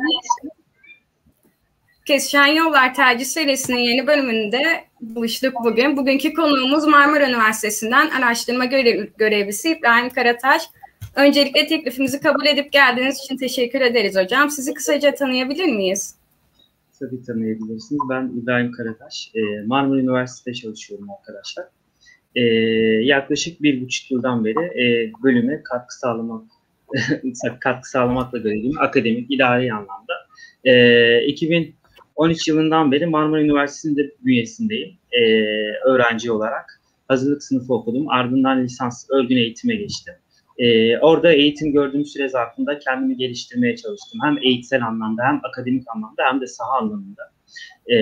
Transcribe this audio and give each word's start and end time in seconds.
Esin. 0.00 0.50
Kesişen 2.04 2.46
Yollar 2.46 2.94
Tercih 2.94 3.24
serisinin 3.24 3.78
yeni 3.78 4.06
bölümünde 4.06 4.84
buluştuk 5.00 5.54
bugün. 5.64 5.96
Bugünkü 5.96 6.34
konuğumuz 6.34 6.84
Marmara 6.86 7.28
Üniversitesi'nden 7.28 8.10
araştırma 8.10 8.64
görev, 8.64 9.06
görevlisi 9.18 9.70
İbrahim 9.70 10.10
Karataş. 10.10 10.62
Öncelikle 11.14 11.66
teklifimizi 11.66 12.20
kabul 12.20 12.46
edip 12.46 12.72
geldiğiniz 12.72 13.18
için 13.18 13.36
teşekkür 13.36 13.80
ederiz 13.80 14.16
hocam. 14.16 14.50
Sizi 14.50 14.74
kısaca 14.74 15.14
tanıyabilir 15.14 15.64
miyiz? 15.64 16.14
Tabii 17.00 17.22
tanıyabilirsiniz. 17.22 18.00
Ben 18.10 18.32
İbrahim 18.42 18.72
Karataş. 18.72 19.30
Ee, 19.34 19.40
Marmara 19.66 20.00
Üniversitesi'de 20.00 20.54
çalışıyorum 20.54 21.10
arkadaşlar. 21.10 21.64
Ee, 22.34 22.40
yaklaşık 23.04 23.62
bir 23.62 23.82
buçuk 23.82 24.10
yıldan 24.10 24.44
beri 24.44 24.82
e, 24.82 25.12
bölüme 25.22 25.62
katkı 25.62 25.98
sağlamak 25.98 26.42
katkı 27.60 27.90
sağlamakla 27.90 28.38
görevliyim. 28.38 28.78
Akademik, 28.80 29.30
idari 29.30 29.72
anlamda. 29.72 30.12
Ee, 30.64 31.24
2013 31.24 32.48
yılından 32.48 32.92
beri 32.92 33.06
Marmara 33.06 33.42
Üniversitesi'nde 33.42 34.10
bünyesindeyim. 34.24 34.94
Ee, 35.12 35.22
öğrenci 35.86 36.32
olarak. 36.32 36.80
Hazırlık 37.08 37.42
sınıfı 37.42 37.74
okudum. 37.74 38.08
Ardından 38.08 38.64
lisans 38.64 39.06
örgün 39.10 39.36
eğitime 39.36 39.76
geçtim. 39.76 40.14
Ee, 40.58 40.98
orada 40.98 41.32
eğitim 41.32 41.72
gördüğüm 41.72 42.04
süre 42.04 42.28
zarfında 42.28 42.78
kendimi 42.78 43.16
geliştirmeye 43.16 43.76
çalıştım. 43.76 44.20
Hem 44.24 44.38
eğitsel 44.42 44.86
anlamda 44.86 45.22
hem 45.22 45.40
akademik 45.42 45.84
anlamda 45.94 46.22
hem 46.24 46.40
de 46.40 46.46
saha 46.46 46.78
anlamında. 46.78 47.22
Ee, 47.92 47.96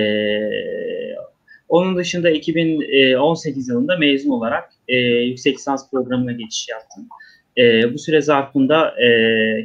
onun 1.69 1.97
dışında 1.97 2.31
2018 2.31 3.69
yılında 3.69 3.97
mezun 3.97 4.31
olarak 4.31 4.73
e, 4.89 4.97
yüksek 4.97 5.57
lisans 5.57 5.91
programına 5.91 6.33
geçiş 6.33 6.69
yaptım. 6.69 7.09
E, 7.61 7.95
bu 7.95 7.99
süre 7.99 8.21
zarfında 8.21 9.01
e, 9.01 9.09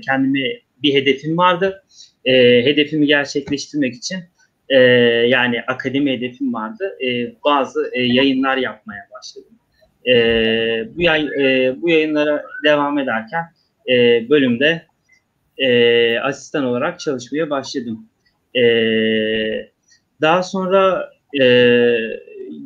kendimi 0.02 0.44
bir 0.83 0.94
hedefim 0.94 1.38
vardı. 1.38 1.83
E, 2.26 2.33
hedefimi 2.66 3.08
gerçekleştirmek 3.08 3.95
için 3.95 4.17
e, 4.70 4.78
yani 5.28 5.61
akademi 5.67 6.11
hedefim 6.11 6.54
vardı. 6.54 6.98
E, 7.05 7.36
bazı 7.45 7.89
e, 7.94 8.02
yayınlar 8.02 8.58
yapmaya 8.58 9.08
başladım. 9.17 9.60
E, 10.08 10.14
bu, 10.95 11.02
yay, 11.02 11.22
e, 11.22 11.76
bu 11.82 11.89
yayınlara 11.89 12.44
devam 12.66 13.00
ederken 13.00 13.44
e, 13.89 14.30
bölümde 14.30 14.86
e, 15.58 16.20
asistan 16.20 16.66
olarak 16.66 17.00
çalışmaya 17.00 17.50
başladım. 17.50 18.10
E, 18.58 18.61
daha 20.22 20.44
sonra 20.44 21.10
e, 21.42 21.45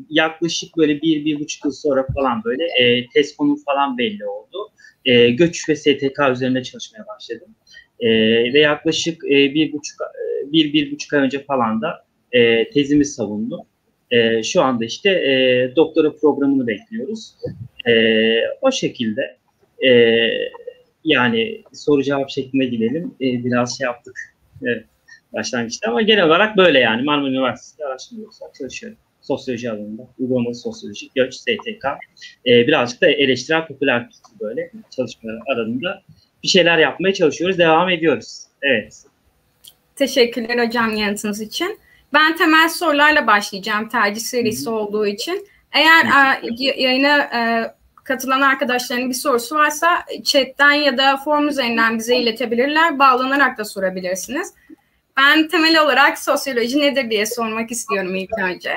yaklaşık 0.09 0.78
böyle 0.78 1.01
bir, 1.01 1.25
bir 1.25 1.39
buçuk 1.39 1.66
yıl 1.66 1.72
sonra 1.72 2.06
falan 2.16 2.44
böyle 2.44 2.63
e, 2.63 3.07
test 3.13 3.38
konu 3.38 3.56
falan 3.66 3.97
belli 3.97 4.25
oldu. 4.25 4.72
E, 5.09 5.29
göç 5.29 5.69
ve 5.69 5.75
STK 5.75 6.19
üzerinde 6.31 6.63
çalışmaya 6.63 7.07
başladım. 7.07 7.55
E, 7.99 8.09
ve 8.53 8.59
yaklaşık 8.59 9.23
e, 9.25 9.53
bir 9.53 9.73
buçuk 9.73 10.01
e, 10.01 10.51
bir, 10.51 10.73
bir 10.73 10.91
buçuk 10.91 11.13
ay 11.13 11.19
önce 11.19 11.43
falan 11.43 11.81
da 11.81 12.05
e, 12.31 12.69
tezimi 12.69 13.05
savundum. 13.05 13.61
E, 14.11 14.43
şu 14.43 14.61
anda 14.61 14.85
işte 14.85 15.09
e, 15.09 15.71
doktora 15.75 16.15
programını 16.15 16.67
bekliyoruz. 16.67 17.33
E, 17.87 17.93
o 18.61 18.71
şekilde 18.71 19.37
e, 19.87 19.91
yani 21.03 21.63
soru 21.73 22.03
cevap 22.03 22.29
şeklinde 22.29 22.65
gidelim. 22.65 23.15
E, 23.21 23.25
biraz 23.45 23.77
şey 23.77 23.85
yaptık. 23.85 24.15
Evet, 24.63 24.85
başlangıçta 25.33 25.89
ama 25.89 26.01
genel 26.01 26.25
olarak 26.25 26.57
böyle 26.57 26.79
yani 26.79 27.01
Marmara 27.01 27.29
Üniversitesi'nde 27.29 27.85
araştırma 27.85 28.23
çalışıyorum. 28.57 28.97
Sosyoloji 29.22 29.72
alanında, 29.72 30.07
uygulamalı 30.19 30.56
sosyoloji, 30.56 31.09
göç, 31.16 31.34
STK. 31.34 31.85
E, 32.46 32.68
birazcık 32.68 33.02
da 33.02 33.07
eleştirel 33.07 33.68
popüler 33.68 34.09
kültür 34.09 34.40
böyle 34.40 34.72
çalışmalar 34.96 35.40
alanında 35.53 36.02
bir 36.44 36.47
şeyler 36.47 36.78
yapmaya 36.78 37.13
çalışıyoruz, 37.13 37.57
devam 37.57 37.90
ediyoruz. 37.90 38.41
Evet. 38.62 39.03
Teşekkürler 39.96 40.68
hocam 40.68 40.96
yanıtınız 40.96 41.41
için. 41.41 41.80
Ben 42.13 42.38
temel 42.38 42.69
sorularla 42.69 43.28
başlayacağım 43.28 43.90
tercih 43.90 44.22
serisi 44.22 44.66
Hı-hı. 44.66 44.75
olduğu 44.75 45.07
için. 45.07 45.47
Eğer 45.72 46.06
a, 46.06 46.41
yayına 46.57 47.13
a, 47.16 47.75
katılan 48.03 48.41
arkadaşların 48.41 49.09
bir 49.09 49.16
sorusu 49.16 49.56
varsa 49.56 50.06
chatten 50.24 50.72
ya 50.72 50.97
da 50.97 51.18
form 51.18 51.47
üzerinden 51.47 51.97
bize 51.97 52.18
iletebilirler. 52.18 53.00
Bağlanarak 53.00 53.57
da 53.57 53.66
sorabilirsiniz. 53.66 54.53
Ben 55.18 55.47
temel 55.47 55.81
olarak 55.81 56.19
sosyoloji 56.19 56.80
nedir 56.80 57.09
diye 57.09 57.25
sormak 57.25 57.72
istiyorum 57.72 58.16
ilk 58.16 58.40
önce. 58.40 58.74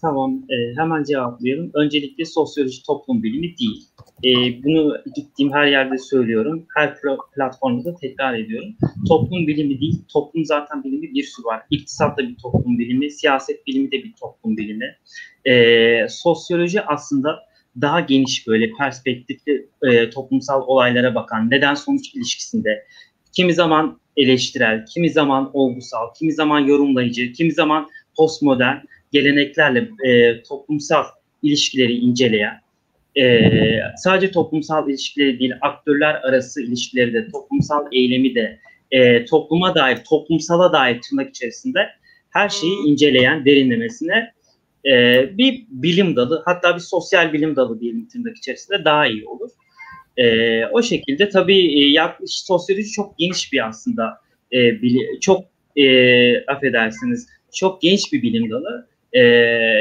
Tamam, 0.00 0.42
e, 0.50 0.80
hemen 0.80 1.04
cevaplayalım. 1.04 1.70
Öncelikle 1.74 2.24
sosyoloji 2.24 2.82
toplum 2.82 3.22
bilimi 3.22 3.54
değil. 3.58 3.88
E, 4.24 4.62
bunu 4.64 4.96
gittiğim 5.16 5.52
her 5.52 5.66
yerde 5.66 5.98
söylüyorum. 5.98 6.66
Her 6.76 6.96
platformda 7.34 7.84
da 7.84 7.94
tekrar 7.94 8.34
ediyorum. 8.38 8.74
Toplum 9.08 9.46
bilimi 9.46 9.80
değil, 9.80 10.02
toplum 10.12 10.44
zaten 10.44 10.84
bilimi 10.84 11.14
bir 11.14 11.22
sürü 11.22 11.46
var. 11.46 11.62
İktisat 11.70 12.18
da 12.18 12.22
bir 12.28 12.36
toplum 12.36 12.78
bilimi, 12.78 13.10
siyaset 13.10 13.66
bilimi 13.66 13.92
de 13.92 13.96
bir 14.04 14.12
toplum 14.20 14.56
bilimi. 14.56 14.96
E, 15.44 16.06
sosyoloji 16.08 16.82
aslında 16.82 17.38
daha 17.80 18.00
geniş 18.00 18.46
böyle 18.46 18.70
perspektifli 18.78 19.68
e, 19.82 20.10
toplumsal 20.10 20.62
olaylara 20.66 21.14
bakan, 21.14 21.50
neden 21.50 21.74
sonuç 21.74 22.14
ilişkisinde 22.14 22.86
kimi 23.36 23.54
zaman 23.54 24.00
eleştirel, 24.16 24.86
kimi 24.94 25.10
zaman 25.10 25.50
olgusal, 25.52 26.14
kimi 26.18 26.32
zaman 26.32 26.60
yorumlayıcı, 26.60 27.32
kimi 27.32 27.52
zaman 27.52 27.88
postmodern 28.16 28.76
geleneklerle 29.12 29.88
e, 30.04 30.42
toplumsal 30.42 31.04
ilişkileri 31.42 31.92
inceleyen, 31.92 32.60
e, 33.18 33.50
sadece 33.96 34.30
toplumsal 34.30 34.88
ilişkileri 34.88 35.38
değil, 35.38 35.52
aktörler 35.60 36.14
arası 36.14 36.62
ilişkileri 36.62 37.14
de, 37.14 37.28
toplumsal 37.32 37.86
eylemi 37.92 38.34
de, 38.34 38.58
e, 38.90 39.24
topluma 39.24 39.74
dair, 39.74 39.98
toplumsala 40.08 40.72
dair 40.72 41.00
tırnak 41.00 41.30
içerisinde 41.30 41.88
her 42.30 42.48
şeyi 42.48 42.76
inceleyen, 42.86 43.44
derinlemesine 43.44 44.32
e, 44.86 45.24
bir 45.38 45.66
bilim 45.68 46.16
dalı, 46.16 46.42
hatta 46.44 46.74
bir 46.74 46.80
sosyal 46.80 47.32
bilim 47.32 47.56
dalı 47.56 47.80
diyelim 47.80 48.08
tırnak 48.08 48.36
içerisinde 48.36 48.84
daha 48.84 49.06
iyi 49.06 49.26
olur. 49.26 49.50
E, 50.16 50.66
o 50.66 50.82
şekilde 50.82 51.28
tabii 51.28 51.82
e, 51.82 51.90
yaklaşık 51.90 52.46
sosyoloji 52.46 52.90
çok 52.90 53.18
geniş 53.18 53.52
bir 53.52 53.68
aslında, 53.68 54.20
e, 54.52 54.82
bili, 54.82 55.20
çok 55.20 55.44
e, 55.76 56.44
affedersiniz, 56.44 57.26
çok 57.54 57.82
genç 57.82 58.12
bir 58.12 58.22
bilim 58.22 58.50
dalı 58.50 58.88
e, 59.12 59.20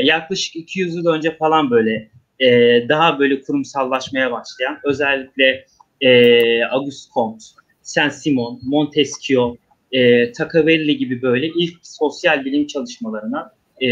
yaklaşık 0.04 0.56
200 0.56 0.96
yıl 0.96 1.06
önce 1.06 1.38
falan 1.38 1.72
böyle 1.72 2.10
e, 2.40 2.50
daha 2.90 3.20
böyle 3.20 3.42
kurumsallaşmaya 3.42 4.32
başlayan 4.32 4.80
özellikle 4.84 5.66
e, 6.02 6.64
Auguste 6.66 7.12
Comte, 7.14 7.46
Saint-Simon, 7.82 8.60
Montesquieu, 8.64 9.58
e, 9.92 10.32
Tacavelli 10.32 10.98
gibi 10.98 11.22
böyle 11.22 11.48
ilk 11.48 11.78
sosyal 11.82 12.46
bilim 12.46 12.68
çalışmalarına 12.68 13.52
e, 13.82 13.90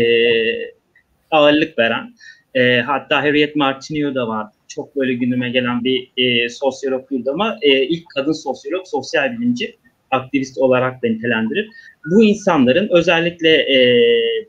ağırlık 1.31 1.79
veren 1.79 2.13
e, 2.53 2.81
hatta 2.81 3.23
Harriet 3.23 3.55
Martineau 3.55 4.15
da 4.15 4.27
var. 4.27 4.47
Çok 4.67 4.95
böyle 4.95 5.13
günüme 5.13 5.49
gelen 5.49 5.83
bir 5.83 6.11
e, 6.17 6.49
sosyolog 6.49 7.09
ama 7.27 7.57
e, 7.61 7.85
ilk 7.85 8.03
kadın 8.15 8.33
sosyolog, 8.33 8.87
sosyal 8.87 9.31
bilimci 9.31 9.77
aktivist 10.15 10.57
olarak 10.57 11.03
da 11.03 11.07
nitelendirir. 11.07 11.69
Bu 12.11 12.23
insanların 12.23 12.89
özellikle 12.91 13.49
e, 13.49 13.77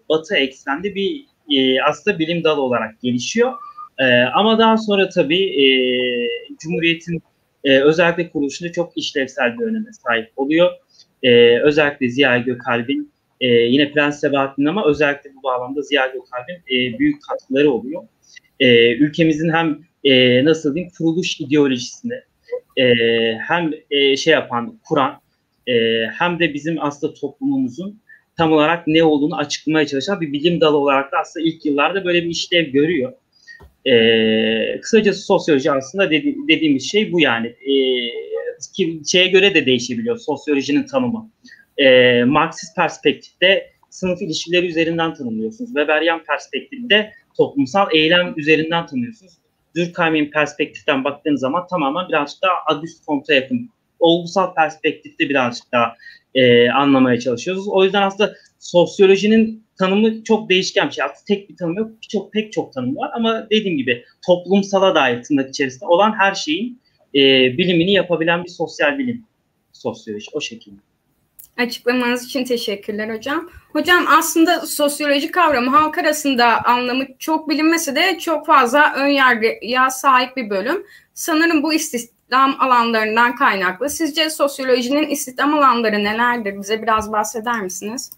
Batı 0.08 0.36
eksende 0.36 0.94
bir 0.94 1.24
e, 1.50 1.82
aslında 1.82 2.18
bilim 2.18 2.44
dalı 2.44 2.60
olarak 2.60 3.00
gelişiyor. 3.00 3.52
E, 3.98 4.04
ama 4.22 4.58
daha 4.58 4.76
sonra 4.76 5.08
tabii 5.08 5.44
e, 5.44 5.66
Cumhuriyet'in 6.58 7.22
e, 7.64 7.80
özellikle 7.80 8.30
kuruluşunda 8.30 8.72
çok 8.72 8.92
işlevsel 8.96 9.58
bir 9.58 9.64
öneme 9.64 9.92
sahip 9.92 10.30
oluyor. 10.36 10.70
E, 11.22 11.60
özellikle 11.60 12.08
Ziya 12.08 12.38
Gökalp'in 12.38 13.12
e, 13.40 13.46
yine 13.46 13.92
Prens 13.92 14.20
Sebahattin 14.20 14.64
ama 14.64 14.86
özellikle 14.86 15.34
bu 15.34 15.42
bağlamda 15.42 15.82
Ziya 15.82 16.06
Gökalp'in 16.06 16.76
e, 16.76 16.98
büyük 16.98 17.22
katkıları 17.22 17.70
oluyor. 17.70 18.02
E, 18.60 18.92
ülkemizin 18.96 19.52
hem 19.52 19.78
e, 20.04 20.44
nasıl 20.44 20.74
diyeyim 20.74 20.92
kuruluş 20.98 21.40
ideolojisini 21.40 22.20
e, 22.76 22.84
hem 23.48 23.70
e, 23.90 24.16
şey 24.16 24.32
yapan, 24.32 24.78
kuran 24.88 25.20
e, 25.66 26.06
hem 26.18 26.38
de 26.38 26.54
bizim 26.54 26.76
aslında 26.80 27.14
toplumumuzun 27.14 28.00
tam 28.36 28.52
olarak 28.52 28.86
ne 28.86 29.04
olduğunu 29.04 29.36
açıklamaya 29.36 29.86
çalışan 29.86 30.20
bir 30.20 30.32
bilim 30.32 30.60
dalı 30.60 30.76
olarak 30.76 31.12
da 31.12 31.16
aslında 31.18 31.46
ilk 31.46 31.66
yıllarda 31.66 32.04
böyle 32.04 32.24
bir 32.24 32.30
işlev 32.30 32.64
görüyor. 32.64 33.12
E, 33.84 34.80
kısacası 34.80 35.26
sosyoloji 35.26 35.72
aslında 35.72 36.10
dedi, 36.10 36.36
dediğimiz 36.48 36.90
şey 36.90 37.12
bu 37.12 37.20
yani. 37.20 37.46
E, 37.46 37.74
ki 38.76 39.00
şeye 39.06 39.26
göre 39.26 39.54
de 39.54 39.66
değişebiliyor 39.66 40.18
sosyolojinin 40.18 40.86
tanımı. 40.86 41.30
E, 41.78 42.24
Marksist 42.24 42.76
perspektifte 42.76 43.70
sınıf 43.90 44.22
ilişkileri 44.22 44.66
üzerinden 44.66 45.14
tanımlıyorsunuz. 45.14 45.70
Weberian 45.70 46.24
perspektifte 46.24 47.12
toplumsal 47.36 47.86
eylem 47.94 48.34
üzerinden 48.36 48.86
tanıyorsunuz. 48.86 49.32
Durkheim'in 49.76 50.30
perspektiften 50.30 51.04
baktığınız 51.04 51.40
zaman 51.40 51.66
tamamen 51.66 52.08
birazcık 52.08 52.42
daha 52.42 52.52
Auguste 52.66 53.04
Comte'a 53.06 53.36
yakın 53.36 53.70
olgusal 53.98 54.54
perspektifte 54.54 55.28
birazcık 55.28 55.72
daha 55.72 55.94
e, 56.34 56.70
anlamaya 56.70 57.20
çalışıyoruz. 57.20 57.68
O 57.68 57.84
yüzden 57.84 58.02
aslında 58.02 58.34
sosyolojinin 58.58 59.66
tanımı 59.78 60.24
çok 60.24 60.50
değişken 60.50 60.88
bir 60.88 60.92
şey. 60.92 61.04
Aslında 61.04 61.24
tek 61.26 61.50
bir 61.50 61.56
tanım 61.56 61.76
yok. 61.76 61.90
Çok 62.08 62.32
pek 62.32 62.52
çok 62.52 62.72
tanım 62.72 62.96
var 62.96 63.10
ama 63.14 63.46
dediğim 63.50 63.76
gibi 63.76 64.04
toplumsala 64.26 64.94
dair 64.94 65.22
tırnak 65.22 65.48
içerisinde 65.48 65.86
olan 65.86 66.12
her 66.18 66.34
şeyin 66.34 66.80
e, 67.14 67.20
bilimini 67.58 67.92
yapabilen 67.92 68.44
bir 68.44 68.48
sosyal 68.48 68.98
bilim 68.98 69.24
sosyoloji 69.72 70.26
o 70.32 70.40
şekilde. 70.40 70.76
Açıklamanız 71.56 72.24
için 72.24 72.44
teşekkürler 72.44 73.16
hocam. 73.16 73.50
Hocam 73.72 74.04
aslında 74.08 74.60
sosyoloji 74.60 75.30
kavramı 75.30 75.70
halk 75.70 75.98
arasında 75.98 76.64
anlamı 76.64 77.04
çok 77.18 77.48
bilinmese 77.48 77.96
de 77.96 78.18
çok 78.18 78.46
fazla 78.46 78.94
ön 78.96 79.06
yargıya 79.06 79.90
sahip 79.90 80.36
bir 80.36 80.50
bölüm. 80.50 80.86
Sanırım 81.14 81.62
bu 81.62 81.72
istihdam 82.26 82.56
alanlarından 82.60 83.36
kaynaklı. 83.36 83.90
Sizce 83.90 84.30
sosyolojinin 84.30 85.08
istihdam 85.08 85.54
alanları 85.54 86.04
nelerdir? 86.04 86.58
Bize 86.58 86.82
biraz 86.82 87.12
bahseder 87.12 87.62
misiniz? 87.62 88.10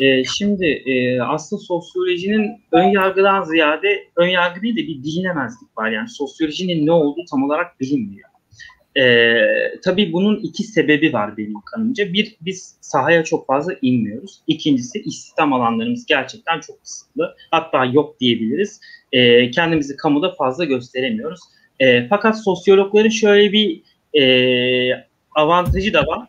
E, 0.00 0.24
şimdi 0.24 0.66
e, 0.66 1.20
aslında 1.20 1.62
sosyolojinin 1.62 2.50
ön 2.72 2.84
yargıdan 2.84 3.42
ziyade 3.42 4.08
ön 4.16 4.28
yargı 4.28 4.62
değil 4.62 4.76
de 4.76 4.80
bir 4.80 5.02
bilinemezlik 5.02 5.78
var. 5.78 5.90
Yani 5.90 6.08
sosyolojinin 6.08 6.86
ne 6.86 6.92
olduğu 6.92 7.24
tam 7.30 7.42
olarak 7.42 7.80
bilinmiyor. 7.80 8.28
E, 8.96 9.34
tabii 9.84 10.12
bunun 10.12 10.36
iki 10.36 10.62
sebebi 10.62 11.12
var 11.12 11.36
benim 11.36 11.60
kanımca. 11.60 12.12
Bir, 12.12 12.36
biz 12.40 12.76
sahaya 12.80 13.24
çok 13.24 13.46
fazla 13.46 13.72
inmiyoruz. 13.82 14.40
İkincisi 14.46 15.02
istihdam 15.02 15.52
alanlarımız 15.52 16.06
gerçekten 16.06 16.60
çok 16.60 16.82
kısıtlı. 16.82 17.34
Hatta 17.50 17.84
yok 17.84 18.20
diyebiliriz. 18.20 18.80
E, 19.12 19.50
kendimizi 19.50 19.96
kamuda 19.96 20.34
fazla 20.34 20.64
gösteremiyoruz. 20.64 21.40
E, 21.80 22.08
fakat 22.08 22.44
sosyologların 22.44 23.08
şöyle 23.08 23.52
bir 23.52 23.82
e, 24.20 25.04
avantajı 25.34 25.92
da 25.94 26.06
var 26.06 26.28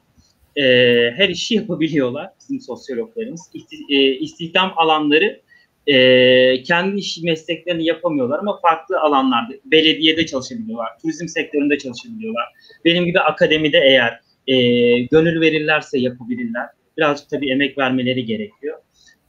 e, 0.56 0.64
her 1.12 1.30
işi 1.30 1.56
yapabiliyorlar 1.56 2.30
bizim 2.40 2.62
sosyologlarımız. 2.62 3.42
İsti, 3.54 3.76
e, 3.90 3.96
istihdam 3.96 4.74
alanları 4.76 5.42
e, 5.88 6.64
kendi 6.64 7.00
iş 7.00 7.18
mesleklerini 7.18 7.86
yapamıyorlar 7.86 8.40
ama 8.40 8.60
farklı 8.62 9.00
alanlarda 9.00 9.54
belediyede 9.66 10.26
çalışabiliyorlar, 10.26 11.00
turizm 11.02 11.28
sektöründe 11.28 11.78
çalışabiliyorlar. 11.78 12.46
Benim 12.86 13.06
gibi 13.06 13.20
akademide 13.20 13.80
eğer 13.80 14.20
e, 14.48 14.56
gönül 15.00 15.42
verirlerse 15.42 16.00
yapabilirler. 16.00 16.66
Birazcık 16.98 17.30
tabii 17.30 17.52
emek 17.52 17.78
vermeleri 17.78 18.26
gerekiyor. 18.26 18.78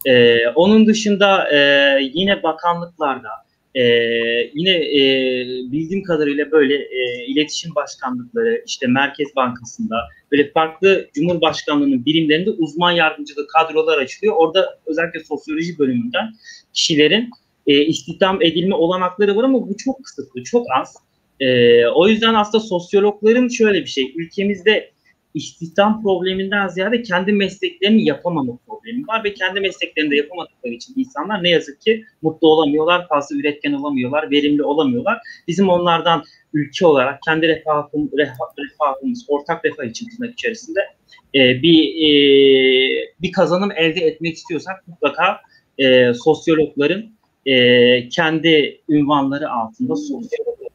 E, 0.06 0.38
onun 0.48 0.86
dışında 0.86 1.56
e, 1.56 1.58
yine 2.12 2.42
bakanlıklarda, 2.42 3.28
ee, 3.76 4.50
yine 4.54 4.70
e, 4.70 5.00
bildiğim 5.72 6.02
kadarıyla 6.02 6.50
böyle 6.50 6.74
e, 6.74 7.26
iletişim 7.26 7.74
başkanlıkları, 7.74 8.62
işte 8.66 8.86
Merkez 8.86 9.36
Bankası'nda 9.36 9.96
böyle 10.32 10.50
farklı 10.50 11.08
Cumhurbaşkanlığı'nın 11.14 12.04
birimlerinde 12.04 12.50
uzman 12.50 12.92
yardımcılığı 12.92 13.46
kadrolar 13.46 13.98
açılıyor. 13.98 14.34
Orada 14.36 14.78
özellikle 14.86 15.24
sosyoloji 15.24 15.78
bölümünden 15.78 16.32
kişilerin 16.72 17.30
e, 17.66 17.84
istihdam 17.84 18.42
edilme 18.42 18.74
olanakları 18.74 19.36
var 19.36 19.44
ama 19.44 19.68
bu 19.68 19.76
çok 19.76 20.04
kısıtlı, 20.04 20.42
çok 20.42 20.66
az. 20.80 20.94
E, 21.40 21.86
o 21.86 22.08
yüzden 22.08 22.34
aslında 22.34 22.64
sosyologların 22.64 23.48
şöyle 23.48 23.80
bir 23.80 23.90
şey, 23.90 24.12
ülkemizde 24.16 24.90
istihdam 25.36 26.02
probleminden 26.02 26.68
ziyade 26.68 27.02
kendi 27.02 27.32
mesleklerini 27.32 28.04
yapamama 28.04 28.58
problemi 28.66 29.06
var 29.06 29.24
ve 29.24 29.34
kendi 29.34 29.60
mesleklerini 29.60 30.10
de 30.10 30.16
yapamadıkları 30.16 30.72
için 30.72 30.94
insanlar 30.96 31.42
ne 31.42 31.50
yazık 31.50 31.80
ki 31.80 32.04
mutlu 32.22 32.48
olamıyorlar, 32.48 33.08
fazla 33.08 33.36
üretken 33.36 33.72
olamıyorlar, 33.72 34.30
verimli 34.30 34.62
olamıyorlar. 34.62 35.18
Bizim 35.48 35.68
onlardan 35.68 36.22
ülke 36.54 36.86
olarak 36.86 37.22
kendi 37.22 37.48
refahım, 37.48 38.10
refahımız, 38.18 39.24
ortak 39.28 39.64
refah 39.64 39.84
için 39.84 40.06
tırnak 40.16 40.32
içerisinde 40.32 40.80
e, 41.34 41.62
bir 41.62 41.84
e, 41.84 42.10
bir 43.22 43.32
kazanım 43.32 43.70
elde 43.76 44.00
etmek 44.00 44.34
istiyorsak 44.34 44.88
mutlaka 44.88 45.40
e, 45.78 46.14
sosyologların 46.14 47.06
e, 47.46 48.08
kendi 48.08 48.80
ünvanları 48.88 49.50
altında 49.50 49.96
sosyolog 49.96 50.65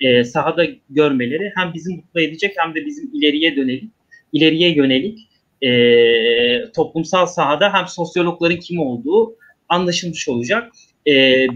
e, 0.00 0.24
sahada 0.24 0.66
görmeleri 0.90 1.52
hem 1.56 1.74
bizi 1.74 1.96
mutlu 1.96 2.20
edecek 2.20 2.54
hem 2.56 2.74
de 2.74 2.86
bizim 2.86 3.10
ileriye 3.14 3.56
dönelik, 3.56 3.90
ileriye 4.32 4.74
yönelik 4.74 5.18
e, 5.62 6.72
toplumsal 6.72 7.26
sahada 7.26 7.72
hem 7.72 7.86
sosyologların 7.86 8.56
kim 8.56 8.80
olduğu 8.80 9.36
anlaşılmış 9.68 10.28
olacak. 10.28 10.72
E, 11.06 11.12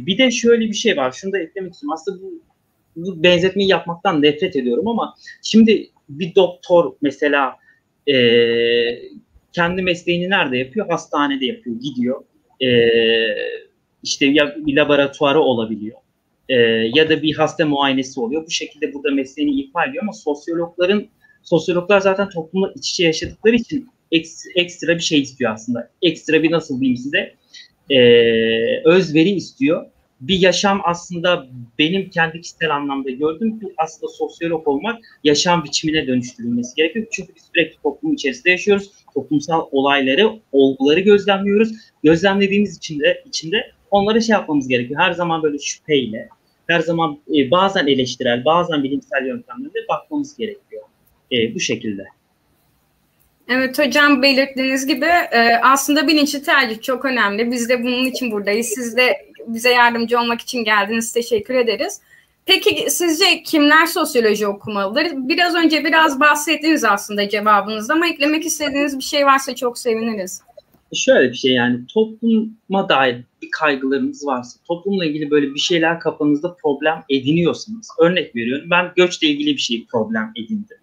bir 0.06 0.18
de 0.18 0.30
şöyle 0.30 0.64
bir 0.64 0.74
şey 0.74 0.96
var. 0.96 1.12
Şunu 1.12 1.32
da 1.32 1.38
eklemek 1.38 1.72
istiyorum. 1.72 1.94
Aslında 1.94 2.22
bu, 2.22 2.42
bu 2.96 3.22
benzetmeyi 3.22 3.70
yapmaktan 3.70 4.22
nefret 4.22 4.56
ediyorum 4.56 4.88
ama 4.88 5.14
şimdi 5.42 5.90
bir 6.08 6.34
doktor 6.34 6.92
mesela 7.00 7.56
e, 8.10 8.16
kendi 9.52 9.82
mesleğini 9.82 10.30
nerede 10.30 10.58
yapıyor? 10.58 10.88
Hastanede 10.88 11.46
yapıyor, 11.46 11.76
gidiyor. 11.80 12.24
E, 12.62 12.68
işte 14.02 14.26
ya 14.26 14.56
bir 14.56 14.76
laboratuvarı 14.76 15.40
olabiliyor 15.40 15.98
e, 16.48 16.54
ya 16.94 17.08
da 17.08 17.22
bir 17.22 17.34
hasta 17.34 17.66
muayenesi 17.66 18.20
oluyor. 18.20 18.46
Bu 18.46 18.50
şekilde 18.50 18.94
burada 18.94 19.10
mesleğini 19.10 19.60
ifa 19.60 19.84
ediyor 19.84 20.02
ama 20.02 20.12
sosyologların 20.12 21.08
sosyologlar 21.42 22.00
zaten 22.00 22.28
toplumla 22.28 22.72
iç 22.76 22.90
içe 22.90 23.04
yaşadıkları 23.04 23.56
için 23.56 23.88
ekstra 24.54 24.94
bir 24.94 25.02
şey 25.02 25.20
istiyor 25.20 25.52
aslında. 25.52 25.90
Ekstra 26.02 26.42
bir 26.42 26.50
nasıl 26.50 26.80
diyeyim 26.80 26.96
size 26.96 27.34
e, 27.90 27.98
özveri 28.84 29.30
istiyor. 29.30 29.86
Bir 30.20 30.38
yaşam 30.38 30.80
aslında 30.84 31.46
benim 31.78 32.10
kendi 32.10 32.40
kişisel 32.40 32.76
anlamda 32.76 33.10
gördüğüm 33.10 33.60
bir 33.60 33.68
aslında 33.76 34.12
sosyolog 34.12 34.68
olmak 34.68 34.98
yaşam 35.24 35.64
biçimine 35.64 36.06
dönüştürülmesi 36.06 36.74
gerekiyor. 36.76 37.06
Çünkü 37.12 37.34
biz 37.36 37.42
sürekli 37.54 37.82
toplum 37.82 38.14
içerisinde 38.14 38.50
yaşıyoruz. 38.50 38.90
Toplumsal 39.14 39.68
olayları, 39.70 40.30
olguları 40.52 41.00
gözlemliyoruz. 41.00 41.72
Gözlemlediğimiz 42.04 42.76
için 42.76 43.00
de, 43.00 43.22
içinde 43.26 43.56
onlara 43.90 44.20
şey 44.20 44.32
yapmamız 44.32 44.68
gerekiyor. 44.68 45.00
Her 45.00 45.12
zaman 45.12 45.42
böyle 45.42 45.58
şüpheyle, 45.58 46.28
her 46.68 46.80
zaman 46.80 47.18
e, 47.34 47.50
bazen 47.50 47.86
eleştirel, 47.86 48.44
bazen 48.44 48.82
bilimsel 48.82 49.26
yöntemlerle 49.26 49.88
bakmamız 49.88 50.36
gerekiyor. 50.36 50.82
E, 51.32 51.54
bu 51.54 51.60
şekilde. 51.60 52.04
Evet 53.48 53.78
hocam 53.78 54.22
belirttiğiniz 54.22 54.86
gibi 54.86 55.06
e, 55.32 55.60
aslında 55.62 56.08
bilinçli 56.08 56.42
tercih 56.42 56.82
çok 56.82 57.04
önemli. 57.04 57.52
Biz 57.52 57.68
de 57.68 57.82
bunun 57.82 58.04
için 58.04 58.30
buradayız. 58.30 58.66
Siz 58.66 58.96
de 58.96 59.28
bize 59.46 59.70
yardımcı 59.70 60.20
olmak 60.20 60.40
için 60.40 60.64
geldiniz. 60.64 61.12
Teşekkür 61.12 61.54
ederiz. 61.54 62.00
Peki 62.46 62.90
sizce 62.90 63.42
kimler 63.42 63.86
sosyoloji 63.86 64.46
okumalıdır? 64.46 65.06
Biraz 65.14 65.54
önce 65.54 65.84
biraz 65.84 66.20
bahsettiniz 66.20 66.84
aslında 66.84 67.28
cevabınızda 67.28 67.94
ama 67.94 68.08
eklemek 68.08 68.46
istediğiniz 68.46 68.98
bir 68.98 69.04
şey 69.04 69.26
varsa 69.26 69.54
çok 69.54 69.78
seviniriz. 69.78 70.42
Şöyle 70.94 71.30
bir 71.30 71.36
şey 71.36 71.52
yani 71.52 71.86
topluma 71.86 72.88
dair 72.88 73.16
bir 73.42 73.48
kaygılarınız 73.50 74.26
varsa, 74.26 74.60
toplumla 74.68 75.04
ilgili 75.04 75.30
böyle 75.30 75.54
bir 75.54 75.60
şeyler 75.60 76.00
kafanızda 76.00 76.56
problem 76.62 77.04
ediniyorsanız, 77.08 77.90
örnek 78.00 78.36
veriyorum 78.36 78.70
ben 78.70 78.92
göçle 78.96 79.28
ilgili 79.28 79.52
bir 79.52 79.60
şey 79.60 79.86
problem 79.86 80.32
edindim. 80.36 80.76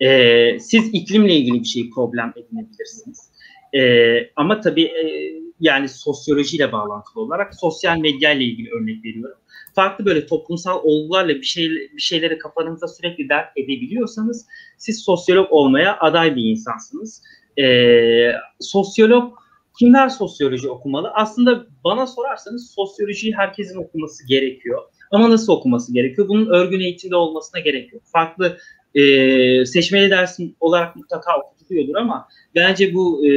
Ee, 0.00 0.58
siz 0.60 0.90
iklimle 0.92 1.36
ilgili 1.36 1.60
bir 1.60 1.68
şey 1.68 1.90
problem 1.90 2.32
edinebilirsiniz. 2.36 3.30
Ee, 3.74 4.30
ama 4.36 4.60
tabii 4.60 4.84
e, 4.84 5.32
yani 5.60 5.88
sosyolojiyle 5.88 6.72
bağlantılı 6.72 7.22
olarak 7.22 7.54
sosyal 7.54 7.98
medya 7.98 8.32
ile 8.32 8.44
ilgili 8.44 8.70
örnek 8.70 9.04
veriyorum. 9.04 9.38
Farklı 9.74 10.04
böyle 10.04 10.26
toplumsal 10.26 10.80
olgularla 10.82 11.34
bir 11.34 11.42
şey 11.42 11.70
bir 11.70 12.02
şeyleri 12.02 12.38
kafanızda 12.38 12.88
sürekli 12.88 13.28
dert 13.28 13.56
edebiliyorsanız 13.56 14.46
siz 14.76 15.04
sosyolog 15.04 15.52
olmaya 15.52 15.98
aday 15.98 16.36
bir 16.36 16.44
insansınız. 16.44 17.22
Ee, 17.60 18.32
sosyolog 18.60 19.34
kimler 19.78 20.08
sosyoloji 20.08 20.68
okumalı? 20.68 21.10
Aslında 21.14 21.66
bana 21.84 22.06
sorarsanız 22.06 22.70
sosyolojiyi 22.74 23.34
herkesin 23.36 23.76
okuması 23.76 24.26
gerekiyor. 24.26 24.82
Ama 25.10 25.30
nasıl 25.30 25.52
okuması 25.52 25.94
gerekiyor? 25.94 26.28
Bunun 26.28 26.46
örgün 26.46 26.80
eğitimde 26.80 27.16
olmasına 27.16 27.60
gerek 27.60 27.92
yok. 27.92 28.02
Farklı 28.12 28.58
e, 28.94 29.66
seçmeli 29.66 30.10
dersin 30.10 30.56
olarak 30.60 30.96
mutlaka 30.96 31.38
okutuluyordur 31.38 31.94
ama 31.94 32.28
bence 32.54 32.94
bu 32.94 33.26
e, 33.26 33.30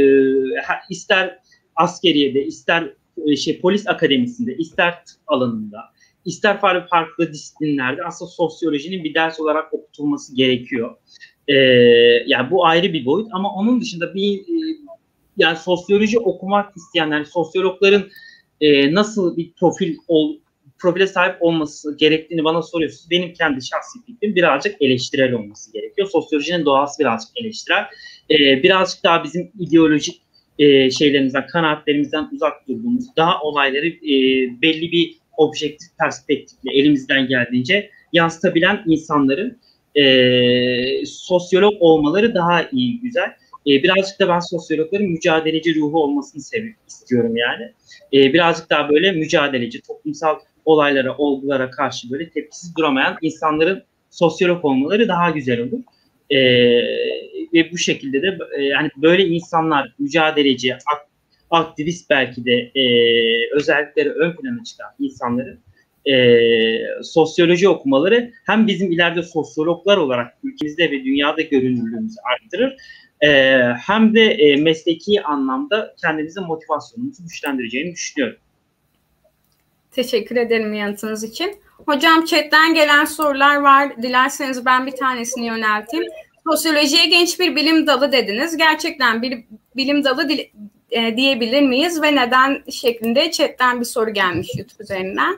ister 0.89 1.39
askeriyede, 1.75 2.45
ister 2.45 2.93
e, 3.27 3.35
şey 3.35 3.61
polis 3.61 3.87
akademisinde, 3.87 4.55
ister 4.57 5.05
tıp 5.05 5.17
alanında, 5.27 5.77
ister 6.25 6.59
farklı 6.59 6.89
farklı 6.89 7.33
disiplinlerde 7.33 8.03
aslında 8.03 8.31
sosyolojinin 8.31 9.03
bir 9.03 9.13
ders 9.13 9.39
olarak 9.39 9.73
okutulması 9.73 10.35
gerekiyor. 10.35 10.95
E, 11.51 11.55
yani 12.27 12.51
bu 12.51 12.65
ayrı 12.65 12.93
bir 12.93 13.05
boyut 13.05 13.27
ama 13.31 13.53
onun 13.53 13.81
dışında 13.81 14.13
bir 14.13 14.39
e, 14.39 14.77
yani 15.37 15.57
sosyoloji 15.57 16.19
okumak 16.19 16.77
isteyenler, 16.77 17.23
sosyologların 17.23 18.09
e, 18.61 18.93
nasıl 18.93 19.37
bir 19.37 19.51
profil 19.59 19.97
ol, 20.07 20.37
profile 20.79 21.07
sahip 21.07 21.35
olması 21.39 21.97
gerektiğini 21.97 22.43
bana 22.43 22.61
soruyorsunuz. 22.61 23.09
Benim 23.11 23.33
kendi 23.33 23.65
şahsi 23.65 24.05
fikrim 24.05 24.35
birazcık 24.35 24.81
eleştirel 24.81 25.33
olması 25.33 25.73
gerekiyor. 25.73 26.07
Sosyolojinin 26.11 26.65
doğası 26.65 26.99
birazcık 26.99 27.31
eleştirel. 27.37 27.85
E, 28.29 28.63
birazcık 28.63 29.03
daha 29.03 29.23
bizim 29.23 29.51
ideolojik 29.59 30.21
e, 30.59 30.91
şeylerimizden, 30.91 31.47
kanaatlerimizden 31.47 32.29
uzak 32.33 32.67
durduğumuz, 32.67 33.05
daha 33.17 33.41
olayları 33.41 33.87
e, 33.87 34.15
belli 34.61 34.91
bir 34.91 35.17
objektif 35.37 35.87
perspektifle 35.99 36.71
elimizden 36.73 37.27
geldiğince 37.27 37.89
yansıtabilen 38.13 38.83
insanların 38.87 39.59
e, 39.95 41.05
sosyolog 41.05 41.73
olmaları 41.79 42.35
daha 42.35 42.63
iyi, 42.71 42.99
güzel. 42.99 43.29
E, 43.67 43.83
birazcık 43.83 44.19
da 44.19 44.27
ben 44.29 44.39
sosyologların 44.39 45.07
mücadeleci 45.07 45.75
ruhu 45.75 46.03
olmasını 46.03 46.41
seviyorum, 46.41 46.79
istiyorum 46.87 47.35
yani. 47.35 47.71
E, 48.13 48.33
birazcık 48.33 48.69
daha 48.69 48.89
böyle 48.89 49.11
mücadeleci, 49.11 49.81
toplumsal 49.81 50.35
olaylara, 50.65 51.17
olgulara 51.17 51.69
karşı 51.69 52.11
böyle 52.11 52.29
tepkisiz 52.29 52.75
duramayan 52.77 53.17
insanların 53.21 53.83
sosyolog 54.09 54.65
olmaları 54.65 55.07
daha 55.07 55.29
güzel 55.29 55.59
olur. 55.59 55.79
E, 56.29 56.39
ve 57.53 57.71
bu 57.71 57.77
şekilde 57.77 58.21
de 58.21 58.37
e, 58.57 58.63
yani 58.63 58.89
böyle 58.97 59.25
insanlar 59.25 59.93
mücadeleci, 59.99 60.73
ak, 60.73 61.07
aktivist 61.49 62.09
belki 62.09 62.45
de 62.45 62.71
e, 62.75 62.83
özellikleri 63.55 64.09
ön 64.09 64.35
plana 64.35 64.63
çıkan 64.63 64.89
insanların 64.99 65.59
e, 66.05 66.13
sosyoloji 67.03 67.69
okumaları 67.69 68.31
hem 68.45 68.67
bizim 68.67 68.91
ileride 68.91 69.23
sosyologlar 69.23 69.97
olarak 69.97 70.37
ülkemizde 70.43 70.91
ve 70.91 71.03
dünyada 71.03 71.41
görünürlüğümüzü 71.41 72.17
arttırır 72.33 72.77
e, 73.21 73.59
hem 73.87 74.15
de 74.15 74.21
e, 74.21 74.55
mesleki 74.55 75.23
anlamda 75.23 75.95
kendimize 76.01 76.41
motivasyonumuzu 76.41 77.23
güçlendireceğini 77.23 77.91
düşünüyorum. 77.91 78.37
Teşekkür 79.91 80.35
ederim 80.35 80.73
yanıtınız 80.73 81.23
için. 81.23 81.55
Hocam 81.85 82.25
chatten 82.25 82.73
gelen 82.73 83.05
sorular 83.05 83.55
var. 83.55 84.01
Dilerseniz 84.01 84.65
ben 84.65 84.87
bir 84.87 84.91
tanesini 84.91 85.45
yönelteyim. 85.45 86.05
Sosyolojiye 86.47 87.05
genç 87.05 87.39
bir 87.39 87.55
bilim 87.55 87.87
dalı 87.87 88.11
dediniz. 88.11 88.57
Gerçekten 88.57 89.21
bir 89.21 89.43
bilim 89.75 90.03
dalı 90.03 90.27
e, 90.91 91.17
diyebilir 91.17 91.61
miyiz 91.61 92.01
ve 92.01 92.15
neden 92.15 92.63
şeklinde 92.71 93.31
chatten 93.31 93.79
bir 93.79 93.85
soru 93.85 94.13
gelmiş 94.13 94.47
YouTube 94.57 94.83
üzerinden. 94.83 95.37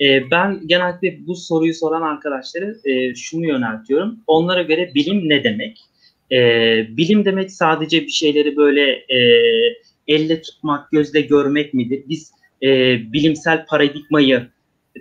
E, 0.00 0.30
ben 0.30 0.60
genellikle 0.66 1.26
bu 1.26 1.34
soruyu 1.34 1.74
soran 1.74 2.02
arkadaşları 2.02 2.76
e, 2.84 3.14
şunu 3.14 3.46
yöneltiyorum. 3.46 4.18
Onlara 4.26 4.62
göre 4.62 4.90
bilim 4.94 5.28
ne 5.28 5.44
demek? 5.44 5.78
E, 6.32 6.38
bilim 6.96 7.24
demek 7.24 7.52
sadece 7.52 8.02
bir 8.02 8.12
şeyleri 8.12 8.56
böyle 8.56 8.90
e, 8.90 9.18
elle 10.08 10.42
tutmak, 10.42 10.90
gözle 10.90 11.20
görmek 11.20 11.74
midir? 11.74 12.04
Biz 12.08 12.32
e, 12.62 12.68
bilimsel 13.12 13.66
paradigmayı 13.66 14.48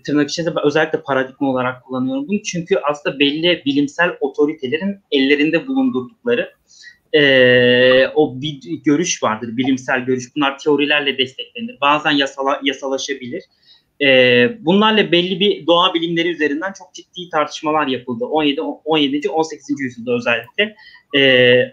tırnak 0.06 0.30
içinde 0.30 0.50
özellikle 0.64 1.02
paradigma 1.02 1.50
olarak 1.50 1.84
kullanıyorum 1.84 2.28
bunu. 2.28 2.44
Çünkü 2.44 2.76
aslında 2.90 3.20
belli 3.20 3.62
bilimsel 3.66 4.18
otoritelerin 4.20 4.98
ellerinde 5.12 5.68
bulundurdukları 5.68 6.52
e, 7.14 8.08
o 8.08 8.42
bir 8.42 8.60
görüş 8.86 9.24
vardır, 9.24 9.58
bilimsel 9.58 10.00
görüş. 10.00 10.36
Bunlar 10.36 10.60
teorilerle 10.60 11.18
desteklenir. 11.18 11.78
Bazen 11.82 12.12
yasala, 12.12 12.60
yasalaşabilir. 12.64 13.44
E, 14.06 14.08
bunlarla 14.60 15.12
belli 15.12 15.40
bir 15.40 15.68
doğa 15.68 15.94
bilimleri 15.94 16.30
üzerinden 16.30 16.74
çok 16.78 16.94
ciddi 16.94 17.30
tartışmalar 17.32 17.88
yapıldı. 17.88 18.26
17, 18.26 18.62
17. 18.62 19.30
18. 19.30 19.80
yüzyılda 19.80 20.12
özellikle. 20.12 20.76
E, 21.16 21.22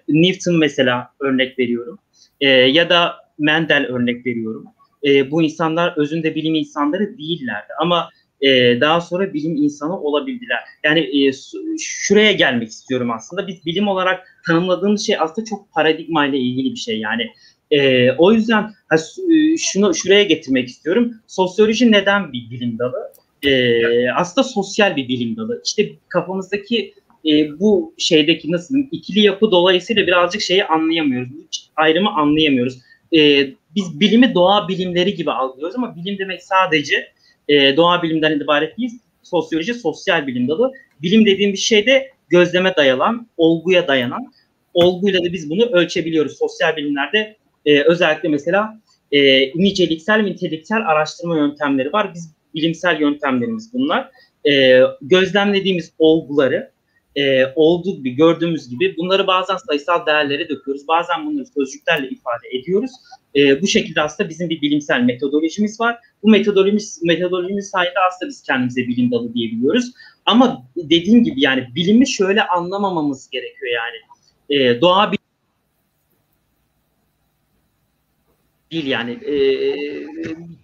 Newton 0.09 0.59
mesela 0.59 1.11
örnek 1.21 1.59
veriyorum. 1.59 1.99
E, 2.41 2.49
ya 2.49 2.91
da 2.91 3.17
Mendel 3.39 3.87
örnek 3.87 4.27
veriyorum. 4.27 4.65
E, 5.07 5.31
bu 5.31 5.43
insanlar 5.43 5.95
özünde 5.97 6.35
bilim 6.35 6.55
insanları 6.55 7.19
değillerdi. 7.19 7.73
Ama 7.81 8.11
e, 8.41 8.81
daha 8.81 9.01
sonra 9.01 9.35
bilim 9.35 9.57
insanı 9.57 10.01
olabildiler. 10.01 10.59
Yani 10.85 11.01
e, 11.01 11.33
şuraya 11.79 12.33
gelmek 12.33 12.69
istiyorum 12.69 13.11
aslında. 13.11 13.47
Biz 13.47 13.67
bilim 13.67 13.89
olarak 13.89 14.27
tanımladığımız 14.47 15.07
şey 15.07 15.17
aslında 15.19 15.45
çok 15.45 15.73
paradigma 15.73 16.27
ile 16.27 16.39
ilgili 16.39 16.71
bir 16.71 16.79
şey. 16.79 17.01
Yani 17.01 17.27
e, 17.71 18.11
o 18.13 18.33
yüzden 18.33 18.63
ha, 18.89 18.97
e, 18.97 19.57
şunu 19.57 19.95
şuraya 19.95 20.23
getirmek 20.23 20.69
istiyorum. 20.69 21.15
Sosyoloji 21.27 21.93
neden 21.93 22.33
bir 22.33 22.51
bilim 22.51 22.79
dalı? 22.79 23.13
E, 23.43 24.11
aslında 24.11 24.49
sosyal 24.49 24.97
bir 24.97 25.09
bilim 25.09 25.37
dalı. 25.37 25.63
İşte 25.65 25.91
kafamızdaki 26.09 26.95
e, 27.27 27.61
bu 27.61 27.95
şeydeki 27.99 28.53
nasıl 28.53 28.75
ikili 28.93 29.21
yapı 29.21 29.51
dolayısıyla 29.51 30.07
birazcık 30.07 30.41
şeyi 30.41 30.65
anlayamıyoruz. 30.65 31.31
Bu 31.31 31.47
ayrımı 31.77 32.11
anlayamıyoruz. 32.11 32.79
E, 33.17 33.51
biz 33.75 34.01
bilimi 34.01 34.35
doğa 34.35 34.69
bilimleri 34.69 35.15
gibi 35.15 35.31
algılıyoruz 35.31 35.77
ama 35.77 35.97
bilim 35.97 36.19
demek 36.19 36.43
sadece 36.43 37.09
e, 37.49 37.77
doğa 37.77 38.03
bilimden 38.03 38.41
ibaret 38.41 38.79
değil. 38.79 38.91
Sosyoloji 39.23 39.75
sosyal 39.75 40.27
bilim 40.27 40.49
dalı. 40.49 40.73
Bilim 41.03 41.27
dediğim 41.27 41.53
bir 41.53 41.59
şey 41.59 41.87
de 41.87 42.11
gözleme 42.29 42.77
dayanan, 42.77 43.27
olguya 43.37 43.89
dayanan. 43.89 44.33
Olguyla 44.75 45.25
da 45.25 45.33
biz 45.33 45.51
bunu 45.51 45.65
ölçebiliyoruz. 45.65 46.39
Sosyal 46.39 46.77
bilimlerde 46.77 47.37
e, 47.69 47.83
özellikle 47.83 48.29
mesela 48.29 48.81
e, 49.13 49.49
niceliksel 49.49 50.25
ve 50.25 50.25
niteliksel 50.25 50.89
araştırma 50.89 51.37
yöntemleri 51.37 51.93
var. 51.93 52.11
Biz 52.15 52.35
bilimsel 52.55 53.01
yöntemlerimiz 53.01 53.73
bunlar. 53.73 54.11
E, 54.51 54.81
gözlemlediğimiz 55.03 55.93
olguları 55.99 56.71
e, 57.17 57.47
olduğu 57.55 57.97
gibi 57.97 58.11
gördüğümüz 58.11 58.69
gibi 58.69 58.97
bunları 58.97 59.27
bazen 59.27 59.57
sayısal 59.57 60.07
değerlere 60.07 60.49
döküyoruz. 60.49 60.89
Bazen 60.89 61.27
bunları 61.27 61.47
sözcüklerle 61.47 62.09
ifade 62.09 62.49
ediyoruz. 62.59 62.91
E, 63.37 63.63
bu 63.63 63.67
şekilde 63.67 64.03
aslında 64.03 64.31
bizim 64.31 64.51
bir 64.51 64.61
bilimsel 64.61 65.01
metodolojimiz 65.01 65.81
var. 65.81 65.97
Bu 66.23 66.31
metodolojimiz, 66.31 67.01
metodolojimiz 67.03 67.71
sayesinde 67.71 67.99
aslında 68.09 68.29
biz 68.29 68.43
kendimize 68.43 68.81
bilim 68.81 69.11
dalı 69.11 69.35
diyebiliyoruz. 69.35 69.93
Ama 70.27 70.63
dediğim 70.77 71.25
gibi 71.25 71.41
yani 71.41 71.67
bilimi 71.75 72.09
şöyle 72.09 72.43
anlamamamız 72.43 73.31
gerekiyor 73.31 73.73
yani. 73.73 73.97
E, 74.51 74.81
doğa 74.81 75.13
değil 78.73 78.87
yani 78.87 79.11
e, 79.13 79.37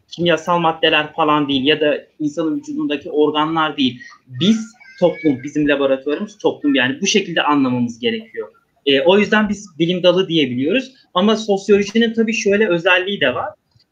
kimyasal 0.08 0.58
maddeler 0.58 1.12
falan 1.12 1.48
değil 1.48 1.64
ya 1.64 1.80
da 1.80 2.06
insanın 2.20 2.56
vücudundaki 2.56 3.10
organlar 3.10 3.76
değil. 3.76 4.00
Biz 4.26 4.74
toplum, 5.00 5.42
bizim 5.42 5.68
laboratuvarımız 5.68 6.38
toplum 6.38 6.74
yani 6.74 7.00
bu 7.00 7.06
şekilde 7.06 7.42
anlamamız 7.42 7.98
gerekiyor. 7.98 8.48
E, 8.86 9.00
o 9.00 9.18
yüzden 9.18 9.48
biz 9.48 9.78
bilim 9.78 10.02
dalı 10.02 10.28
diyebiliyoruz. 10.28 10.92
Ama 11.14 11.36
sosyolojinin 11.36 12.14
tabii 12.14 12.34
şöyle 12.34 12.68
özelliği 12.68 13.20
de 13.20 13.34
var. 13.34 13.50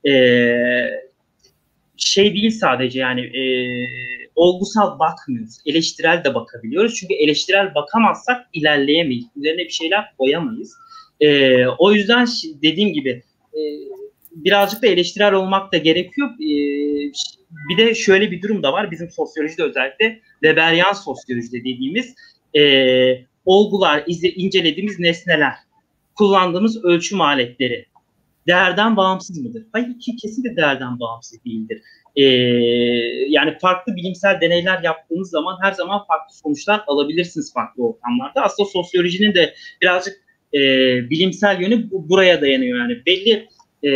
E, 0.09 0.12
şey 1.97 2.35
değil 2.35 2.50
sadece 2.50 3.00
yani 3.00 3.21
e, 3.21 3.42
olgusal 4.35 4.99
bakmıyoruz. 4.99 5.59
Eleştirel 5.66 6.25
de 6.25 6.35
bakabiliyoruz. 6.35 6.95
Çünkü 6.95 7.14
eleştirel 7.14 7.75
bakamazsak 7.75 8.47
ilerleyemeyiz. 8.52 9.26
Üzerine 9.37 9.64
bir 9.64 9.71
şeyler 9.71 10.04
koyamayız. 10.19 10.75
E, 11.21 11.66
o 11.66 11.92
yüzden 11.92 12.26
dediğim 12.62 12.92
gibi 12.92 13.23
e, 13.54 13.61
birazcık 14.35 14.83
da 14.83 14.87
eleştirel 14.87 15.33
olmak 15.33 15.73
da 15.73 15.77
gerekiyor. 15.77 16.29
E, 16.31 16.49
bir 17.69 17.77
de 17.77 17.95
şöyle 17.95 18.31
bir 18.31 18.43
durum 18.43 18.62
da 18.62 18.73
var. 18.73 18.91
Bizim 18.91 19.11
sosyolojide 19.11 19.62
özellikle 19.62 20.21
Weberian 20.33 20.93
sosyoloji 20.93 21.53
dediğimiz 21.53 22.15
e, 22.57 22.62
olgular, 23.45 24.05
izle, 24.07 24.29
incelediğimiz 24.29 24.99
nesneler, 24.99 25.55
kullandığımız 26.15 26.85
ölçüm 26.85 27.21
aletleri 27.21 27.87
değerden 28.47 28.97
bağımsız 28.97 29.39
mıdır? 29.39 29.67
Hayır 29.73 29.99
ki 29.99 30.17
kesinlikle 30.17 30.57
değerden 30.57 31.01
bağımsız 31.01 31.45
değildir. 31.45 31.83
Ee, 32.17 32.23
yani 33.29 33.59
farklı 33.61 33.97
bilimsel 33.97 34.41
deneyler 34.41 34.83
yaptığınız 34.83 35.31
zaman 35.31 35.59
her 35.62 35.73
zaman 35.73 36.07
farklı 36.07 36.35
sonuçlar 36.35 36.85
alabilirsiniz 36.87 37.53
farklı 37.53 37.87
ortamlarda. 37.87 38.43
Aslında 38.43 38.69
sosyolojinin 38.69 39.35
de 39.35 39.55
birazcık 39.83 40.15
e, 40.55 40.61
bilimsel 41.11 41.61
yönü 41.61 41.91
bu, 41.91 42.09
buraya 42.09 42.41
dayanıyor. 42.41 42.79
Yani 42.79 43.07
belli 43.07 43.49
e, 43.85 43.91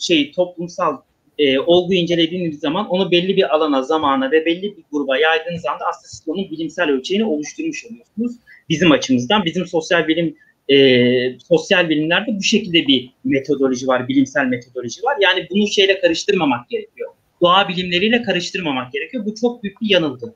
şey 0.00 0.32
toplumsal 0.32 0.96
e, 1.38 1.58
olgu 1.58 1.94
incelediğiniz 1.94 2.60
zaman 2.60 2.88
onu 2.88 3.10
belli 3.10 3.36
bir 3.36 3.54
alana, 3.54 3.82
zamana 3.82 4.30
ve 4.30 4.44
belli 4.46 4.62
bir 4.62 4.84
gruba 4.92 5.18
yaydığınız 5.18 5.66
anda 5.66 5.84
aslında 5.88 6.08
siz 6.08 6.22
onun 6.26 6.50
bilimsel 6.50 6.90
ölçeğini 6.90 7.24
oluşturmuş 7.24 7.84
oluyorsunuz. 7.84 8.32
Bizim 8.68 8.92
açımızdan, 8.92 9.44
bizim 9.44 9.66
sosyal 9.66 10.08
bilim 10.08 10.36
e, 10.68 11.38
sosyal 11.38 11.88
bilimlerde 11.88 12.36
bu 12.38 12.42
şekilde 12.42 12.86
bir 12.86 13.10
metodoloji 13.24 13.86
var, 13.86 14.08
bilimsel 14.08 14.46
metodoloji 14.46 15.02
var. 15.02 15.16
Yani 15.20 15.46
bunu 15.50 15.68
şeyle 15.68 16.00
karıştırmamak 16.00 16.68
gerekiyor. 16.68 17.10
Doğa 17.40 17.68
bilimleriyle 17.68 18.22
karıştırmamak 18.22 18.92
gerekiyor. 18.92 19.26
Bu 19.26 19.34
çok 19.34 19.62
büyük 19.62 19.80
bir 19.80 19.90
yanılgı. 19.90 20.34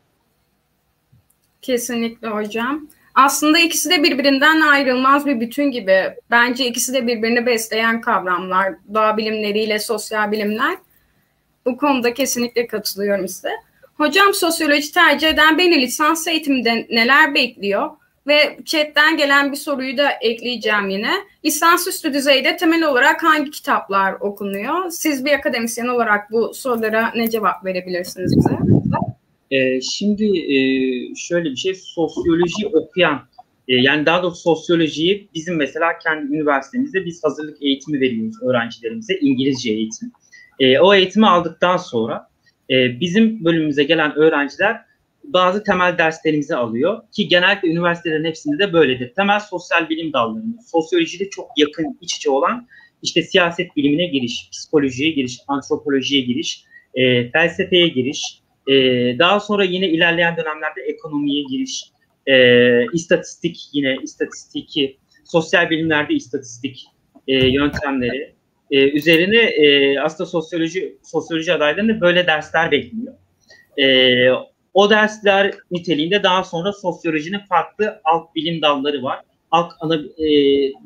Kesinlikle 1.62 2.28
hocam. 2.28 2.88
Aslında 3.16 3.58
ikisi 3.58 3.90
de 3.90 4.02
birbirinden 4.02 4.60
ayrılmaz 4.60 5.26
bir 5.26 5.40
bütün 5.40 5.70
gibi. 5.70 6.14
Bence 6.30 6.66
ikisi 6.66 6.94
de 6.94 7.06
birbirini 7.06 7.46
besleyen 7.46 8.00
kavramlar. 8.00 8.74
Doğa 8.94 9.16
bilimleriyle 9.16 9.78
sosyal 9.78 10.32
bilimler. 10.32 10.76
Bu 11.66 11.76
konuda 11.76 12.14
kesinlikle 12.14 12.66
katılıyorum 12.66 13.28
size. 13.28 13.50
Hocam 13.96 14.34
sosyoloji 14.34 14.92
tercih 14.92 15.28
eden 15.28 15.58
beni 15.58 15.80
lisans 15.80 16.26
eğitiminde 16.26 16.86
neler 16.90 17.34
bekliyor? 17.34 17.90
Ve 18.26 18.58
chatten 18.64 19.16
gelen 19.16 19.52
bir 19.52 19.56
soruyu 19.56 19.98
da 19.98 20.10
ekleyeceğim 20.10 20.88
yine. 20.88 21.12
Lisansüstü 21.44 22.14
düzeyde 22.14 22.56
temel 22.56 22.84
olarak 22.84 23.22
hangi 23.22 23.50
kitaplar 23.50 24.12
okunuyor? 24.12 24.90
Siz 24.90 25.24
bir 25.24 25.32
akademisyen 25.32 25.86
olarak 25.86 26.32
bu 26.32 26.54
sorulara 26.54 27.12
ne 27.14 27.30
cevap 27.30 27.64
verebilirsiniz 27.64 28.36
bize? 28.36 28.56
Ee, 29.50 29.80
şimdi 29.80 30.24
e, 30.24 30.58
şöyle 31.14 31.50
bir 31.50 31.56
şey, 31.56 31.74
sosyoloji 31.74 32.66
okuyan, 32.72 33.22
e, 33.68 33.74
yani 33.74 34.06
daha 34.06 34.22
doğrusu 34.22 34.40
sosyolojiyi 34.40 35.28
bizim 35.34 35.56
mesela 35.56 35.98
kendi 35.98 36.34
üniversitemizde 36.34 37.04
biz 37.04 37.24
hazırlık 37.24 37.62
eğitimi 37.62 38.00
veriyoruz 38.00 38.42
öğrencilerimize, 38.42 39.18
İngilizce 39.20 39.72
eğitim. 39.72 40.12
E, 40.60 40.78
o 40.78 40.94
eğitimi 40.94 41.26
aldıktan 41.26 41.76
sonra 41.76 42.28
e, 42.70 43.00
bizim 43.00 43.44
bölümümüze 43.44 43.84
gelen 43.84 44.16
öğrenciler 44.16 44.80
bazı 45.24 45.64
temel 45.64 45.98
derslerimizi 45.98 46.56
alıyor 46.56 47.02
ki 47.12 47.28
genellikle 47.28 47.68
üniversitelerin 47.68 48.24
hepsinde 48.24 48.58
de 48.58 48.72
böyledir. 48.72 49.14
Temel 49.14 49.40
sosyal 49.40 49.88
bilim 49.88 50.12
dallarında, 50.12 50.62
sosyolojide 50.72 51.30
çok 51.30 51.48
yakın 51.56 51.98
iç 52.00 52.16
içe 52.16 52.30
olan 52.30 52.66
işte 53.02 53.22
siyaset 53.22 53.76
bilimine 53.76 54.06
giriş, 54.06 54.48
psikolojiye 54.52 55.10
giriş, 55.10 55.38
antropolojiye 55.48 56.20
giriş, 56.20 56.64
e, 56.94 57.30
felsefeye 57.30 57.88
giriş, 57.88 58.40
e, 58.66 58.74
daha 59.18 59.40
sonra 59.40 59.64
yine 59.64 59.88
ilerleyen 59.88 60.36
dönemlerde 60.36 60.80
ekonomiye 60.80 61.42
giriş, 61.42 61.84
e, 62.26 62.92
istatistik 62.92 63.56
yine 63.72 63.96
istatistiki, 64.02 64.98
sosyal 65.24 65.70
bilimlerde 65.70 66.14
istatistik 66.14 66.86
e, 67.28 67.46
yöntemleri 67.46 68.34
e, 68.70 68.90
üzerine 68.90 69.38
e, 69.38 69.98
aslında 70.00 70.30
sosyoloji 70.30 70.98
sosyoloji 71.02 71.52
adaylarını 71.52 72.00
böyle 72.00 72.26
dersler 72.26 72.70
bekliyor. 72.70 73.14
E, 73.78 73.86
o 74.74 74.90
dersler 74.90 75.54
niteliğinde 75.70 76.22
daha 76.22 76.44
sonra 76.44 76.72
sosyolojinin 76.72 77.38
farklı 77.38 78.00
alt 78.04 78.34
bilim 78.34 78.62
dalları 78.62 79.02
var. 79.02 79.20
Alt 79.50 79.72
ana 79.80 79.94
e, 79.96 80.28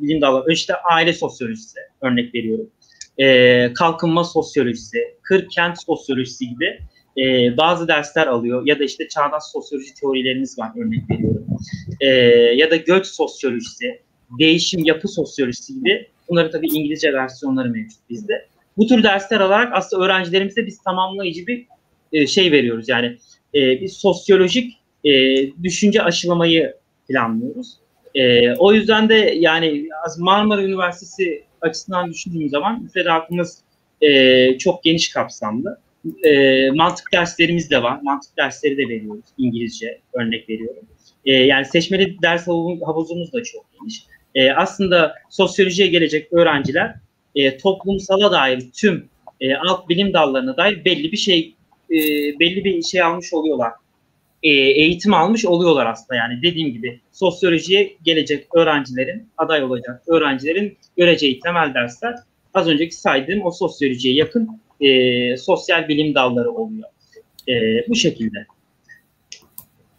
bilim 0.00 0.20
dalları. 0.20 0.52
İşte 0.52 0.74
aile 0.74 1.12
sosyolojisi 1.12 1.78
örnek 2.00 2.34
veriyorum. 2.34 2.70
E, 3.18 3.72
kalkınma 3.72 4.24
sosyolojisi, 4.24 4.98
kır 5.22 5.48
kent 5.48 5.82
sosyolojisi 5.82 6.48
gibi 6.48 6.78
e, 7.18 7.56
bazı 7.56 7.88
dersler 7.88 8.26
alıyor. 8.26 8.66
Ya 8.66 8.78
da 8.78 8.84
işte 8.84 9.08
çağdaş 9.08 9.42
sosyoloji 9.52 9.94
teorilerimiz 9.94 10.58
var 10.58 10.70
örnek 10.76 11.10
veriyorum. 11.10 11.46
E, 12.00 12.06
ya 12.56 12.70
da 12.70 12.76
göç 12.76 13.06
sosyolojisi, 13.06 14.00
değişim 14.38 14.84
yapı 14.84 15.08
sosyolojisi 15.08 15.74
gibi 15.74 16.08
bunların 16.28 16.50
tabii 16.50 16.66
İngilizce 16.66 17.12
versiyonları 17.12 17.70
mevcut 17.70 17.98
bizde. 18.10 18.46
Bu 18.76 18.86
tür 18.86 19.02
dersler 19.02 19.40
alarak 19.40 19.72
aslında 19.72 20.04
öğrencilerimize 20.04 20.66
biz 20.66 20.82
tamamlayıcı 20.82 21.46
bir 21.46 21.66
e, 22.12 22.26
şey 22.26 22.52
veriyoruz. 22.52 22.88
Yani 22.88 23.16
e, 23.54 23.80
bir 23.80 23.88
sosyolojik 23.88 24.78
e, 25.04 25.10
düşünce 25.62 26.02
aşılamayı 26.02 26.74
planlıyoruz. 27.08 27.76
E, 28.14 28.54
o 28.54 28.72
yüzden 28.72 29.08
de 29.08 29.14
yani 29.38 29.88
Marmara 30.18 30.62
Üniversitesi 30.62 31.44
açısından 31.60 32.10
düşündüğüm 32.10 32.48
zaman 32.48 32.82
müfredatımız 32.82 33.58
e, 34.00 34.58
çok 34.58 34.82
geniş 34.82 35.10
kapsamlı. 35.10 35.78
E, 36.24 36.70
mantık 36.70 37.12
derslerimiz 37.12 37.70
de 37.70 37.82
var. 37.82 38.00
Mantık 38.02 38.36
dersleri 38.36 38.76
de 38.78 38.88
veriyoruz. 38.88 39.24
İngilizce 39.38 40.00
örnek 40.12 40.48
veriyorum. 40.48 40.82
E, 41.24 41.32
yani 41.32 41.64
seçmeli 41.64 42.22
ders 42.22 42.46
havuzumuz 42.86 43.32
da 43.32 43.42
çok 43.42 43.66
geniş. 43.80 44.02
E, 44.34 44.50
aslında 44.50 45.14
sosyolojiye 45.30 45.88
gelecek 45.88 46.32
öğrenciler 46.32 46.94
e, 47.34 47.58
toplumsala 47.58 48.32
dair 48.32 48.62
tüm 48.74 49.08
e, 49.40 49.54
alt 49.56 49.88
bilim 49.88 50.12
dallarına 50.12 50.56
dair 50.56 50.84
belli 50.84 51.12
bir 51.12 51.16
şey 51.16 51.54
e, 51.90 51.96
belli 52.40 52.64
bir 52.64 52.82
şey 52.82 53.02
almış 53.02 53.34
oluyorlar. 53.34 53.72
E, 54.42 54.48
eğitim 54.50 55.14
almış 55.14 55.44
oluyorlar 55.44 55.86
aslında 55.86 56.14
yani 56.14 56.42
dediğim 56.42 56.72
gibi 56.72 57.00
sosyolojiye 57.12 57.96
gelecek 58.02 58.54
öğrencilerin 58.54 59.28
aday 59.36 59.64
olacak 59.64 60.02
öğrencilerin 60.06 60.78
göreceği 60.96 61.40
temel 61.40 61.74
dersler 61.74 62.14
az 62.54 62.68
önceki 62.68 62.94
saydığım 62.94 63.46
o 63.46 63.50
sosyolojiye 63.50 64.14
yakın 64.14 64.60
e, 64.80 65.36
sosyal 65.36 65.88
bilim 65.88 66.14
dalları 66.14 66.50
oluyor. 66.50 66.88
E, 67.48 67.54
bu 67.88 67.94
şekilde. 67.94 68.46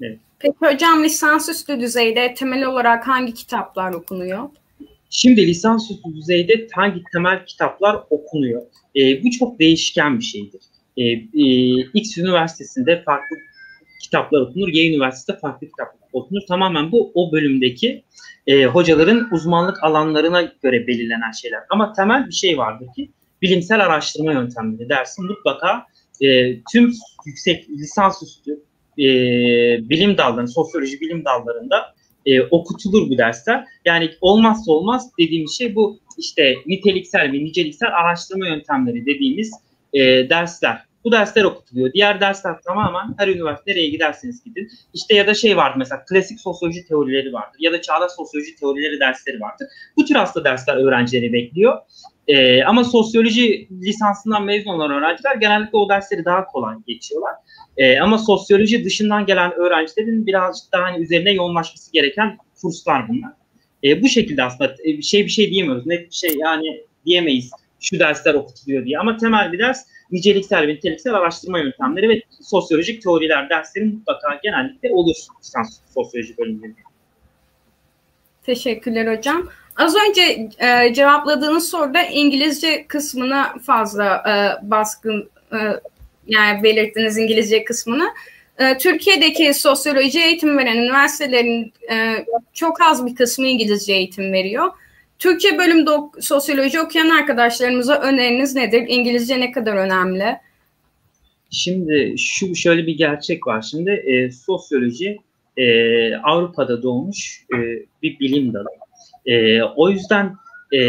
Evet. 0.02 0.20
Peki 0.40 0.56
hocam 0.60 1.04
lisansüstü 1.04 1.80
düzeyde 1.80 2.34
temel 2.34 2.66
olarak 2.66 3.08
hangi 3.08 3.34
kitaplar 3.34 3.94
okunuyor? 3.94 4.50
Şimdi 5.10 5.48
lisansüstü 5.48 6.16
düzeyde 6.16 6.68
hangi 6.74 7.04
temel 7.14 7.46
kitaplar 7.46 8.00
okunuyor? 8.10 8.62
E, 8.96 9.24
bu 9.24 9.32
çok 9.32 9.60
değişken 9.60 10.20
bir 10.20 10.24
şeydir. 10.24 10.62
E, 10.98 11.04
e, 11.04 11.70
X 11.94 12.18
üniversitesinde 12.18 13.04
farklı 13.04 13.36
kitaplar 14.02 14.42
okunur, 14.42 14.68
Y 14.68 14.90
üniversitesinde 14.90 15.40
farklı 15.40 15.68
kitaplar 15.68 16.10
okunur. 16.14 16.42
Tamamen 16.48 16.92
bu 16.92 17.12
o 17.14 17.32
bölümdeki 17.32 18.04
e, 18.48 18.66
hocaların 18.66 19.30
uzmanlık 19.32 19.84
alanlarına 19.84 20.42
göre 20.42 20.88
belirlenen 20.88 21.32
şeyler. 21.32 21.60
Ama 21.70 21.94
temel 21.94 22.28
bir 22.28 22.34
şey 22.34 22.58
vardır 22.58 22.88
ki 22.96 23.10
bilimsel 23.42 23.86
araştırma 23.86 24.34
yöntemleri 24.34 24.90
dersin 24.90 25.26
mutlaka 25.26 25.86
e, 26.22 26.62
tüm 26.72 26.92
yüksek 27.26 27.70
lisansüstü 27.70 28.52
e, 29.00 29.06
bilim 29.90 30.18
dallarında, 30.18 30.52
sosyoloji 30.52 31.02
bilim 31.02 31.26
dallarında 31.26 31.96
e, 32.26 32.42
okutulur 32.42 33.10
bu 33.10 33.18
dersler. 33.18 33.66
Yani 33.86 34.12
olmazsa 34.22 34.72
olmaz 34.72 35.12
dediğim 35.20 35.50
şey 35.50 35.76
bu 35.76 36.00
işte 36.18 36.56
niteliksel 36.66 37.32
ve 37.32 37.44
niceliksel 37.44 37.90
araştırma 37.90 38.48
yöntemleri 38.48 39.06
dediğimiz 39.06 39.52
e, 39.94 40.00
dersler. 40.30 40.91
Bu 41.04 41.12
dersler 41.12 41.44
okutuluyor. 41.44 41.94
Diğer 41.94 42.22
dersler 42.22 42.62
tamamen 42.62 43.16
her 43.18 43.28
üniversite 43.28 43.72
nereye 43.72 43.90
giderseniz 43.90 44.44
gidin. 44.44 44.70
İşte 44.94 45.16
ya 45.16 45.28
da 45.28 45.34
şey 45.34 45.58
vardı 45.58 45.76
mesela 45.78 46.06
klasik 46.10 46.40
sosyoloji 46.40 46.88
teorileri 46.88 47.34
vardır 47.34 47.58
ya 47.60 47.72
da 47.72 47.82
çağdaş 47.82 48.12
sosyoloji 48.12 48.56
teorileri 48.56 49.00
dersleri 49.00 49.42
vardır. 49.42 49.68
Bu 49.98 50.06
tür 50.06 50.16
aslında 50.16 50.46
dersler 50.46 50.76
öğrencileri 50.76 51.34
bekliyor. 51.34 51.78
Ee, 52.28 52.64
ama 52.64 52.84
sosyoloji 52.84 53.68
lisansından 53.72 54.44
mezun 54.44 54.72
olan 54.72 54.92
öğrenciler 54.92 55.36
genellikle 55.36 55.78
o 55.78 55.90
dersleri 55.90 56.26
daha 56.26 56.46
kolay 56.46 56.76
geçiyorlar. 56.88 57.34
Ee, 57.78 58.00
ama 58.00 58.18
sosyoloji 58.18 58.86
dışından 58.86 59.26
gelen 59.26 59.54
öğrencilerin 59.54 60.26
birazcık 60.26 60.72
daha 60.72 60.84
hani 60.84 61.04
üzerine 61.04 61.32
yoğunlaşması 61.32 61.92
gereken 61.92 62.38
kurslar 62.62 63.10
bunlar. 63.10 63.32
Ee, 63.84 64.02
bu 64.02 64.10
şekilde 64.10 64.44
aslında 64.44 64.76
e, 64.84 65.02
şey 65.02 65.26
bir 65.26 65.32
şey 65.32 65.52
diyemiyoruz. 65.52 65.86
Net 65.86 66.10
bir 66.10 66.16
şey 66.16 66.36
yani 66.38 66.84
diyemeyiz 67.06 67.52
şu 67.82 68.00
dersler 68.00 68.34
okutuluyor 68.34 68.86
diye. 68.86 69.00
Ama 69.00 69.18
temel 69.18 69.52
bir 69.52 69.60
ders 69.60 69.86
niceliksel 70.12 70.68
ve 70.68 70.74
niteliksel 70.74 71.14
araştırma 71.14 71.60
yöntemleri 71.60 72.10
ve 72.10 72.22
sosyolojik 72.42 73.02
teoriler 73.02 73.50
dersleri 73.50 73.86
mutlaka 73.86 74.40
genellikle 74.44 74.92
olur 74.92 75.16
lisans 75.40 75.80
sosyoloji 75.94 76.38
bölümlerinde. 76.38 76.80
Teşekkürler 78.46 79.18
hocam. 79.18 79.50
Az 79.76 79.96
önce 79.96 80.50
e, 80.60 80.94
cevapladığınız 80.94 81.70
soruda 81.70 82.04
İngilizce 82.04 82.88
kısmına 82.88 83.56
fazla 83.66 84.24
e, 84.28 84.34
baskın 84.70 85.30
e, 85.54 85.58
yani 86.28 86.64
belirttiğiniz 86.64 87.18
İngilizce 87.18 87.64
kısmını. 87.64 88.10
E, 88.60 88.78
Türkiye'deki 88.78 89.54
sosyoloji 89.54 90.20
eğitim 90.20 90.58
veren 90.58 90.78
üniversitelerin 90.78 91.74
e, 91.92 92.26
çok 92.54 92.82
az 92.82 93.06
bir 93.06 93.16
kısmı 93.16 93.48
İngilizce 93.48 93.94
eğitim 93.94 94.34
veriyor. 94.34 94.72
Türkçe 95.22 95.58
bölümde 95.58 95.92
sosyoloji 96.20 96.82
okuyan 96.82 97.10
arkadaşlarımıza 97.10 98.00
öneriniz 98.00 98.56
nedir? 98.56 98.84
İngilizce 98.88 99.40
ne 99.40 99.52
kadar 99.52 99.76
önemli? 99.76 100.38
Şimdi 101.52 102.16
şu 102.18 102.56
şöyle 102.56 102.88
bir 102.88 102.98
gerçek 102.98 103.48
var. 103.48 103.62
Şimdi 103.62 103.92
e, 103.92 104.32
sosyoloji 104.32 105.18
e, 105.58 106.16
Avrupa'da 106.16 106.84
doğmuş 106.84 107.46
e, 107.54 107.58
bir 108.04 108.20
bilim 108.20 108.54
dalı. 108.54 108.68
E, 109.26 109.64
o 109.64 109.90
yüzden 109.90 110.36
e, 110.74 110.80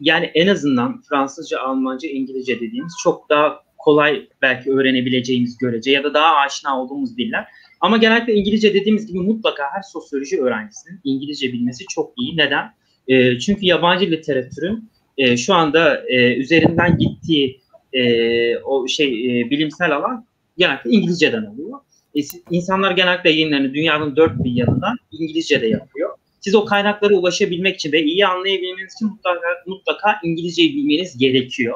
yani 0.00 0.30
en 0.34 0.46
azından 0.46 1.02
Fransızca, 1.08 1.60
Almanca, 1.60 2.08
İngilizce 2.08 2.60
dediğimiz 2.60 2.92
çok 3.02 3.30
daha 3.30 3.60
kolay 3.78 4.28
belki 4.42 4.70
öğrenebileceğimiz 4.70 5.58
görece 5.58 5.90
ya 5.90 6.04
da 6.04 6.14
daha 6.14 6.36
aşina 6.36 6.80
olduğumuz 6.80 7.16
diller. 7.16 7.46
Ama 7.80 7.96
genellikle 7.96 8.34
İngilizce 8.34 8.74
dediğimiz 8.74 9.06
gibi 9.06 9.18
mutlaka 9.18 9.62
her 9.72 9.82
sosyoloji 9.82 10.42
öğrencisinin 10.42 11.00
İngilizce 11.04 11.52
bilmesi 11.52 11.84
çok 11.88 12.12
iyi. 12.16 12.36
Neden? 12.36 12.72
E, 13.08 13.38
çünkü 13.38 13.66
yabancı 13.66 14.10
literatürün 14.10 14.90
e, 15.18 15.36
şu 15.36 15.54
anda 15.54 16.02
e, 16.08 16.34
üzerinden 16.34 16.98
gittiği 16.98 17.60
e, 17.92 18.56
o 18.56 18.88
şey 18.88 19.40
e, 19.40 19.50
bilimsel 19.50 19.96
alan 19.96 20.26
genellikle 20.58 20.90
İngilizceden 20.90 21.44
oluyor. 21.44 21.78
E, 22.14 22.20
insanlar 22.50 22.90
genellikle 22.90 23.30
yayınlarını 23.30 23.74
dünyanın 23.74 24.16
dört 24.16 24.44
bir 24.44 24.50
yanından 24.50 24.96
İngilizce'de 25.12 25.66
yapıyor. 25.66 26.10
Siz 26.40 26.54
o 26.54 26.64
kaynaklara 26.64 27.14
ulaşabilmek 27.14 27.74
için 27.74 27.92
ve 27.92 28.02
iyi 28.02 28.26
anlayabilmeniz 28.26 28.94
için 28.94 29.08
mutlaka, 29.08 29.46
mutlaka 29.66 30.16
İngilizceyi 30.24 30.76
bilmeniz 30.76 31.18
gerekiyor. 31.18 31.74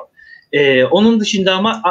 E, 0.53 0.85
onun 0.85 1.21
dışında 1.21 1.55
ama 1.55 1.83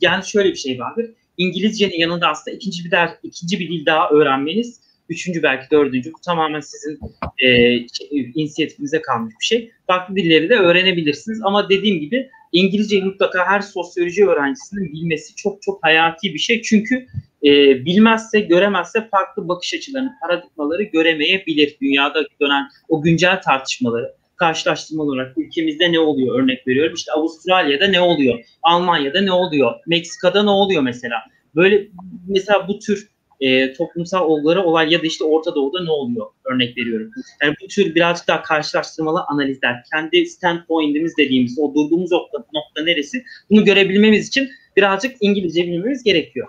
yani 0.00 0.24
şöyle 0.24 0.48
bir 0.48 0.56
şey 0.56 0.78
vardır. 0.78 1.10
İngilizcenin 1.36 1.98
yanında 2.00 2.28
aslında 2.28 2.56
ikinci 2.56 2.84
bir 2.84 2.90
ders, 2.90 3.10
ikinci 3.22 3.60
bir 3.60 3.68
dil 3.68 3.86
daha 3.86 4.08
öğrenmeniz 4.10 4.80
üçüncü 5.08 5.42
belki 5.42 5.70
dördüncü 5.70 6.12
bu 6.12 6.20
tamamen 6.24 6.60
sizin 6.60 6.98
e, 7.38 7.48
şey, 7.88 8.32
inisiyatifinize 8.34 9.02
kalmış 9.02 9.34
bir 9.40 9.44
şey. 9.44 9.70
Farklı 9.86 10.16
dilleri 10.16 10.48
de 10.48 10.54
öğrenebilirsiniz 10.54 11.40
ama 11.44 11.68
dediğim 11.68 12.00
gibi 12.00 12.30
İngilizceyi 12.52 13.04
mutlaka 13.04 13.46
her 13.46 13.60
sosyoloji 13.60 14.26
öğrencisinin 14.26 14.92
bilmesi 14.92 15.34
çok 15.34 15.62
çok 15.62 15.84
hayati 15.84 16.34
bir 16.34 16.38
şey. 16.38 16.62
Çünkü 16.62 17.06
e, 17.44 17.50
bilmezse, 17.84 18.40
göremezse 18.40 19.08
farklı 19.10 19.48
bakış 19.48 19.74
açılarını, 19.74 20.12
paradigmaları 20.22 20.82
göremeyebilir. 20.82 21.76
Dünyada 21.80 22.24
dönen 22.40 22.68
o 22.88 23.02
güncel 23.02 23.42
tartışmaları 23.42 24.14
karşılaştırma 24.36 25.02
olarak 25.02 25.38
ülkemizde 25.38 25.92
ne 25.92 25.98
oluyor 25.98 26.42
örnek 26.42 26.66
veriyorum. 26.68 26.94
İşte 26.94 27.12
Avustralya'da 27.12 27.88
ne 27.88 28.00
oluyor? 28.00 28.38
Almanya'da 28.62 29.20
ne 29.20 29.32
oluyor? 29.32 29.72
Meksika'da 29.86 30.42
ne 30.42 30.50
oluyor 30.50 30.82
mesela? 30.82 31.16
Böyle 31.54 31.88
mesela 32.28 32.68
bu 32.68 32.78
tür 32.78 33.08
e, 33.44 33.72
toplumsal 33.72 34.28
olguları 34.28 34.62
olay 34.62 34.92
ya 34.92 35.02
da 35.02 35.06
işte 35.06 35.24
Orta 35.24 35.54
Doğu'da 35.54 35.84
ne 35.84 35.90
oluyor 35.90 36.26
örnek 36.44 36.76
veriyorum. 36.76 37.10
Yani 37.42 37.54
bu 37.62 37.68
tür 37.68 37.94
birazcık 37.94 38.28
daha 38.28 38.42
karşılaştırmalı 38.42 39.24
analizler, 39.28 39.84
kendi 39.92 40.26
standpoint'imiz 40.26 41.16
dediğimiz 41.16 41.58
o 41.58 41.74
durduğumuz 41.74 42.12
nokta, 42.12 42.38
nokta 42.38 42.84
neresi 42.84 43.24
bunu 43.50 43.64
görebilmemiz 43.64 44.28
için 44.28 44.48
birazcık 44.76 45.16
İngilizce 45.20 45.62
bilmemiz 45.62 46.02
gerekiyor. 46.02 46.48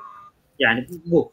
Yani 0.60 0.86
bu. 1.05 1.31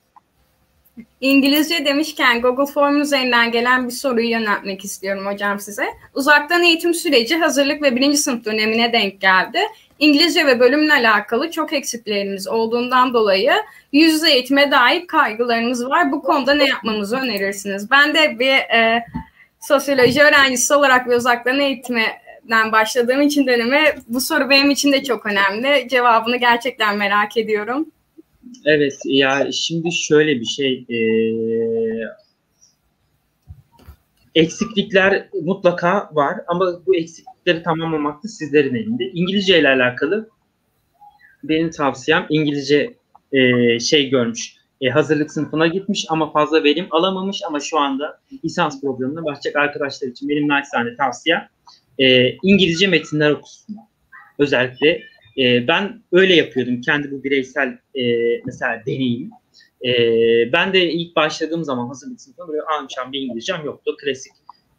İngilizce 1.21 1.85
demişken 1.85 2.41
Google 2.41 2.73
Form 2.73 3.01
üzerinden 3.01 3.53
gelen 3.53 3.87
bir 3.87 3.93
soruyu 3.93 4.31
yöneltmek 4.31 4.85
istiyorum 4.85 5.27
hocam 5.27 5.61
size. 5.61 5.85
Uzaktan 6.15 6.63
eğitim 6.63 6.95
süreci 6.95 7.37
hazırlık 7.37 7.83
ve 7.83 7.97
birinci 7.97 8.17
sınıf 8.17 8.45
dönemine 8.45 8.93
denk 8.93 9.21
geldi. 9.21 9.59
İngilizce 9.99 10.47
ve 10.47 10.61
bölümle 10.61 10.93
alakalı 10.93 11.51
çok 11.51 11.73
eksiklerimiz 11.73 12.49
olduğundan 12.49 13.15
dolayı 13.15 13.53
yüz 13.93 14.13
yüze 14.13 14.33
eğitime 14.33 14.71
dair 14.71 15.07
kaygılarımız 15.07 15.89
var. 15.89 16.13
Bu 16.13 16.23
konuda 16.23 16.55
ne 16.55 16.69
yapmamızı 16.69 17.17
önerirsiniz? 17.17 17.91
Ben 17.91 18.15
de 18.15 18.39
bir 18.39 18.77
e, 18.77 19.05
sosyoloji 19.61 20.23
öğrencisi 20.23 20.75
olarak 20.75 21.09
ve 21.09 21.17
uzaktan 21.17 21.61
eğitimden 21.61 22.73
başladığım 22.73 23.23
için 23.23 23.47
döneme 23.47 23.97
bu 24.09 24.21
soru 24.21 24.51
benim 24.51 24.71
için 24.71 24.93
de 24.93 25.03
çok 25.03 25.27
önemli. 25.27 25.89
Cevabını 25.89 26.37
gerçekten 26.37 26.97
merak 26.97 27.37
ediyorum. 27.37 27.87
Evet 28.65 28.99
ya 29.05 29.49
şimdi 29.53 29.93
şöyle 29.93 30.41
bir 30.41 30.45
şey 30.45 30.87
e, 30.91 30.99
eksiklikler 34.35 35.29
mutlaka 35.43 36.11
var 36.13 36.41
ama 36.47 36.87
bu 36.87 36.95
eksiklikleri 37.43 37.63
tamamlamak 37.63 38.25
da 38.25 38.29
sizlerin 38.29 38.75
elinde. 38.75 39.05
İngilizce 39.05 39.61
ile 39.61 39.69
alakalı 39.69 40.29
benim 41.45 41.71
tavsiyem 41.71 42.27
İngilizce 42.31 42.95
e, 43.33 43.79
şey 43.81 44.11
görmüş. 44.11 44.57
E, 44.81 44.89
hazırlık 44.89 45.33
sınıfına 45.33 45.67
gitmiş 45.67 46.07
ama 46.09 46.33
fazla 46.33 46.65
verim 46.65 46.87
alamamış 46.91 47.41
ama 47.47 47.61
şu 47.61 47.79
anda 47.79 48.21
lisans 48.45 48.81
programına 48.81 49.25
başlayacak 49.25 49.57
arkadaşlar 49.57 50.09
için 50.09 50.29
benim 50.29 50.49
naçizane 50.49 50.97
tavsiyem 50.97 51.49
e, 51.99 52.33
İngilizce 52.43 52.87
metinler 52.87 53.31
okusun. 53.31 53.77
Özellikle 54.39 55.03
e, 55.39 55.69
ben 55.69 56.03
öyle 56.13 56.35
yapıyordum 56.35 56.81
kendi 56.81 57.11
bu 57.11 57.25
bireysel 57.25 57.79
e, 57.95 58.03
mesela 58.47 58.83
deneyim. 58.87 59.31
E, 59.85 59.93
ben 60.53 60.73
de 60.73 60.93
ilk 60.93 61.17
başladığım 61.17 61.65
zaman 61.65 61.89
hazırlık 61.89 62.21
sınıfında 62.21 62.49
böyle 62.49 62.63
anşam 62.63 63.13
bir 63.13 63.21
İngilizcem 63.21 63.65
yoktu. 63.65 63.97
Klasik 64.05 64.33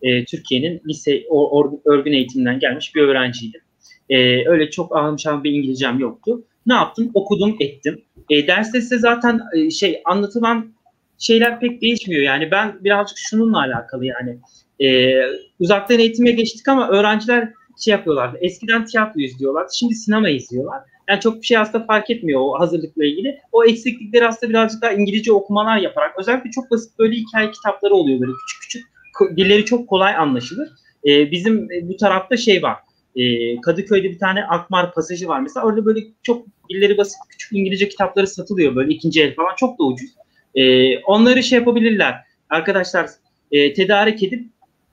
e, 0.04 0.26
Türkiye'nin 0.26 0.82
lise 0.88 1.24
or, 1.30 1.72
örgün 1.86 2.14
eğitiminden 2.14 2.60
gelmiş 2.60 2.96
bir 2.96 3.02
öğrenciydim. 3.02 3.62
E, 4.10 4.48
öyle 4.50 4.70
çok 4.70 4.98
anşam 4.98 5.44
bir 5.44 5.52
İngilizcem 5.52 6.00
yoktu. 6.00 6.44
Ne 6.66 6.74
yaptım? 6.74 7.12
Okudum, 7.14 7.56
ettim. 7.60 8.02
E, 8.30 8.48
derste 8.48 8.82
size 8.82 8.98
zaten 8.98 9.40
e, 9.56 9.70
şey 9.70 10.02
anlatılan 10.06 10.74
şeyler 11.20 11.60
pek 11.60 11.82
değişmiyor. 11.82 12.22
Yani 12.22 12.52
ben 12.52 12.84
birazcık 12.84 13.18
şununla 13.18 13.60
alakalı 13.60 14.06
yani 14.06 14.38
e, 14.80 15.20
uzaktan 15.60 16.00
eğitime 16.00 16.32
geçtik 16.32 16.68
ama 16.68 16.90
öğrenciler 16.90 17.50
şey 17.80 17.92
yapıyorlardı. 17.92 18.38
Eskiden 18.42 18.86
tiyatro 18.86 19.22
izliyorlar. 19.22 19.68
Şimdi 19.74 19.96
sinema 19.96 20.30
izliyorlar. 20.30 20.82
Yani 21.10 21.20
çok 21.20 21.42
bir 21.42 21.48
şey 21.48 21.58
aslında 21.58 21.86
fark 21.86 22.10
etmiyor 22.10 22.42
o 22.42 22.60
hazırlıkla 22.60 23.06
ilgili. 23.06 23.40
O 23.52 23.66
eksiklikleri 23.66 24.28
aslında 24.28 24.50
birazcık 24.50 24.82
daha 24.82 24.92
İngilizce 24.92 25.32
okumalar 25.32 25.78
yaparak 25.78 26.20
özellikle 26.20 26.52
çok 26.52 26.72
basit 26.72 27.00
böyle 27.00 27.16
hikaye 27.16 27.52
kitapları 27.52 27.94
oluyor 27.94 28.20
böyle 28.20 28.32
küçük 28.32 28.62
küçük. 28.62 28.93
Dilleri 29.38 29.66
çok 29.66 29.88
kolay 29.88 30.16
anlaşılır. 30.16 30.70
Ee, 31.08 31.32
bizim 31.32 31.72
e, 31.72 31.90
bu 31.90 31.98
tarafta 31.98 32.38
şey 32.38 32.64
var. 32.64 32.78
Ee, 33.16 33.62
Kadıköy'de 33.62 34.10
bir 34.10 34.20
tane 34.20 34.46
Akmar 34.46 34.94
pasajı 34.94 35.28
var. 35.28 35.42
Mesela 35.42 35.66
orada 35.66 35.86
böyle 35.86 36.00
çok 36.24 36.46
dilleri 36.70 36.98
basit 36.98 37.18
küçük 37.30 37.52
İngilizce 37.52 37.90
kitapları 37.90 38.28
satılıyor 38.28 38.76
böyle 38.76 38.94
ikinci 38.94 39.24
el 39.24 39.36
falan 39.36 39.56
çok 39.58 39.80
da 39.80 39.84
ucuz. 39.84 40.10
Ee, 40.56 41.00
onları 41.00 41.44
şey 41.44 41.60
yapabilirler. 41.60 42.16
Arkadaşlar 42.50 43.10
e, 43.52 43.74
tedarik 43.74 44.24
edip 44.24 44.46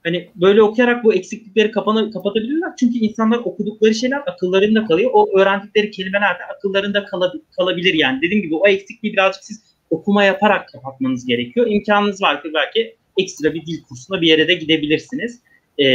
hani 0.03 0.29
böyle 0.35 0.63
okuyarak 0.63 1.03
bu 1.03 1.13
eksiklikleri 1.13 1.71
kapana, 1.71 2.11
kapatabilirler. 2.11 2.69
Çünkü 2.79 2.97
insanlar 2.97 3.37
okudukları 3.37 3.95
şeyler 3.95 4.21
akıllarında 4.27 4.85
kalıyor. 4.85 5.11
O 5.13 5.39
öğrendikleri 5.39 5.91
kelimeler 5.91 6.39
de 6.39 6.43
akıllarında 6.55 7.05
kalab 7.05 7.33
kalabilir 7.57 7.93
yani. 7.93 8.21
Dediğim 8.21 8.43
gibi 8.43 8.55
o 8.55 8.67
eksikliği 8.67 9.13
birazcık 9.13 9.43
siz 9.43 9.63
okuma 9.89 10.23
yaparak 10.23 10.69
kapatmanız 10.69 11.25
gerekiyor. 11.25 11.67
İmkanınız 11.69 12.21
var 12.21 12.43
ki 12.43 12.51
belki 12.53 12.95
ekstra 13.17 13.53
bir 13.53 13.65
dil 13.65 13.83
kursuna 13.83 14.21
bir 14.21 14.27
yere 14.27 14.47
de 14.47 14.53
gidebilirsiniz. 14.53 15.39
Ee, 15.77 15.85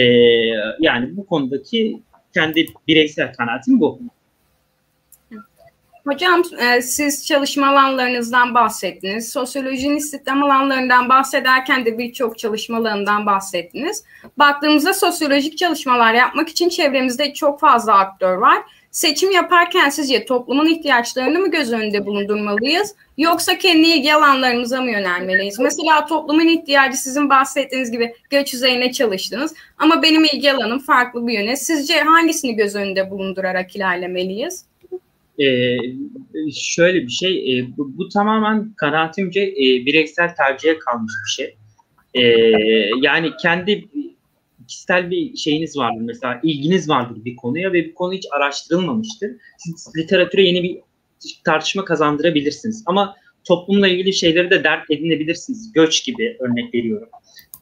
yani 0.81 1.17
bu 1.17 1.27
konudaki 1.27 2.03
kendi 2.35 2.67
bireysel 2.89 3.33
kanaatim 3.33 3.81
bu. 3.81 4.01
Hocam 6.07 6.43
e, 6.59 6.83
siz 6.83 7.27
çalışma 7.27 7.69
alanlarınızdan 7.69 8.55
bahsettiniz. 8.55 9.33
Sosyolojinin 9.33 9.97
istihdam 9.97 10.43
alanlarından 10.43 11.09
bahsederken 11.09 11.85
de 11.85 11.99
birçok 11.99 12.39
çalışma 12.39 12.77
alanından 12.77 13.27
bahsettiniz. 13.27 14.05
Baktığımızda 14.39 14.95
sosyolojik 14.95 15.59
çalışmalar 15.59 16.15
yapmak 16.15 16.49
için 16.49 16.69
çevremizde 16.69 17.35
çok 17.35 17.61
fazla 17.61 17.99
aktör 17.99 18.37
var. 18.37 18.63
Seçim 18.97 19.31
yaparken 19.31 19.89
sizce 19.89 20.25
toplumun 20.25 20.67
ihtiyaçlarını 20.67 21.39
mı 21.39 21.51
göz 21.51 21.73
önünde 21.73 22.07
bulundurmalıyız? 22.07 22.95
Yoksa 23.19 23.59
kendi 23.59 23.89
ilgi 23.89 24.15
alanlarımıza 24.15 24.83
mı 24.83 24.91
yönelmeliyiz? 24.91 25.59
Mesela 25.59 26.07
toplumun 26.07 26.49
ihtiyacı 26.49 26.97
sizin 26.97 27.31
bahsettiğiniz 27.31 27.91
gibi 27.91 28.15
göç 28.31 28.55
üzerine 28.55 28.93
çalıştınız. 28.93 29.55
Ama 29.79 30.03
benim 30.03 30.25
ilgi 30.25 30.53
alanım 30.53 30.79
farklı 30.79 31.27
bir 31.27 31.33
yöne. 31.33 31.57
Sizce 31.57 32.01
hangisini 32.01 32.57
göz 32.57 32.75
önünde 32.75 33.11
bulundurarak 33.11 33.77
ilerlemeliyiz? 33.77 34.65
e, 35.39 35.77
şöyle 36.53 37.03
bir 37.03 37.13
şey, 37.13 37.59
e, 37.59 37.77
bu, 37.77 37.99
bu 37.99 38.09
tamamen 38.09 38.73
kanaatimce 38.77 39.41
e, 39.41 39.87
bireysel 39.87 40.35
tercihe 40.35 40.79
kalmış 40.79 41.13
bir 41.27 41.31
şey. 41.31 41.57
E, 42.15 42.23
yani 43.03 43.31
kendi 43.43 43.85
kişisel 44.69 45.11
bir 45.11 45.37
şeyiniz 45.37 45.77
vardır 45.77 46.01
mesela 46.01 46.41
ilginiz 46.43 46.89
vardır 46.89 47.25
bir 47.25 47.37
konuya 47.37 47.73
ve 47.73 47.85
bir 47.85 47.95
konu 47.95 48.13
hiç 48.13 48.27
araştırılmamıştır. 48.37 49.31
Siz 49.59 49.93
literatüre 49.97 50.43
yeni 50.43 50.63
bir 50.63 50.79
tartışma 51.45 51.85
kazandırabilirsiniz 51.85 52.83
ama 52.87 53.17
toplumla 53.45 53.89
ilgili 53.89 54.13
şeyleri 54.13 54.51
de 54.51 54.65
dert 54.65 54.91
edinebilirsiniz. 54.91 55.73
Göç 55.73 56.05
gibi 56.05 56.37
örnek 56.41 56.75
veriyorum. 56.75 57.09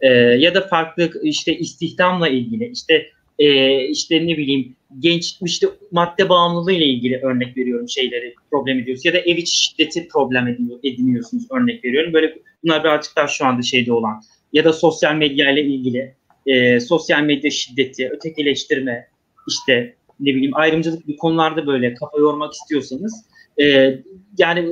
Ee, 0.00 0.08
ya 0.14 0.54
da 0.54 0.60
farklı 0.60 1.10
işte 1.22 1.58
istihdamla 1.58 2.28
ilgili 2.28 2.70
işte 2.72 3.06
e, 3.38 3.78
işte 3.88 4.26
ne 4.26 4.36
bileyim 4.38 4.76
genç 4.98 5.36
işte 5.44 5.66
madde 5.90 6.28
bağımlılığı 6.28 6.72
ile 6.72 6.86
ilgili 6.86 7.20
örnek 7.22 7.56
veriyorum 7.56 7.88
şeyleri 7.88 8.34
problem 8.50 8.78
ediyoruz 8.78 9.04
ya 9.04 9.12
da 9.12 9.18
ev 9.18 9.36
içi 9.36 9.62
şiddeti 9.62 10.08
problem 10.08 10.48
ediyor, 10.48 10.78
ediniyorsunuz 10.82 11.44
örnek 11.50 11.84
veriyorum. 11.84 12.12
Böyle 12.12 12.38
bunlar 12.64 12.84
birazcık 12.84 13.16
daha 13.16 13.28
şu 13.28 13.46
anda 13.46 13.62
şeyde 13.62 13.92
olan 13.92 14.22
ya 14.52 14.64
da 14.64 14.72
sosyal 14.72 15.14
medya 15.14 15.50
ile 15.50 15.62
ilgili 15.62 16.14
e, 16.46 16.80
sosyal 16.80 17.22
medya 17.22 17.50
şiddeti, 17.50 18.08
ötekileştirme 18.08 19.08
işte 19.48 19.94
ne 20.20 20.34
bileyim 20.34 20.56
ayrımcılık 20.56 21.08
bir 21.08 21.16
konularda 21.16 21.66
böyle 21.66 21.94
kafa 21.94 22.18
yormak 22.18 22.52
istiyorsanız 22.52 23.24
e, 23.62 23.94
yani 24.38 24.68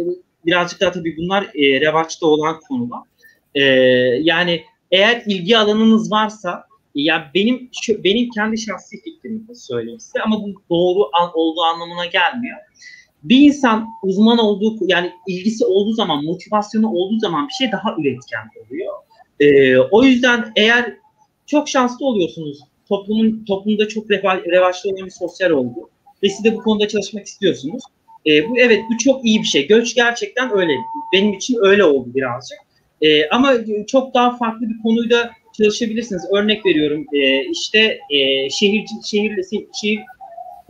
birazcık 0.46 0.80
daha 0.80 0.92
tabii 0.92 1.16
bunlar 1.16 1.42
e, 1.42 1.80
revaçta 1.80 2.26
olan 2.26 2.60
konular. 2.68 3.02
E, 3.54 3.62
yani 4.20 4.64
eğer 4.90 5.22
ilgi 5.26 5.58
alanınız 5.58 6.12
varsa 6.12 6.64
ya 6.94 7.30
benim 7.34 7.70
şu, 7.82 8.04
benim 8.04 8.30
kendi 8.30 8.58
şahsi 8.58 9.02
fikrimi 9.02 9.56
söyleyeyim 9.56 10.00
size 10.00 10.20
ama 10.20 10.42
bu 10.42 10.62
doğru 10.70 11.10
an, 11.12 11.30
olduğu 11.34 11.62
anlamına 11.62 12.06
gelmiyor. 12.06 12.58
Bir 13.22 13.40
insan 13.40 13.88
uzman 14.02 14.38
olduğu 14.38 14.78
yani 14.86 15.12
ilgisi 15.28 15.64
olduğu 15.64 15.92
zaman, 15.92 16.24
motivasyonu 16.24 16.88
olduğu 16.88 17.18
zaman 17.18 17.48
bir 17.48 17.52
şey 17.52 17.72
daha 17.72 17.96
üretken 18.00 18.50
oluyor. 18.60 18.92
Ee, 19.40 19.78
o 19.78 20.02
yüzden 20.02 20.52
eğer 20.56 20.96
çok 21.52 21.68
şanslı 21.68 22.06
oluyorsunuz, 22.06 22.58
toplumun 22.88 23.44
toplumda 23.44 23.88
çok 23.88 24.10
reva, 24.10 24.36
revaçlı 24.36 24.90
olan 24.90 25.06
bir 25.06 25.10
sosyal 25.10 25.50
olgu 25.50 25.90
ve 26.22 26.28
siz 26.28 26.44
de 26.44 26.54
bu 26.54 26.58
konuda 26.58 26.88
çalışmak 26.88 27.26
istiyorsunuz. 27.26 27.82
Ee, 28.26 28.50
bu 28.50 28.58
evet 28.58 28.80
bu 28.90 28.98
çok 28.98 29.24
iyi 29.24 29.38
bir 29.42 29.46
şey. 29.46 29.66
Göç 29.66 29.94
gerçekten 29.94 30.58
öyle. 30.58 30.72
Benim 31.12 31.32
için 31.32 31.58
öyle 31.60 31.84
oldu 31.84 32.08
birazcık. 32.14 32.58
Ee, 33.00 33.28
ama 33.28 33.54
çok 33.86 34.14
daha 34.14 34.36
farklı 34.36 34.68
bir 34.68 34.82
konuyla 34.82 35.30
çalışabilirsiniz. 35.56 36.22
Örnek 36.36 36.66
veriyorum 36.66 37.06
e, 37.12 37.50
işte 37.50 37.98
e, 38.10 38.50
şehir 38.50 38.84
şehirle 39.04 39.42
şehir 39.82 40.00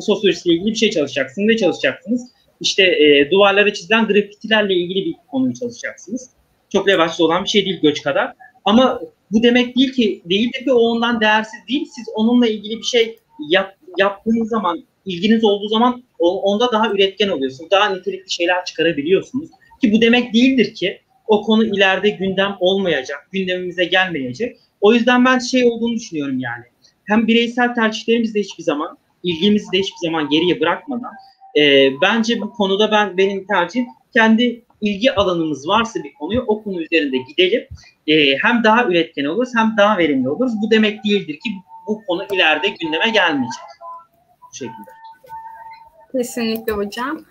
sosyolojisiyle 0.00 0.56
ilgili 0.56 0.70
bir 0.70 0.78
şey 0.78 0.90
çalışacaksınız. 0.90 1.48
Ne 1.48 1.56
çalışacaksınız? 1.56 2.32
İşte 2.60 2.82
e, 2.82 3.30
duvarlara 3.30 3.72
çizilen 3.72 4.06
grafitilerle 4.06 4.74
ilgili 4.74 5.06
bir 5.06 5.14
konuyu 5.30 5.54
çalışacaksınız. 5.54 6.30
Çok 6.72 6.88
revaçlı 6.88 7.24
olan 7.24 7.44
bir 7.44 7.48
şey 7.48 7.64
değil 7.64 7.80
göç 7.82 8.02
kadar. 8.02 8.32
Ama 8.64 9.00
bu 9.32 9.42
demek 9.42 9.76
değil 9.76 9.92
ki 9.92 10.22
değildir 10.30 10.64
ki 10.64 10.72
o 10.72 10.78
ondan 10.78 11.20
değersiz 11.20 11.60
değil. 11.68 11.86
Siz 11.94 12.08
onunla 12.14 12.46
ilgili 12.46 12.78
bir 12.78 12.84
şey 12.84 13.18
yap, 13.48 13.76
yaptığınız 13.98 14.48
zaman, 14.48 14.84
ilginiz 15.04 15.44
olduğu 15.44 15.68
zaman 15.68 16.02
onda 16.18 16.72
daha 16.72 16.90
üretken 16.90 17.28
oluyorsunuz. 17.28 17.70
Daha 17.70 17.88
nitelikli 17.88 18.30
şeyler 18.30 18.64
çıkarabiliyorsunuz. 18.64 19.50
Ki 19.80 19.92
bu 19.92 20.00
demek 20.00 20.34
değildir 20.34 20.74
ki 20.74 21.00
o 21.26 21.42
konu 21.42 21.64
ileride 21.64 22.10
gündem 22.10 22.56
olmayacak, 22.60 23.28
gündemimize 23.32 23.84
gelmeyecek. 23.84 24.56
O 24.80 24.94
yüzden 24.94 25.24
ben 25.24 25.38
şey 25.38 25.64
olduğunu 25.64 25.94
düşünüyorum 25.94 26.38
yani. 26.38 26.64
Hem 27.04 27.26
bireysel 27.26 27.74
tercihlerimizi 27.74 28.34
de 28.34 28.40
hiçbir 28.40 28.62
zaman, 28.62 28.98
ilgimizi 29.22 29.72
de 29.72 29.78
hiçbir 29.78 30.08
zaman 30.08 30.28
geriye 30.28 30.60
bırakmadan 30.60 31.12
e, 31.56 31.90
bence 32.02 32.40
bu 32.40 32.50
konuda 32.50 32.90
ben 32.90 33.16
benim 33.16 33.46
tercihim 33.46 33.86
kendi 34.12 34.64
ilgi 34.82 35.14
alanımız 35.14 35.68
varsa 35.68 36.04
bir 36.04 36.14
konuyu 36.14 36.44
o 36.46 36.62
konu 36.62 36.82
üzerinde 36.82 37.16
gidelim. 37.16 37.66
E, 38.06 38.36
hem 38.42 38.64
daha 38.64 38.84
üretken 38.84 39.24
oluruz 39.24 39.50
hem 39.56 39.74
daha 39.76 39.98
verimli 39.98 40.28
oluruz. 40.28 40.52
Bu 40.62 40.70
demek 40.70 41.04
değildir 41.04 41.34
ki 41.34 41.50
bu, 41.86 42.02
konu 42.06 42.26
ileride 42.32 42.68
gündeme 42.68 43.10
gelmeyecek. 43.10 43.62
Bu 44.50 44.56
şekilde. 44.56 44.90
Kesinlikle 46.12 46.72
hocam. 46.72 47.24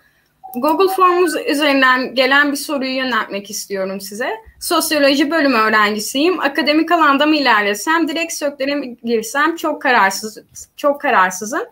Google 0.54 0.94
Forms 0.94 1.34
üzerinden 1.48 2.14
gelen 2.14 2.52
bir 2.52 2.56
soruyu 2.56 2.96
yöneltmek 2.96 3.50
istiyorum 3.50 4.00
size. 4.00 4.30
Sosyoloji 4.60 5.30
bölümü 5.30 5.56
öğrencisiyim. 5.56 6.40
Akademik 6.40 6.92
alanda 6.92 7.26
mı 7.26 7.36
ilerlesem, 7.36 8.08
direkt 8.08 8.32
sektöre 8.32 8.74
mi 8.74 8.96
girsem 9.04 9.56
çok 9.56 9.82
kararsız, 9.82 10.38
çok 10.76 11.00
kararsızım. 11.00 11.62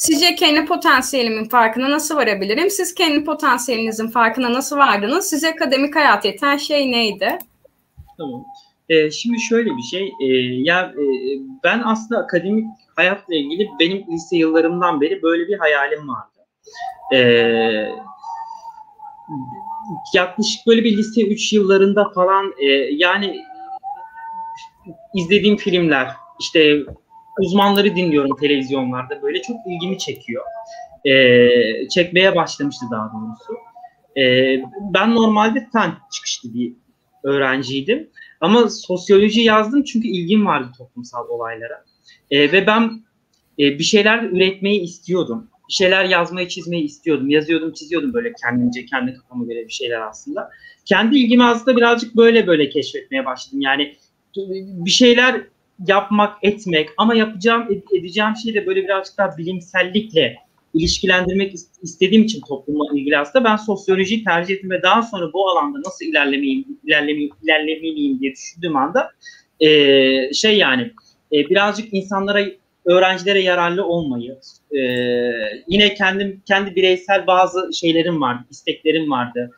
Sizce 0.00 0.34
kendi 0.34 0.64
potansiyelimin 0.64 1.44
farkına 1.44 1.90
nasıl 1.90 2.16
varabilirim? 2.16 2.70
Siz 2.70 2.94
kendi 2.94 3.24
potansiyelinizin 3.24 4.08
farkına 4.08 4.52
nasıl 4.52 4.76
vardınız? 4.76 5.28
Size 5.28 5.50
akademik 5.50 5.96
hayat 5.96 6.24
yeten 6.24 6.56
şey 6.56 6.92
neydi? 6.92 7.38
Tamam. 8.18 8.44
Ee, 8.88 9.10
şimdi 9.10 9.40
şöyle 9.40 9.70
bir 9.76 9.82
şey. 9.82 10.12
E, 10.22 10.26
ya 10.62 10.80
e, 10.80 11.04
ben 11.64 11.82
aslında 11.84 12.20
akademik 12.20 12.66
hayatla 12.96 13.34
ilgili 13.34 13.68
benim 13.80 14.04
lise 14.12 14.36
yıllarımdan 14.36 15.00
beri 15.00 15.22
böyle 15.22 15.48
bir 15.48 15.58
hayalim 15.58 16.08
vardı. 16.08 16.38
E, 17.12 17.20
yaklaşık 20.14 20.66
böyle 20.66 20.84
bir 20.84 20.96
lise 20.96 21.22
3 21.22 21.52
yıllarında 21.52 22.10
falan 22.14 22.52
e, 22.58 22.66
yani 22.90 23.36
izlediğim 25.14 25.56
filmler 25.56 26.08
işte 26.40 26.76
uzmanları 27.38 27.96
dinliyorum 27.96 28.36
televizyonlarda 28.40 29.22
böyle 29.22 29.42
çok 29.42 29.56
ilgimi 29.66 29.98
çekiyor. 29.98 30.44
E, 31.04 31.88
çekmeye 31.88 32.36
başlamıştı 32.36 32.86
daha 32.90 33.10
doğrusu. 33.12 33.54
E, 34.16 34.56
ben 34.94 35.14
normalde 35.14 35.68
ten 35.72 35.92
çıkışlı 36.12 36.54
bir 36.54 36.72
öğrenciydim. 37.24 38.10
Ama 38.40 38.70
sosyoloji 38.70 39.40
yazdım 39.40 39.84
çünkü 39.84 40.08
ilgim 40.08 40.46
vardı 40.46 40.68
toplumsal 40.78 41.28
olaylara. 41.28 41.84
E, 42.30 42.52
ve 42.52 42.66
ben 42.66 43.02
e, 43.58 43.78
bir 43.78 43.84
şeyler 43.84 44.22
üretmeyi 44.22 44.80
istiyordum. 44.80 45.50
Bir 45.68 45.74
şeyler 45.74 46.04
yazmayı, 46.04 46.48
çizmeyi 46.48 46.84
istiyordum. 46.84 47.30
Yazıyordum, 47.30 47.72
çiziyordum 47.72 48.14
böyle 48.14 48.32
kendimce, 48.44 48.86
kendi 48.86 49.14
kafama 49.14 49.44
göre 49.44 49.64
bir 49.66 49.72
şeyler 49.72 50.00
aslında. 50.00 50.50
Kendi 50.84 51.18
ilgimi 51.18 51.44
aslında 51.44 51.76
birazcık 51.76 52.16
böyle 52.16 52.46
böyle 52.46 52.68
keşfetmeye 52.68 53.26
başladım. 53.26 53.60
Yani 53.60 53.96
bir 54.56 54.90
şeyler 54.90 55.40
yapmak, 55.88 56.38
etmek 56.42 56.88
ama 56.96 57.14
yapacağım, 57.14 57.82
edeceğim 57.98 58.36
şey 58.42 58.54
de 58.54 58.66
böyle 58.66 58.84
birazcık 58.84 59.18
daha 59.18 59.38
bilimsellikle 59.38 60.36
ilişkilendirmek 60.74 61.54
istediğim 61.82 62.22
için 62.22 62.40
toplumla 62.48 62.84
ilgili 62.94 63.18
aslında 63.18 63.44
ben 63.44 63.56
sosyolojiyi 63.56 64.24
tercih 64.24 64.54
ettim 64.54 64.70
ve 64.70 64.82
daha 64.82 65.02
sonra 65.02 65.32
bu 65.32 65.48
alanda 65.48 65.78
nasıl 65.78 66.04
ilerlemeyeyim, 66.04 66.64
ilerlemeyeyim, 66.84 67.34
ilerlemeliyim 67.42 68.20
diye 68.20 68.32
düşündüğüm 68.32 68.76
anda 68.76 69.10
e, 69.60 69.68
şey 70.32 70.58
yani 70.58 70.82
e, 71.32 71.48
birazcık 71.48 71.94
insanlara, 71.94 72.44
öğrencilere 72.84 73.40
yararlı 73.40 73.84
olmayı, 73.84 74.38
e, 74.72 74.80
yine 75.68 75.94
kendim 75.94 76.42
kendi 76.46 76.76
bireysel 76.76 77.26
bazı 77.26 77.70
şeylerim 77.74 78.20
vardı, 78.20 78.44
isteklerim 78.50 79.10
vardı. 79.10 79.50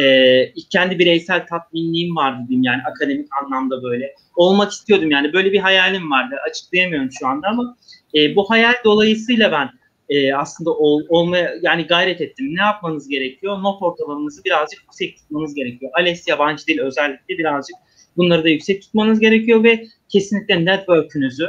E, 0.00 0.52
kendi 0.72 0.98
bireysel 0.98 1.46
tatminliğim 1.46 2.16
vardı 2.16 2.44
diyeyim 2.48 2.64
yani 2.64 2.82
akademik 2.90 3.28
anlamda 3.42 3.82
böyle. 3.82 4.14
Olmak 4.36 4.72
istiyordum 4.72 5.10
yani 5.10 5.32
böyle 5.32 5.52
bir 5.52 5.58
hayalim 5.58 6.10
vardı. 6.10 6.34
Açıklayamıyorum 6.50 7.08
şu 7.18 7.26
anda 7.26 7.48
ama 7.48 7.76
e, 8.14 8.36
bu 8.36 8.50
hayal 8.50 8.74
dolayısıyla 8.84 9.52
ben 9.52 9.70
e, 10.08 10.34
aslında 10.34 10.70
ol, 10.70 11.02
olmaya 11.08 11.54
yani 11.62 11.82
gayret 11.82 12.20
ettim. 12.20 12.56
Ne 12.56 12.60
yapmanız 12.60 13.08
gerekiyor? 13.08 13.62
Not 13.62 13.82
ortalamanızı 13.82 14.44
birazcık 14.44 14.82
yüksek 14.82 15.16
tutmanız 15.16 15.54
gerekiyor. 15.54 15.92
ALES 15.94 16.28
yabancı 16.28 16.66
dil 16.66 16.80
özellikle 16.80 17.38
birazcık 17.38 17.76
bunları 18.16 18.44
da 18.44 18.48
yüksek 18.48 18.82
tutmanız 18.82 19.20
gerekiyor 19.20 19.64
ve 19.64 19.86
kesinlikle 20.08 20.64
network'ünüzü 20.64 21.46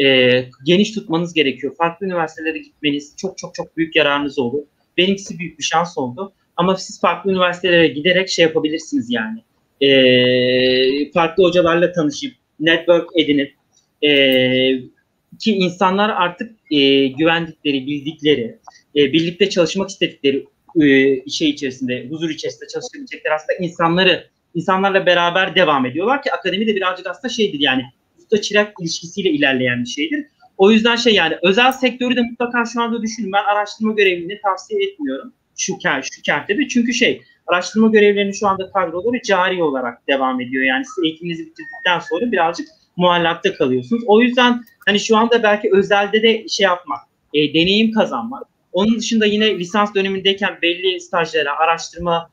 e, 0.00 0.30
geniş 0.64 0.92
tutmanız 0.92 1.34
gerekiyor. 1.34 1.74
Farklı 1.76 2.06
üniversitelere 2.06 2.58
gitmeniz 2.58 3.14
çok 3.16 3.38
çok 3.38 3.54
çok 3.54 3.76
büyük 3.76 3.96
yararınız 3.96 4.38
olur. 4.38 4.62
Benimkisi 4.96 5.38
büyük 5.38 5.58
bir 5.58 5.64
şans 5.64 5.98
oldu. 5.98 6.32
Ama 6.60 6.76
siz 6.76 7.00
farklı 7.00 7.30
üniversitelere 7.30 7.88
giderek 7.88 8.28
şey 8.28 8.42
yapabilirsiniz 8.42 9.10
yani. 9.10 9.42
E, 9.80 11.12
farklı 11.12 11.44
hocalarla 11.44 11.92
tanışıp, 11.92 12.34
network 12.60 13.08
edinip, 13.16 13.54
e, 14.02 14.10
ki 15.38 15.52
insanlar 15.52 16.08
artık 16.08 16.52
e, 16.70 17.06
güvendikleri, 17.06 17.86
bildikleri, 17.86 18.58
e, 18.96 19.12
birlikte 19.12 19.50
çalışmak 19.50 19.90
istedikleri 19.90 20.46
e, 20.82 21.30
şey 21.30 21.50
içerisinde, 21.50 22.06
huzur 22.10 22.30
içerisinde 22.30 22.68
çalışabilecekler 22.68 23.30
aslında 23.30 23.58
insanları, 23.58 24.28
insanlarla 24.54 25.06
beraber 25.06 25.54
devam 25.54 25.86
ediyorlar 25.86 26.22
ki 26.22 26.32
akademi 26.32 26.66
de 26.66 26.76
birazcık 26.76 27.06
aslında 27.06 27.32
şeydir 27.32 27.60
yani 27.60 27.82
usta 28.18 28.40
çırak 28.40 28.72
ilişkisiyle 28.80 29.30
ilerleyen 29.30 29.82
bir 29.82 29.88
şeydir. 29.88 30.26
O 30.58 30.70
yüzden 30.70 30.96
şey 30.96 31.14
yani 31.14 31.36
özel 31.42 31.72
sektörü 31.72 32.16
de 32.16 32.22
mutlaka 32.22 32.64
şu 32.64 32.82
anda 32.82 33.02
düşünün. 33.02 33.32
Ben 33.32 33.44
araştırma 33.44 33.92
görevliliğini 33.92 34.40
tavsiye 34.40 34.82
etmiyorum 34.82 35.32
şu, 35.60 35.78
şu 36.12 36.22
kertede. 36.22 36.68
Çünkü 36.68 36.94
şey 36.94 37.22
araştırma 37.46 37.88
görevlerinin 37.88 38.32
şu 38.32 38.48
anda 38.48 38.70
kadroları 38.72 39.22
cari 39.22 39.62
olarak 39.62 40.08
devam 40.08 40.40
ediyor. 40.40 40.64
Yani 40.64 40.84
siz 40.84 41.04
eğitiminizi 41.04 41.46
bitirdikten 41.46 41.98
sonra 41.98 42.32
birazcık 42.32 42.68
muallakta 42.96 43.54
kalıyorsunuz. 43.54 44.02
O 44.06 44.20
yüzden 44.20 44.64
hani 44.86 45.00
şu 45.00 45.16
anda 45.16 45.42
belki 45.42 45.70
özelde 45.72 46.22
de 46.22 46.48
şey 46.48 46.64
yapmak, 46.64 47.00
e, 47.34 47.54
deneyim 47.54 47.92
kazanmak. 47.92 48.42
Onun 48.72 48.98
dışında 48.98 49.26
yine 49.26 49.58
lisans 49.58 49.94
dönemindeyken 49.94 50.58
belli 50.62 51.00
stajlara, 51.00 51.58
araştırma 51.58 52.30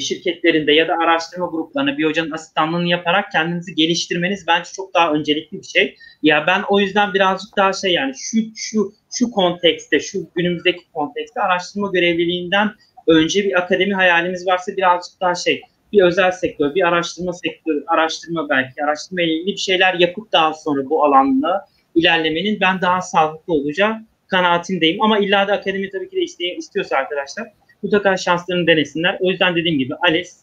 şirketlerinde 0.00 0.72
ya 0.72 0.88
da 0.88 0.94
araştırma 0.94 1.46
gruplarına 1.46 1.98
bir 1.98 2.04
hocanın 2.04 2.30
asistanlığını 2.30 2.88
yaparak 2.88 3.32
kendinizi 3.32 3.74
geliştirmeniz 3.74 4.46
bence 4.46 4.70
çok 4.72 4.94
daha 4.94 5.12
öncelikli 5.12 5.58
bir 5.58 5.66
şey. 5.66 5.96
Ya 6.22 6.44
ben 6.46 6.62
o 6.68 6.80
yüzden 6.80 7.14
birazcık 7.14 7.56
daha 7.56 7.72
şey 7.72 7.92
yani 7.92 8.12
şu 8.16 8.38
şu 8.56 8.92
şu 9.12 9.30
kontekste, 9.30 10.00
şu 10.00 10.18
günümüzdeki 10.34 10.92
kontekste 10.94 11.40
araştırma 11.40 11.90
görevliliğinden 11.92 12.70
önce 13.06 13.44
bir 13.44 13.58
akademi 13.58 13.94
hayalimiz 13.94 14.46
varsa 14.46 14.76
birazcık 14.76 15.20
daha 15.20 15.34
şey 15.34 15.62
bir 15.92 16.02
özel 16.02 16.32
sektör, 16.32 16.74
bir 16.74 16.88
araştırma 16.88 17.32
sektörü, 17.32 17.84
araştırma 17.86 18.48
belki, 18.48 18.84
araştırma 18.84 19.22
ilgili 19.22 19.46
bir 19.46 19.56
şeyler 19.56 19.94
yapıp 19.94 20.32
daha 20.32 20.54
sonra 20.54 20.90
bu 20.90 21.04
alanda 21.04 21.66
ilerlemenin 21.94 22.60
ben 22.60 22.80
daha 22.80 23.00
sağlıklı 23.00 23.52
olacağı 23.52 23.96
kanaatindeyim. 24.26 25.02
Ama 25.02 25.18
illa 25.18 25.48
da 25.48 25.52
akademi 25.52 25.90
tabii 25.90 26.10
ki 26.10 26.16
de 26.16 26.20
iste, 26.20 26.44
istiyorsa 26.44 26.96
arkadaşlar 26.96 27.48
mutlaka 27.82 28.16
şanslarını 28.16 28.66
denesinler. 28.66 29.16
O 29.20 29.30
yüzden 29.30 29.56
dediğim 29.56 29.78
gibi 29.78 29.94
ALES 29.94 30.36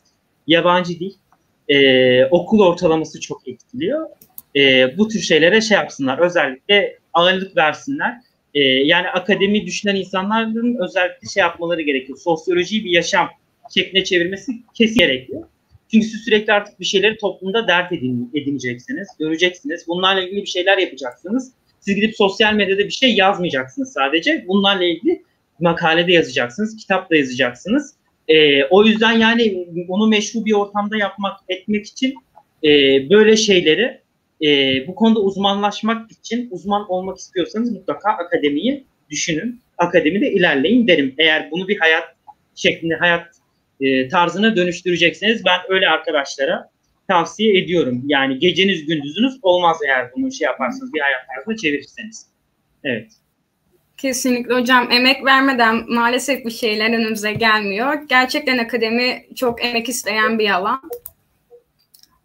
yabancı 0.47 0.99
dil, 0.99 1.13
e, 1.69 2.25
okul 2.25 2.59
ortalaması 2.59 3.19
çok 3.19 3.47
etkiliyor. 3.47 4.09
E, 4.55 4.97
bu 4.97 5.07
tür 5.07 5.19
şeylere 5.19 5.61
şey 5.61 5.77
yapsınlar, 5.77 6.19
özellikle 6.19 6.99
ağırlık 7.13 7.57
versinler. 7.57 8.17
E, 8.53 8.59
yani 8.63 9.09
akademi 9.09 9.65
düşünen 9.65 9.95
insanların 9.95 10.77
özellikle 10.83 11.27
şey 11.27 11.41
yapmaları 11.41 11.81
gerekiyor. 11.81 12.17
Sosyolojiyi 12.17 12.85
bir 12.85 12.89
yaşam 12.89 13.29
şekline 13.73 14.03
çevirmesi 14.03 14.51
kesin 14.73 14.99
gerekiyor. 14.99 15.43
Çünkü 15.91 16.07
siz 16.07 16.21
sürekli 16.21 16.53
artık 16.53 16.79
bir 16.79 16.85
şeyleri 16.85 17.17
toplumda 17.17 17.67
dert 17.67 17.91
edin, 17.91 18.31
edineceksiniz, 18.33 19.07
göreceksiniz. 19.19 19.87
Bunlarla 19.87 20.21
ilgili 20.21 20.41
bir 20.41 20.47
şeyler 20.47 20.77
yapacaksınız. 20.77 21.51
Siz 21.79 21.95
gidip 21.95 22.15
sosyal 22.15 22.53
medyada 22.53 22.79
bir 22.79 22.89
şey 22.89 23.15
yazmayacaksınız 23.15 23.93
sadece. 23.93 24.45
Bunlarla 24.47 24.83
ilgili 24.83 25.23
makalede 25.59 26.13
yazacaksınız, 26.13 26.77
kitap 26.77 27.11
da 27.11 27.15
yazacaksınız. 27.15 27.93
E, 28.27 28.63
o 28.63 28.83
yüzden 28.83 29.11
yani 29.11 29.67
onu 29.87 30.07
meşru 30.07 30.45
bir 30.45 30.53
ortamda 30.53 30.97
yapmak, 30.97 31.39
etmek 31.49 31.85
için 31.85 32.15
e, 32.63 32.69
böyle 33.09 33.37
şeyleri 33.37 34.01
e, 34.43 34.47
bu 34.87 34.95
konuda 34.95 35.19
uzmanlaşmak 35.19 36.11
için 36.11 36.47
uzman 36.51 36.91
olmak 36.91 37.17
istiyorsanız 37.17 37.71
mutlaka 37.71 38.11
akademiyi 38.11 38.83
düşünün. 39.09 39.61
Akademide 39.77 40.31
ilerleyin 40.31 40.87
derim. 40.87 41.15
Eğer 41.17 41.51
bunu 41.51 41.67
bir 41.67 41.79
hayat 41.79 42.03
şeklinde, 42.55 42.95
hayat 42.95 43.27
e, 43.81 44.07
tarzına 44.07 44.55
dönüştürecekseniz 44.55 45.45
ben 45.45 45.59
öyle 45.69 45.89
arkadaşlara 45.89 46.69
tavsiye 47.07 47.57
ediyorum. 47.57 48.03
Yani 48.05 48.39
geceniz 48.39 48.85
gündüzünüz 48.85 49.39
olmaz 49.41 49.77
eğer 49.87 50.11
bunu 50.15 50.31
şey 50.31 50.45
yaparsanız 50.45 50.93
bir 50.93 50.99
hayat 50.99 51.21
tarzına 51.35 51.57
çevirirseniz. 51.57 52.27
Evet. 52.83 53.11
Kesinlikle 53.97 54.55
hocam 54.55 54.91
emek 54.91 55.25
vermeden 55.25 55.83
maalesef 55.87 56.45
bir 56.45 56.51
şeyler 56.51 56.89
önümüze 56.89 57.33
gelmiyor. 57.33 57.93
Gerçekten 58.09 58.57
akademi 58.57 59.25
çok 59.35 59.65
emek 59.65 59.89
isteyen 59.89 60.39
bir 60.39 60.49
alan. 60.49 60.81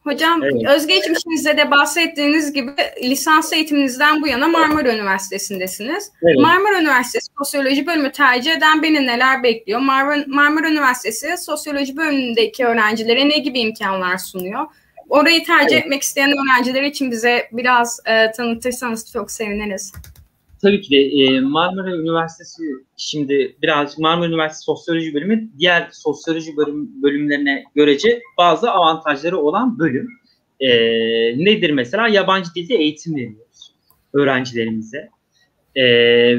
Hocam 0.00 0.42
evet. 0.42 0.68
özgeçmişinizde 0.68 1.56
de 1.56 1.70
bahsettiğiniz 1.70 2.52
gibi 2.52 2.70
lisans 3.02 3.52
eğitiminizden 3.52 4.22
bu 4.22 4.28
yana 4.28 4.48
Marmara 4.48 4.94
Üniversitesi'ndesiniz. 4.94 6.12
Evet. 6.22 6.36
Marmara 6.38 6.80
Üniversitesi 6.80 7.26
Sosyoloji 7.38 7.86
bölümü 7.86 8.12
tercih 8.12 8.52
eden 8.52 8.82
beni 8.82 9.06
neler 9.06 9.42
bekliyor? 9.42 9.80
Marmara, 9.80 10.24
Marmara 10.26 10.68
Üniversitesi 10.68 11.36
Sosyoloji 11.36 11.96
bölümündeki 11.96 12.66
öğrencilere 12.66 13.28
ne 13.28 13.38
gibi 13.38 13.60
imkanlar 13.60 14.18
sunuyor? 14.18 14.66
Orayı 15.08 15.44
tercih 15.44 15.76
evet. 15.76 15.84
etmek 15.84 16.02
isteyen 16.02 16.30
öğrenciler 16.30 16.82
için 16.82 17.10
bize 17.10 17.48
biraz 17.52 18.00
e, 18.06 18.30
tanıtırsanız 18.32 19.12
çok 19.12 19.30
seviniriz. 19.30 19.92
Tabii 20.62 20.80
ki 20.80 20.90
de 20.90 20.96
e, 20.96 21.40
Marmara 21.40 21.96
Üniversitesi 21.96 22.62
şimdi 22.96 23.56
biraz 23.62 23.98
Marmara 23.98 24.28
Üniversitesi 24.28 24.64
Sosyoloji 24.64 25.14
Bölümü 25.14 25.48
diğer 25.58 25.88
sosyoloji 25.92 26.56
bölüm, 26.56 27.02
bölümlerine 27.02 27.64
görece 27.74 28.20
bazı 28.38 28.70
avantajları 28.70 29.38
olan 29.38 29.78
bölüm. 29.78 30.08
E, 30.60 30.68
nedir 31.44 31.70
mesela? 31.70 32.08
Yabancı 32.08 32.54
dilde 32.54 32.74
eğitim 32.74 33.16
veriyoruz 33.16 33.74
öğrencilerimize. 34.12 35.08
E, 35.74 35.84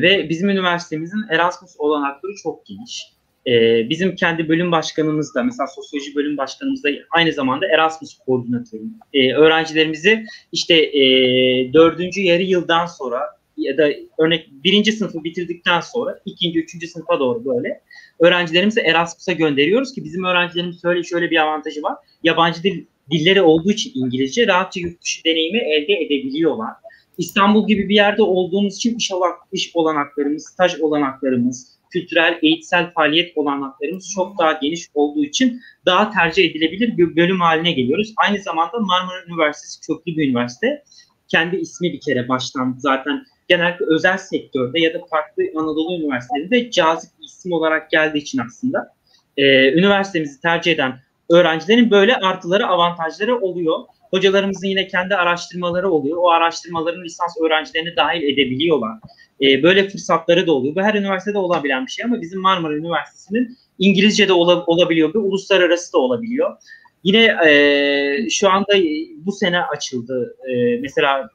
ve 0.01 0.29
bizim 0.29 0.49
üniversitemizin 0.49 1.23
Erasmus 1.29 1.75
olanakları 1.77 2.31
çok 2.43 2.65
geniş. 2.65 3.03
E, 3.47 3.89
bizim 3.89 4.15
kendi 4.15 4.49
bölüm 4.49 4.71
başkanımız 4.71 5.35
da 5.35 5.43
mesela 5.43 5.67
sosyoloji 5.67 6.15
bölüm 6.15 6.37
başkanımız 6.37 6.83
da 6.83 6.89
aynı 7.11 7.33
zamanda 7.33 7.65
Erasmus 7.67 8.17
koordinatörü. 8.25 8.83
E, 9.13 9.33
öğrencilerimizi 9.33 10.25
işte 10.51 10.75
e, 10.75 11.03
dördüncü 11.73 12.21
yarı 12.21 12.43
yıldan 12.43 12.85
sonra 12.85 13.19
ya 13.61 13.77
da 13.77 13.89
örnek 14.19 14.49
birinci 14.63 14.91
sınıfı 14.91 15.23
bitirdikten 15.23 15.79
sonra 15.79 16.19
ikinci, 16.25 16.59
üçüncü 16.59 16.87
sınıfa 16.87 17.19
doğru 17.19 17.45
böyle 17.45 17.81
öğrencilerimizi 18.19 18.79
Erasmus'a 18.79 19.31
gönderiyoruz 19.31 19.93
ki 19.93 20.03
bizim 20.03 20.23
öğrencilerimiz 20.23 20.81
şöyle 20.81 21.03
şöyle 21.03 21.31
bir 21.31 21.37
avantajı 21.37 21.83
var. 21.83 21.97
Yabancı 22.23 22.63
dil 22.63 22.85
dilleri 23.11 23.41
olduğu 23.41 23.71
için 23.71 23.91
İngilizce 23.95 24.47
rahatça 24.47 24.79
yurt 24.79 25.01
dışı 25.01 25.23
deneyimi 25.23 25.59
elde 25.59 25.93
edebiliyorlar. 25.93 26.73
İstanbul 27.17 27.67
gibi 27.67 27.89
bir 27.89 27.95
yerde 27.95 28.21
olduğumuz 28.21 28.75
için 28.75 28.95
iş, 28.95 29.11
olan, 29.11 29.31
iş 29.51 29.71
olanaklarımız, 29.73 30.45
staj 30.45 30.79
olanaklarımız, 30.79 31.79
kültürel, 31.91 32.39
eğitsel 32.41 32.93
faaliyet 32.93 33.37
olanaklarımız 33.37 34.11
çok 34.15 34.39
daha 34.39 34.51
geniş 34.53 34.87
olduğu 34.93 35.23
için 35.23 35.61
daha 35.85 36.11
tercih 36.11 36.51
edilebilir 36.51 36.97
bir 36.97 37.15
bölüm 37.15 37.39
haline 37.41 37.71
geliyoruz. 37.71 38.13
Aynı 38.17 38.41
zamanda 38.41 38.79
Marmara 38.79 39.25
Üniversitesi 39.27 39.87
köklü 39.87 40.17
bir 40.17 40.27
üniversite. 40.27 40.83
Kendi 41.27 41.55
ismi 41.55 41.93
bir 41.93 41.99
kere 41.99 42.27
baştan 42.27 42.75
zaten 42.77 43.23
genellikle 43.51 43.85
özel 43.87 44.17
sektörde 44.17 44.79
ya 44.79 44.93
da 44.93 44.99
farklı 45.09 45.43
Anadolu 45.55 45.95
üniversitelerinde 45.95 46.71
cazip 46.71 47.11
isim 47.21 47.51
olarak 47.51 47.91
geldiği 47.91 48.17
için 48.17 48.41
aslında 48.47 48.93
e, 49.37 49.73
üniversitemizi 49.73 50.41
tercih 50.41 50.71
eden 50.71 50.99
öğrencilerin 51.29 51.91
böyle 51.91 52.15
artıları, 52.15 52.67
avantajları 52.67 53.39
oluyor. 53.39 53.79
Hocalarımızın 54.11 54.67
yine 54.67 54.87
kendi 54.87 55.15
araştırmaları 55.15 55.89
oluyor. 55.89 56.17
O 56.17 56.29
araştırmaların 56.29 57.03
lisans 57.03 57.37
öğrencilerini 57.45 57.95
dahil 57.95 58.23
edebiliyorlar. 58.23 58.97
E, 59.41 59.63
böyle 59.63 59.89
fırsatları 59.89 60.47
da 60.47 60.51
oluyor. 60.51 60.75
Bu 60.75 60.81
her 60.81 60.93
üniversitede 60.93 61.37
olabilen 61.37 61.85
bir 61.85 61.91
şey 61.91 62.05
ama 62.05 62.21
bizim 62.21 62.41
Marmara 62.41 62.75
Üniversitesi'nin 62.75 63.57
İngilizce 63.79 64.27
de 64.27 64.33
ola, 64.33 64.65
olabiliyor, 64.65 65.13
bir 65.13 65.19
uluslararası 65.19 65.93
da 65.93 65.97
olabiliyor. 65.97 66.57
Yine 67.03 67.23
e, 67.47 68.29
şu 68.29 68.49
anda 68.49 68.73
bu 69.15 69.31
sene 69.31 69.61
açıldı. 69.61 70.35
E, 70.49 70.77
mesela 70.81 71.29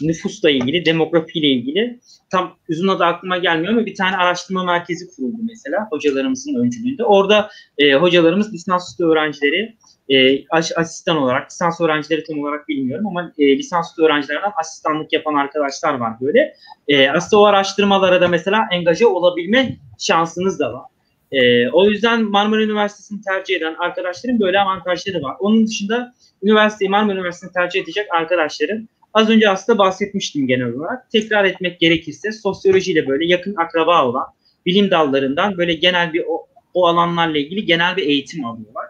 nüfusla 0.00 0.50
ilgili, 0.50 0.84
demografiyle 0.84 1.46
ilgili 1.46 2.00
tam 2.30 2.56
uzun 2.68 2.88
adı 2.88 3.04
aklıma 3.04 3.38
gelmiyor 3.38 3.72
ama 3.72 3.86
bir 3.86 3.94
tane 3.94 4.16
araştırma 4.16 4.64
merkezi 4.64 5.16
kuruldu 5.16 5.36
mesela 5.42 5.86
hocalarımızın 5.90 6.54
öncülüğünde. 6.54 7.04
Orada 7.04 7.50
e, 7.78 7.94
hocalarımız 7.94 8.52
lisansüstü 8.52 9.04
öğrencileri 9.04 9.76
e, 10.08 10.46
asistan 10.76 11.16
olarak, 11.16 11.50
lisans 11.50 11.80
öğrencileri 11.80 12.24
tam 12.24 12.38
olarak 12.38 12.68
bilmiyorum 12.68 13.06
ama 13.06 13.32
e, 13.38 13.58
lisansüstü 13.58 14.02
öğrencilerden 14.02 14.52
asistanlık 14.60 15.12
yapan 15.12 15.34
arkadaşlar 15.34 15.94
var 15.94 16.12
böyle. 16.20 16.54
E, 16.88 17.10
aslında 17.10 17.42
o 17.42 17.44
araştırmalara 17.44 18.20
da 18.20 18.28
mesela 18.28 18.68
engaje 18.72 19.06
olabilme 19.06 19.76
şansınız 19.98 20.58
da 20.60 20.72
var. 20.72 20.86
E, 21.32 21.68
o 21.68 21.84
yüzden 21.84 22.22
Marmara 22.22 22.62
Üniversitesi'ni 22.62 23.20
tercih 23.20 23.56
eden 23.56 23.74
arkadaşların 23.78 24.40
böyle 24.40 24.60
avantajları 24.60 25.22
var. 25.22 25.36
Onun 25.40 25.66
dışında 25.66 26.14
üniversiteyi 26.42 26.90
Marmara 26.90 27.16
Üniversitesi'ni 27.16 27.52
tercih 27.52 27.82
edecek 27.82 28.06
arkadaşların 28.14 28.88
Az 29.14 29.30
önce 29.30 29.50
aslında 29.50 29.78
bahsetmiştim 29.78 30.46
genel 30.46 30.72
olarak. 30.72 31.10
Tekrar 31.10 31.44
etmek 31.44 31.80
gerekirse 31.80 32.32
sosyolojiyle 32.32 33.06
böyle 33.06 33.26
yakın 33.26 33.54
akraba 33.56 34.06
olan 34.06 34.26
bilim 34.66 34.90
dallarından 34.90 35.58
böyle 35.58 35.74
genel 35.74 36.12
bir 36.12 36.24
o, 36.28 36.46
o 36.74 36.86
alanlarla 36.86 37.38
ilgili 37.38 37.64
genel 37.64 37.96
bir 37.96 38.02
eğitim 38.02 38.44
alıyorlar. 38.44 38.84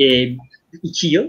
E, 0.00 0.36
iki 0.82 1.06
yıl. 1.06 1.28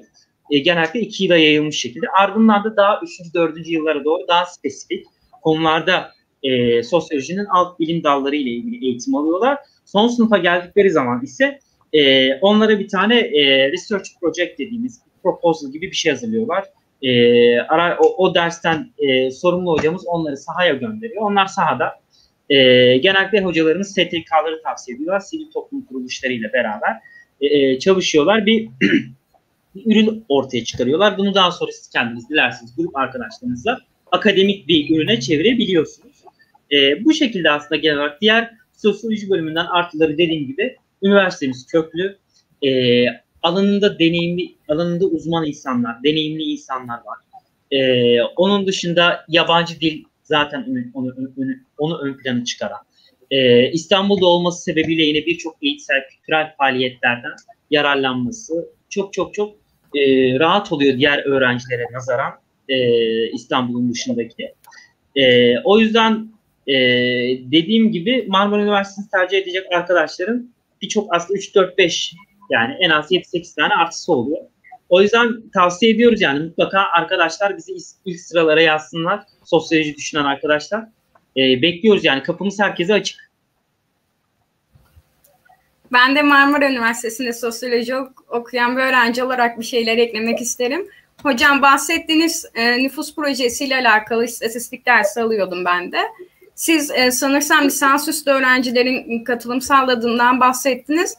E, 0.52 0.60
genellikle 0.60 1.00
iki 1.00 1.24
yıla 1.24 1.38
yayılmış 1.38 1.80
şekilde. 1.80 2.06
Ardından 2.20 2.64
da 2.64 2.78
daha 2.78 3.00
üçüncü, 3.04 3.34
dördüncü 3.34 3.72
yıllara 3.72 4.04
doğru 4.04 4.28
daha 4.28 4.46
spesifik 4.46 5.06
konularda 5.42 6.12
e, 6.44 6.84
sosyolojinin 6.84 7.46
alt 7.46 7.80
bilim 7.80 8.04
dalları 8.04 8.36
ile 8.36 8.50
ilgili 8.50 8.86
eğitim 8.86 9.16
alıyorlar. 9.16 9.58
Son 9.86 10.08
sınıfa 10.08 10.38
geldikleri 10.38 10.92
zaman 10.92 11.24
ise 11.24 11.60
e, 11.94 12.34
onlara 12.36 12.80
bir 12.80 12.88
tane 12.88 13.20
e, 13.20 13.72
research 13.72 14.10
project 14.22 14.60
dediğimiz 14.60 15.02
proposal 15.24 15.72
gibi 15.72 15.92
bir 15.92 15.96
şey 15.96 16.12
hazırlıyorlar 16.12 16.66
e, 17.04 17.60
ara, 17.60 17.98
o, 18.00 18.26
o 18.26 18.36
dersten 18.36 18.90
e, 18.98 19.32
sorumlu 19.32 19.72
hocamız 19.72 20.08
onları 20.08 20.38
sahaya 20.38 20.74
gönderiyor. 20.74 21.22
Onlar 21.22 21.46
sahada 21.46 22.04
e, 22.50 22.58
genellikle 22.98 23.42
hocalarımız 23.42 23.92
STK'ları 23.92 24.62
tavsiye 24.64 24.96
ediyorlar. 24.96 25.20
Sivil 25.20 25.52
toplum 25.52 25.86
kuruluşlarıyla 25.86 26.54
beraber 26.54 27.00
e, 27.42 27.48
e 27.48 27.80
çalışıyorlar. 27.80 28.46
Bir, 28.46 28.70
bir 29.76 29.86
ürün 29.86 30.26
ortaya 30.30 30.64
çıkarıyorlar. 30.64 31.18
Bunu 31.18 31.34
daha 31.34 31.52
sonra 31.52 31.72
siz 31.72 31.90
kendiniz 31.90 32.30
dilerseniz 32.30 32.76
grup 32.76 32.98
arkadaşlarınızla 32.98 33.78
akademik 34.12 34.68
bir 34.68 34.96
ürüne 34.96 35.20
çevirebiliyorsunuz. 35.20 36.24
E, 36.72 37.06
bu 37.06 37.14
şekilde 37.14 37.52
aslında 37.52 37.76
genel 37.76 37.98
olarak 37.98 38.22
diğer 38.22 38.52
sosyoloji 38.78 39.30
bölümünden 39.30 39.66
artıları 39.66 40.18
dediğim 40.18 40.48
gibi 40.48 40.76
üniversitemiz 41.04 41.68
köklü. 41.68 42.18
E, 42.66 43.04
alanında 43.44 44.00
deneyimli, 44.00 44.56
alanında 44.70 45.06
uzman 45.06 45.46
insanlar, 45.46 46.04
deneyimli 46.04 46.44
insanlar 46.44 46.98
var. 46.98 47.18
Ee, 47.72 48.22
onun 48.22 48.68
dışında 48.68 49.26
yabancı 49.28 49.80
dil 49.82 50.04
zaten 50.24 50.66
onu, 50.94 51.14
onu, 51.38 51.54
onu 51.78 51.98
ön 51.98 52.18
plana 52.18 52.46
çıkaran. 52.46 52.80
Ee, 53.32 53.72
İstanbul'da 53.72 54.26
olması 54.26 54.64
sebebiyle 54.64 55.04
yine 55.04 55.26
birçok 55.26 55.56
eğitsel, 55.62 56.08
kültürel 56.10 56.56
faaliyetlerden 56.58 57.36
yararlanması 57.72 58.70
çok 58.90 59.14
çok 59.14 59.34
çok 59.34 59.56
e, 59.96 60.00
rahat 60.40 60.72
oluyor 60.72 60.98
diğer 60.98 61.26
öğrencilere 61.26 61.86
nazaran 61.94 62.34
e, 62.70 62.78
İstanbul'un 63.32 63.94
dışındaki. 63.94 64.54
E, 65.16 65.58
o 65.60 65.80
yüzden 65.80 66.28
e, 66.68 66.74
dediğim 67.52 67.92
gibi 67.92 68.26
Marmara 68.28 68.64
Üniversitesi'ni 68.64 69.12
tercih 69.12 69.38
edecek 69.38 69.64
arkadaşların 69.72 70.54
birçok 70.82 71.16
aslında 71.16 71.40
3-4-5 71.40 72.16
yani 72.50 72.76
en 72.80 72.90
az 72.90 73.12
7-8 73.12 73.56
tane 73.56 73.74
artısı 73.74 74.14
oluyor. 74.14 74.42
O 74.90 75.02
yüzden 75.02 75.50
tavsiye 75.54 75.92
ediyoruz 75.92 76.22
yani 76.22 76.40
mutlaka 76.40 76.80
arkadaşlar 76.80 77.58
bizi 77.58 77.74
ilk 78.06 78.20
sıralara 78.20 78.62
yazsınlar. 78.62 79.24
Sosyoloji 79.46 79.96
düşünen 79.96 80.24
arkadaşlar. 80.24 80.86
Ee, 81.38 81.62
bekliyoruz 81.62 82.06
yani 82.06 82.24
kapımız 82.24 82.60
herkese 82.60 82.94
açık. 82.94 83.34
Ben 85.92 86.16
de 86.16 86.22
Marmara 86.22 86.70
Üniversitesi'nde 86.70 87.34
sosyoloji 87.34 87.96
okuyan 88.30 88.78
bir 88.78 88.82
öğrenci 88.82 89.24
olarak 89.24 89.60
bir 89.60 89.66
şeyler 89.66 89.98
eklemek 89.98 90.42
isterim. 90.42 90.88
Hocam 91.24 91.62
bahsettiğiniz 91.62 92.46
e, 92.56 92.84
nüfus 92.84 93.16
projesiyle 93.16 93.76
alakalı 93.76 94.26
istatistik 94.26 94.86
dersi 94.86 95.22
alıyordum 95.22 95.66
ben 95.66 95.92
de. 95.92 96.02
Siz 96.56 96.92
e, 96.92 97.12
sanırsam 97.12 97.66
lisansüstü 97.66 98.32
öğrencilerin 98.32 99.24
katılım 99.24 99.62
sağladığından 99.62 100.40
bahsettiniz. 100.40 101.16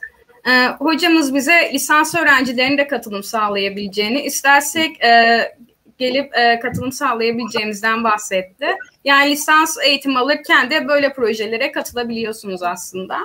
E, 0.46 0.66
hocamız 0.78 1.34
bize 1.34 1.70
lisans 1.72 2.14
öğrencilerinin 2.14 2.78
de 2.78 2.86
katılım 2.86 3.22
sağlayabileceğini, 3.22 4.22
istersek 4.22 5.04
e, 5.04 5.40
gelip 5.98 6.38
e, 6.38 6.58
katılım 6.60 6.92
sağlayabileceğimizden 6.92 8.04
bahsetti. 8.04 8.66
Yani 9.04 9.30
lisans 9.30 9.76
eğitim 9.86 10.16
alırken 10.16 10.70
de 10.70 10.88
böyle 10.88 11.12
projelere 11.12 11.72
katılabiliyorsunuz 11.72 12.62
aslında. 12.62 13.18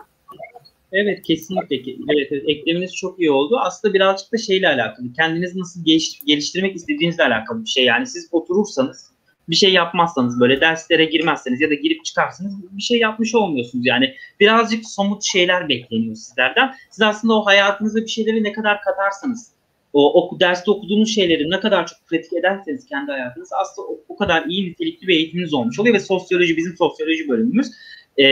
Evet 0.92 1.22
kesinlikle. 1.24 1.76
Evet, 2.14 2.28
evet 2.32 2.44
ekleminiz 2.48 2.96
çok 2.96 3.20
iyi 3.20 3.32
oldu. 3.32 3.60
Aslında 3.60 3.94
birazcık 3.94 4.34
da 4.34 4.38
şeyle 4.38 4.68
alakalı. 4.68 5.14
Kendinizi 5.14 5.60
nasıl 5.60 5.86
geliştirmek 6.26 6.76
istediğinizle 6.76 7.24
alakalı 7.24 7.64
bir 7.64 7.70
şey. 7.70 7.86
Yani 7.86 8.08
siz 8.08 8.30
oturursanız 8.32 9.12
bir 9.50 9.56
şey 9.56 9.74
yapmazsanız 9.74 10.40
böyle 10.40 10.62
derslere 10.62 11.06
girmezseniz 11.06 11.62
ya 11.62 11.70
da 11.70 11.74
girip 11.74 12.06
çıkarsınız 12.06 12.54
bir 12.78 12.82
şey 12.82 13.00
yapmış 13.00 13.36
olmuyorsunuz. 13.36 13.86
Yani 13.86 14.16
birazcık 14.40 14.90
somut 14.90 15.24
şeyler 15.24 15.70
bekleniyor 15.70 16.16
sizlerden. 16.16 16.76
Siz 16.90 17.02
aslında 17.02 17.34
o 17.34 17.46
hayatınızda 17.46 18.02
bir 18.02 18.08
şeyleri 18.08 18.44
ne 18.44 18.52
kadar 18.52 18.82
katarsanız 18.82 19.52
o, 19.94 20.24
o 20.24 20.40
derste 20.40 20.72
okuduğunuz 20.72 21.16
şeyleri 21.16 21.50
ne 21.50 21.60
kadar 21.60 21.88
çok 21.88 22.08
pratik 22.08 22.34
ederseniz 22.34 22.86
kendi 22.86 23.12
hayatınız 23.12 23.50
aslında 23.62 23.88
o, 23.88 24.00
o 24.10 24.16
kadar 24.16 24.46
iyi 24.46 24.70
nitelikli 24.70 25.08
bir 25.08 25.16
eğitiminiz 25.16 25.54
olmuş 25.54 25.80
oluyor 25.80 25.96
ve 25.96 26.00
sosyoloji 26.00 26.58
bizim 26.58 26.78
sosyoloji 26.78 27.30
bölümümüz 27.30 27.72
ee, 28.18 28.26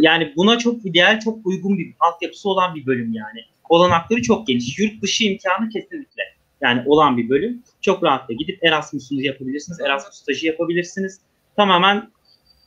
yani 0.00 0.32
buna 0.36 0.58
çok 0.58 0.86
ideal 0.86 1.20
çok 1.20 1.46
uygun 1.46 1.78
bir 1.78 1.94
altyapısı 2.00 2.48
olan 2.48 2.74
bir 2.74 2.86
bölüm 2.86 3.12
yani 3.12 3.40
olanakları 3.68 4.22
çok 4.22 4.46
geniş 4.46 4.78
yurt 4.78 5.02
dışı 5.02 5.24
imkanı 5.24 5.68
kesinlikle 5.68 6.22
yani 6.60 6.82
olan 6.86 7.16
bir 7.16 7.28
bölüm. 7.28 7.62
Çok 7.80 8.04
rahatla 8.04 8.34
gidip 8.34 8.64
Erasmus'unuzu 8.64 9.24
yapabilirsiniz. 9.24 9.80
Erasmus 9.80 10.14
stajı 10.14 10.46
yapabilirsiniz. 10.46 11.20
Tamamen 11.56 12.10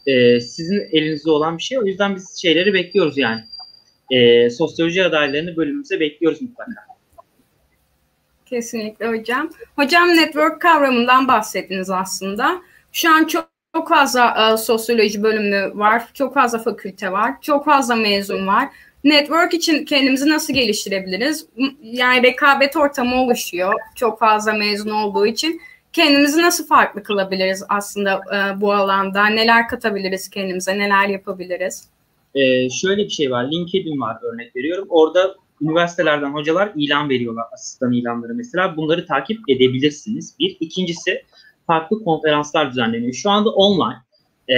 e, 0.08 0.40
sizin 0.40 0.90
elinizde 0.92 1.32
olan 1.32 1.58
bir 1.58 1.64
şey. 1.64 1.80
O 1.80 1.86
yüzden 1.86 2.16
biz 2.16 2.42
şeyleri 2.42 2.74
bekliyoruz 2.74 3.18
yani. 3.18 3.42
E, 4.12 4.50
sosyoloji 4.50 5.04
adaylarını 5.04 5.56
bölümümüze 5.56 6.00
bekliyoruz 6.00 6.42
mutlaka. 6.42 6.72
Kesinlikle 8.46 9.08
hocam. 9.08 9.50
Hocam 9.76 10.08
network 10.08 10.62
kavramından 10.62 11.28
bahsettiniz 11.28 11.90
aslında. 11.90 12.62
Şu 12.92 13.10
an 13.10 13.26
çok 13.26 13.52
çok 13.76 13.90
fazla 13.90 14.54
e, 14.54 14.58
sosyoloji 14.58 15.24
bölümü 15.24 15.72
var, 15.80 16.04
çok 16.14 16.34
fazla 16.34 16.60
fakülte 16.60 17.12
var, 17.12 17.42
çok 17.42 17.66
fazla 17.66 17.96
mezun 17.96 18.48
var 18.48 18.70
network 19.04 19.54
için 19.54 19.86
kendimizi 19.86 20.30
nasıl 20.30 20.54
geliştirebiliriz? 20.54 21.46
Yani 21.82 22.24
rekabet 22.24 22.76
ortamı 22.76 23.16
oluşuyor 23.24 23.74
çok 23.96 24.20
fazla 24.20 24.54
mezun 24.54 24.90
olduğu 24.90 25.26
için. 25.26 25.62
Kendimizi 25.94 26.42
nasıl 26.42 26.68
farklı 26.68 27.04
kılabiliriz 27.04 27.64
aslında 27.70 28.22
e, 28.36 28.62
bu 28.62 28.74
alanda? 28.74 29.26
Neler 29.26 29.68
katabiliriz 29.68 30.30
kendimize? 30.30 30.80
Neler 30.80 31.08
yapabiliriz? 31.08 31.90
Ee, 32.36 32.70
şöyle 32.70 33.04
bir 33.04 33.10
şey 33.10 33.32
var. 33.32 33.52
LinkedIn 33.52 34.02
var 34.02 34.18
örnek 34.22 34.56
veriyorum. 34.56 34.86
Orada 34.90 35.36
üniversitelerden 35.62 36.34
hocalar 36.34 36.72
ilan 36.76 37.10
veriyorlar. 37.10 37.46
Asistan 37.52 37.92
ilanları 37.92 38.34
mesela. 38.36 38.78
Bunları 38.78 39.06
takip 39.06 39.40
edebilirsiniz. 39.50 40.36
Bir. 40.40 40.58
ikincisi 40.60 41.24
farklı 41.68 42.04
konferanslar 42.04 42.72
düzenleniyor. 42.72 43.14
Şu 43.14 43.30
anda 43.30 43.50
online 43.50 43.98
e, 44.48 44.56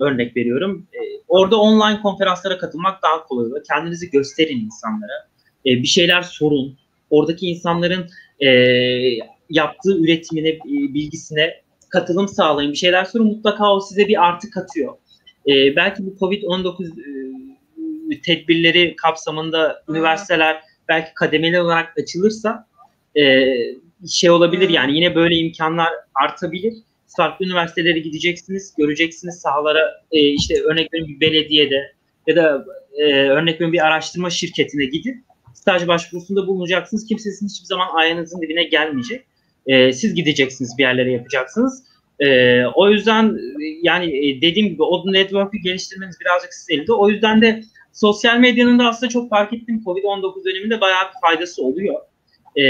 örnek 0.00 0.36
veriyorum. 0.36 0.86
E, 0.94 0.98
orada 1.28 1.56
online 1.56 2.00
konferanslara 2.00 2.58
katılmak 2.58 3.02
daha 3.02 3.24
kolay 3.24 3.46
oluyor. 3.46 3.64
Kendinizi 3.70 4.10
gösterin 4.10 4.60
insanlara. 4.60 5.28
E, 5.66 5.70
bir 5.70 5.86
şeyler 5.86 6.22
sorun. 6.22 6.78
Oradaki 7.10 7.46
insanların 7.46 8.10
e, 8.40 8.48
yaptığı 9.50 9.98
üretimine, 9.98 10.48
e, 10.48 10.60
bilgisine 10.94 11.54
katılım 11.88 12.28
sağlayın. 12.28 12.72
Bir 12.72 12.76
şeyler 12.76 13.04
sorun. 13.04 13.26
Mutlaka 13.26 13.74
o 13.74 13.80
size 13.80 14.08
bir 14.08 14.26
artı 14.26 14.50
katıyor. 14.50 14.96
E, 15.48 15.76
belki 15.76 16.06
bu 16.06 16.16
COVID-19 16.20 16.86
e, 18.10 18.20
tedbirleri 18.20 18.96
kapsamında 18.96 19.82
üniversiteler 19.88 20.60
belki 20.88 21.14
kademeli 21.14 21.60
olarak 21.60 21.98
açılırsa 21.98 22.66
e, 23.18 23.46
şey 24.08 24.30
olabilir 24.30 24.68
yani 24.68 24.96
yine 24.96 25.14
böyle 25.14 25.36
imkanlar 25.36 25.92
artabilir. 26.14 26.74
Farklı 27.16 27.46
üniversitelere 27.46 27.98
gideceksiniz, 27.98 28.74
göreceksiniz 28.78 29.40
sahalara 29.40 30.04
e, 30.12 30.20
işte 30.20 30.62
örnek 30.62 30.94
veriyorum 30.94 31.14
bir 31.14 31.20
belediyede 31.20 31.92
ya 32.26 32.36
da 32.36 32.64
e, 32.98 33.04
örnek 33.12 33.54
veriyorum 33.54 33.72
bir 33.72 33.86
araştırma 33.86 34.30
şirketine 34.30 34.84
gidip 34.84 35.16
staj 35.54 35.88
başvurusunda 35.88 36.46
bulunacaksınız. 36.46 37.06
Kimse 37.06 37.30
sizin 37.30 37.48
hiçbir 37.48 37.66
zaman 37.66 37.88
ayağınızın 37.94 38.42
dibine 38.42 38.64
gelmeyecek. 38.64 39.26
E, 39.66 39.92
siz 39.92 40.14
gideceksiniz 40.14 40.74
bir 40.78 40.82
yerlere 40.82 41.12
yapacaksınız. 41.12 41.84
E, 42.20 42.26
o 42.66 42.90
yüzden 42.90 43.38
yani 43.82 44.28
e, 44.28 44.40
dediğim 44.42 44.68
gibi 44.68 44.82
o 44.82 45.12
network'ü 45.12 45.58
geliştirmeniz 45.58 46.16
birazcık 46.20 46.54
size 46.54 46.74
elde. 46.74 46.92
O 46.92 47.08
yüzden 47.08 47.42
de 47.42 47.62
sosyal 47.92 48.38
medyanın 48.38 48.78
da 48.78 48.88
aslında 48.88 49.10
çok 49.10 49.30
fark 49.30 49.52
ettim 49.52 49.82
Covid-19 49.86 50.44
döneminde 50.44 50.80
bayağı 50.80 51.04
bir 51.04 51.20
faydası 51.20 51.64
oluyor. 51.64 52.00
E, 52.56 52.62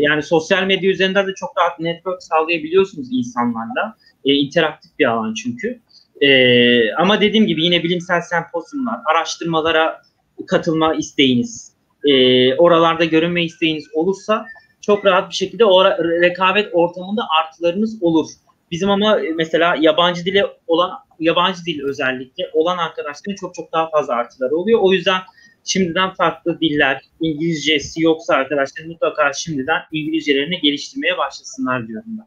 yani 0.00 0.22
sosyal 0.22 0.64
medya 0.64 0.90
üzerinden 0.90 1.26
de 1.26 1.34
çok 1.34 1.50
rahat 1.58 1.80
network 1.80 2.22
sağlayabiliyorsunuz 2.22 3.08
insanlarla. 3.12 3.96
E, 4.24 4.32
interaktif 4.32 4.98
bir 4.98 5.04
alan 5.04 5.34
çünkü. 5.34 5.80
E, 6.20 6.92
ama 6.92 7.20
dediğim 7.20 7.46
gibi 7.46 7.64
yine 7.64 7.82
bilimsel 7.82 8.20
sempozyumlar, 8.20 8.96
araştırmalara 9.04 10.02
katılma 10.46 10.94
isteğiniz, 10.94 11.72
e, 12.04 12.54
oralarda 12.54 13.04
görünme 13.04 13.44
isteğiniz 13.44 13.84
olursa 13.94 14.46
çok 14.80 15.04
rahat 15.04 15.30
bir 15.30 15.34
şekilde 15.34 15.64
o 15.64 15.84
rekabet 16.00 16.68
ortamında 16.72 17.22
artılarınız 17.40 18.02
olur. 18.02 18.26
Bizim 18.70 18.90
ama 18.90 19.18
mesela 19.36 19.76
yabancı 19.80 20.24
dile 20.24 20.46
olan 20.66 20.90
yabancı 21.20 21.64
dil 21.66 21.84
özellikle 21.84 22.44
olan 22.52 22.78
arkadaşların 22.78 23.36
çok 23.40 23.54
çok 23.54 23.72
daha 23.72 23.90
fazla 23.90 24.14
artıları 24.14 24.56
oluyor. 24.56 24.80
O 24.82 24.92
yüzden 24.92 25.20
şimdiden 25.68 26.14
farklı 26.14 26.60
diller, 26.60 27.02
İngilizcesi 27.20 28.02
yoksa 28.02 28.34
arkadaşlar 28.34 28.84
mutlaka 28.84 29.32
şimdiden 29.32 29.80
İngilizcelerini 29.92 30.60
geliştirmeye 30.60 31.18
başlasınlar 31.18 31.88
diyorum 31.88 32.18
ben. 32.18 32.26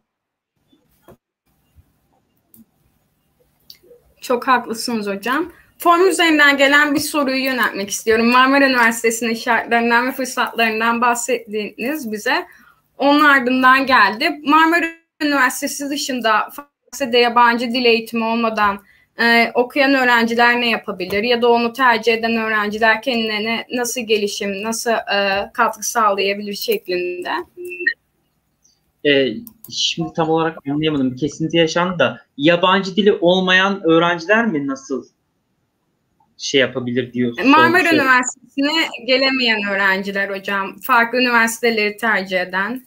Çok 4.22 4.48
haklısınız 4.48 5.08
hocam. 5.08 5.52
Form 5.78 6.08
üzerinden 6.08 6.58
gelen 6.58 6.96
bir 6.96 7.00
soruyu 7.00 7.44
yöneltmek 7.44 7.90
istiyorum. 7.90 8.26
Marmara 8.26 8.70
Üniversitesi'nin 8.70 9.34
şartlarından 9.34 10.08
ve 10.08 10.12
fırsatlarından 10.12 11.02
bahsettiğiniz 11.02 12.12
bize. 12.12 12.46
Onun 12.98 13.26
ardından 13.26 13.86
geldi. 13.86 14.42
Marmara 14.46 14.86
Üniversitesi 15.22 15.90
dışında 15.90 16.50
Farsça'da 16.50 17.18
yabancı 17.18 17.68
dil 17.68 17.86
eğitimi 17.86 18.24
olmadan 18.26 18.80
e, 19.22 19.52
okuyan 19.54 19.94
öğrenciler 19.94 20.62
ne 20.62 20.70
yapabilir 20.70 21.24
ya 21.24 21.42
da 21.42 21.50
onu 21.50 21.74
tercih 21.74 22.14
eden 22.14 22.36
öğrenciler 22.36 23.02
kendilerine 23.02 23.66
nasıl 23.74 24.02
gelişim, 24.02 24.64
nasıl 24.64 24.92
e, 24.92 25.52
katkı 25.54 25.90
sağlayabilir 25.90 26.54
şeklinde? 26.54 27.32
E, 29.06 29.34
şimdi 29.70 30.14
tam 30.14 30.30
olarak 30.30 30.58
anlayamadım. 30.70 31.12
Bir 31.12 31.18
kesinti 31.18 31.58
yaşandı 31.58 32.00
da 32.00 32.22
yabancı 32.38 32.96
dili 32.96 33.14
olmayan 33.14 33.82
öğrenciler 33.84 34.48
mi 34.48 34.68
nasıl 34.68 35.06
şey 36.38 36.62
yapabilir 36.62 37.14
diyorsun? 37.14 37.50
Marmara. 37.50 37.94
Üniversitesi'ne 37.94 39.06
gelemeyen 39.06 39.62
öğrenciler 39.72 40.30
hocam. 40.30 40.76
Farklı 40.82 41.18
üniversiteleri 41.18 41.98
tercih 41.98 42.42
eden. 42.42 42.86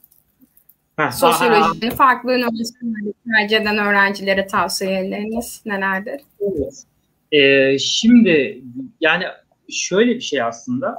Sosyolojinin 1.12 1.90
farklı 1.90 2.32
üniversiteleri 2.32 3.14
tercih 3.32 3.56
eden 3.56 3.78
öğrencilere 3.78 4.46
tavsiyeleriniz 4.46 5.62
nelerdir? 5.66 6.20
Evet. 6.40 6.84
Ee, 7.32 7.78
şimdi 7.78 8.62
yani 9.00 9.24
şöyle 9.70 10.14
bir 10.14 10.20
şey 10.20 10.42
aslında. 10.42 10.96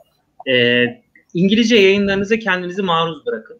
Ee, 0.48 0.86
İngilizce 1.34 1.76
yayınlarınıza 1.76 2.40
kendinizi 2.40 2.82
maruz 2.82 3.26
bırakın. 3.26 3.60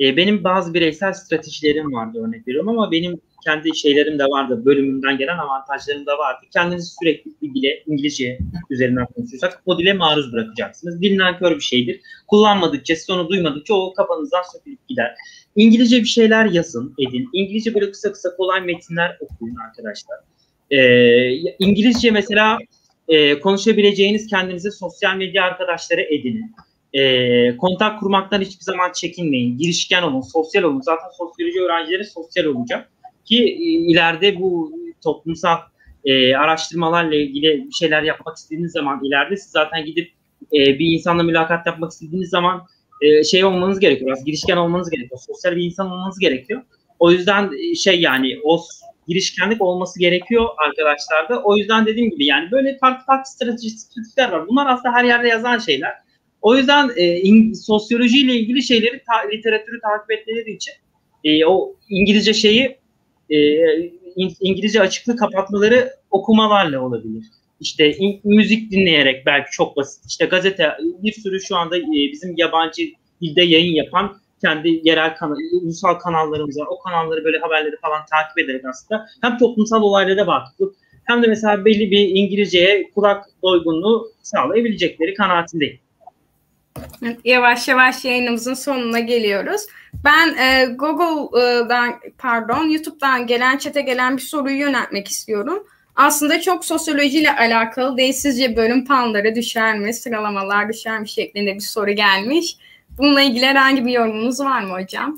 Ee, 0.00 0.16
benim 0.16 0.44
bazı 0.44 0.74
bireysel 0.74 1.12
stratejilerim 1.12 1.92
vardı 1.92 2.26
örnek 2.26 2.48
veriyorum 2.48 2.68
ama 2.68 2.92
benim 2.92 3.20
kendi 3.44 3.76
şeylerim 3.76 4.18
de 4.18 4.24
vardı. 4.24 4.64
Bölümümden 4.64 5.18
gelen 5.18 5.38
avantajlarım 5.38 6.06
da 6.06 6.18
vardı. 6.18 6.46
Kendinizi 6.52 6.94
sürekli 7.00 7.30
bir 7.42 7.54
dile, 7.54 7.82
İngilizce 7.86 8.38
üzerinden 8.70 9.06
konuşuyorsak 9.06 9.62
o 9.66 9.78
dile 9.78 9.92
maruz 9.92 10.32
bırakacaksınız. 10.32 11.02
Dil 11.02 11.18
nankör 11.18 11.56
bir 11.56 11.60
şeydir. 11.60 12.00
Kullanmadıkça, 12.28 12.96
siz 12.96 13.10
onu 13.10 13.28
duymadıkça 13.28 13.74
o 13.74 13.94
kafanızdan 13.94 14.42
sökülüp 14.52 14.88
gider. 14.88 15.14
İngilizce 15.56 16.00
bir 16.00 16.06
şeyler 16.06 16.44
yazın, 16.44 16.94
edin. 16.98 17.28
İngilizce 17.32 17.74
böyle 17.74 17.90
kısa 17.90 18.12
kısa 18.12 18.36
kolay 18.36 18.60
metinler 18.60 19.16
okuyun 19.20 19.56
arkadaşlar. 19.56 20.18
Ee, 20.70 21.30
İngilizce 21.58 22.10
mesela 22.10 22.58
e, 23.08 23.40
konuşabileceğiniz 23.40 24.26
kendinize 24.26 24.70
sosyal 24.70 25.16
medya 25.16 25.44
arkadaşları 25.44 26.00
edinin. 26.00 26.54
E, 26.92 27.56
kontak 27.56 28.00
kurmaktan 28.00 28.40
hiçbir 28.40 28.64
zaman 28.64 28.92
çekinmeyin. 28.92 29.58
Girişken 29.58 30.02
olun, 30.02 30.20
sosyal 30.20 30.62
olun. 30.62 30.80
Zaten 30.80 31.08
sosyoloji 31.18 31.60
öğrencileri 31.60 32.04
sosyal 32.04 32.44
olacak. 32.44 32.90
Ki 33.24 33.44
e, 33.44 33.64
ileride 33.64 34.40
bu 34.40 34.72
toplumsal 35.04 35.58
e, 36.04 36.36
araştırmalarla 36.36 37.14
ilgili 37.14 37.66
bir 37.66 37.72
şeyler 37.72 38.02
yapmak 38.02 38.36
istediğiniz 38.36 38.72
zaman 38.72 39.04
ileride 39.04 39.36
siz 39.36 39.50
zaten 39.50 39.84
gidip 39.84 40.10
e, 40.52 40.78
bir 40.78 40.86
insanla 40.86 41.22
mülakat 41.22 41.66
yapmak 41.66 41.92
istediğiniz 41.92 42.30
zaman 42.30 42.66
e, 43.02 43.24
şey 43.24 43.44
olmanız 43.44 43.80
gerekiyor. 43.80 44.10
Biraz 44.10 44.24
girişken 44.24 44.56
olmanız 44.56 44.90
gerekiyor. 44.90 45.20
Sosyal 45.26 45.56
bir 45.56 45.62
insan 45.62 45.90
olmanız 45.90 46.18
gerekiyor. 46.18 46.62
O 46.98 47.10
yüzden 47.10 47.50
e, 47.58 47.74
şey 47.74 48.00
yani 48.00 48.38
o 48.44 48.60
girişkenlik 49.08 49.62
olması 49.62 50.00
gerekiyor 50.00 50.48
arkadaşlarda. 50.66 51.42
O 51.42 51.56
yüzden 51.56 51.86
dediğim 51.86 52.10
gibi 52.10 52.26
yani 52.26 52.50
böyle 52.50 52.78
farklı 52.78 53.06
farklı 53.06 53.30
stratejiler 53.30 54.28
var. 54.32 54.48
Bunlar 54.48 54.66
aslında 54.66 54.94
her 54.94 55.04
yerde 55.04 55.28
yazan 55.28 55.58
şeyler. 55.58 55.92
O 56.42 56.56
yüzden 56.56 56.90
e, 56.96 57.20
in, 57.20 57.52
sosyolojiyle 57.52 58.34
ilgili 58.34 58.62
şeyleri 58.62 59.02
ta, 59.06 59.28
literatürü 59.32 59.80
takip 59.80 60.10
etmeleri 60.10 60.52
için 60.52 60.74
e, 61.24 61.46
o 61.46 61.74
İngilizce 61.88 62.34
şeyi 62.34 62.78
e, 63.30 63.36
İngilizce 64.40 64.80
açıklığı 64.80 65.16
kapatmaları 65.16 65.90
okumalarla 66.10 66.80
olabilir. 66.80 67.24
İşte 67.62 67.94
müzik 68.24 68.72
dinleyerek 68.72 69.26
belki 69.26 69.50
çok 69.50 69.76
basit. 69.76 70.04
İşte 70.06 70.24
gazete 70.24 70.70
bir 71.02 71.12
sürü 71.12 71.40
şu 71.40 71.56
anda 71.56 71.78
e, 71.78 71.82
bizim 72.12 72.34
yabancı 72.36 72.82
dilde 73.20 73.42
yayın 73.42 73.74
yapan 73.74 74.16
kendi 74.40 74.80
yerel 74.82 75.16
kanal, 75.16 75.36
ulusal 75.62 75.94
kanallarımız 75.94 76.58
var. 76.58 76.66
O 76.70 76.78
kanalları 76.78 77.24
böyle 77.24 77.38
haberleri 77.38 77.76
falan 77.80 78.00
takip 78.10 78.38
ederek 78.38 78.64
aslında 78.64 79.06
hem 79.22 79.38
toplumsal 79.38 79.82
olaylara 79.82 80.26
vakıflık 80.26 80.74
hem 81.04 81.22
de 81.22 81.26
mesela 81.26 81.64
belli 81.64 81.90
bir 81.90 82.08
İngilizceye 82.08 82.90
kulak 82.94 83.24
doygunluğu 83.42 84.12
sağlayabilecekleri 84.22 85.14
kanaatindeyim. 85.14 85.78
Yavaş 87.24 87.68
yavaş 87.68 88.04
yayınımızın 88.04 88.54
sonuna 88.54 89.00
geliyoruz. 89.00 89.66
Ben 90.04 90.28
e, 90.28 90.66
Google'dan 90.74 91.94
pardon 92.18 92.68
YouTube'dan 92.68 93.26
gelen 93.26 93.58
çete 93.58 93.80
gelen 93.80 94.16
bir 94.16 94.22
soruyu 94.22 94.56
yöneltmek 94.56 95.08
istiyorum. 95.08 95.66
Aslında 95.96 96.40
çok 96.40 96.64
sosyolojiyle 96.64 97.36
alakalı 97.36 97.96
değil. 97.96 98.12
Sizce 98.12 98.56
bölüm 98.56 98.84
puanları 98.84 99.34
düşer 99.34 99.78
mi? 99.78 99.94
Sıralamalar 99.94 100.68
düşer 100.68 101.00
mi? 101.00 101.08
şeklinde 101.08 101.54
bir 101.54 101.60
soru 101.60 101.90
gelmiş. 101.90 102.56
Bununla 102.98 103.22
ilgili 103.22 103.46
herhangi 103.46 103.86
bir 103.86 103.92
yorumunuz 103.92 104.40
var 104.40 104.62
mı 104.62 104.72
hocam? 104.72 105.16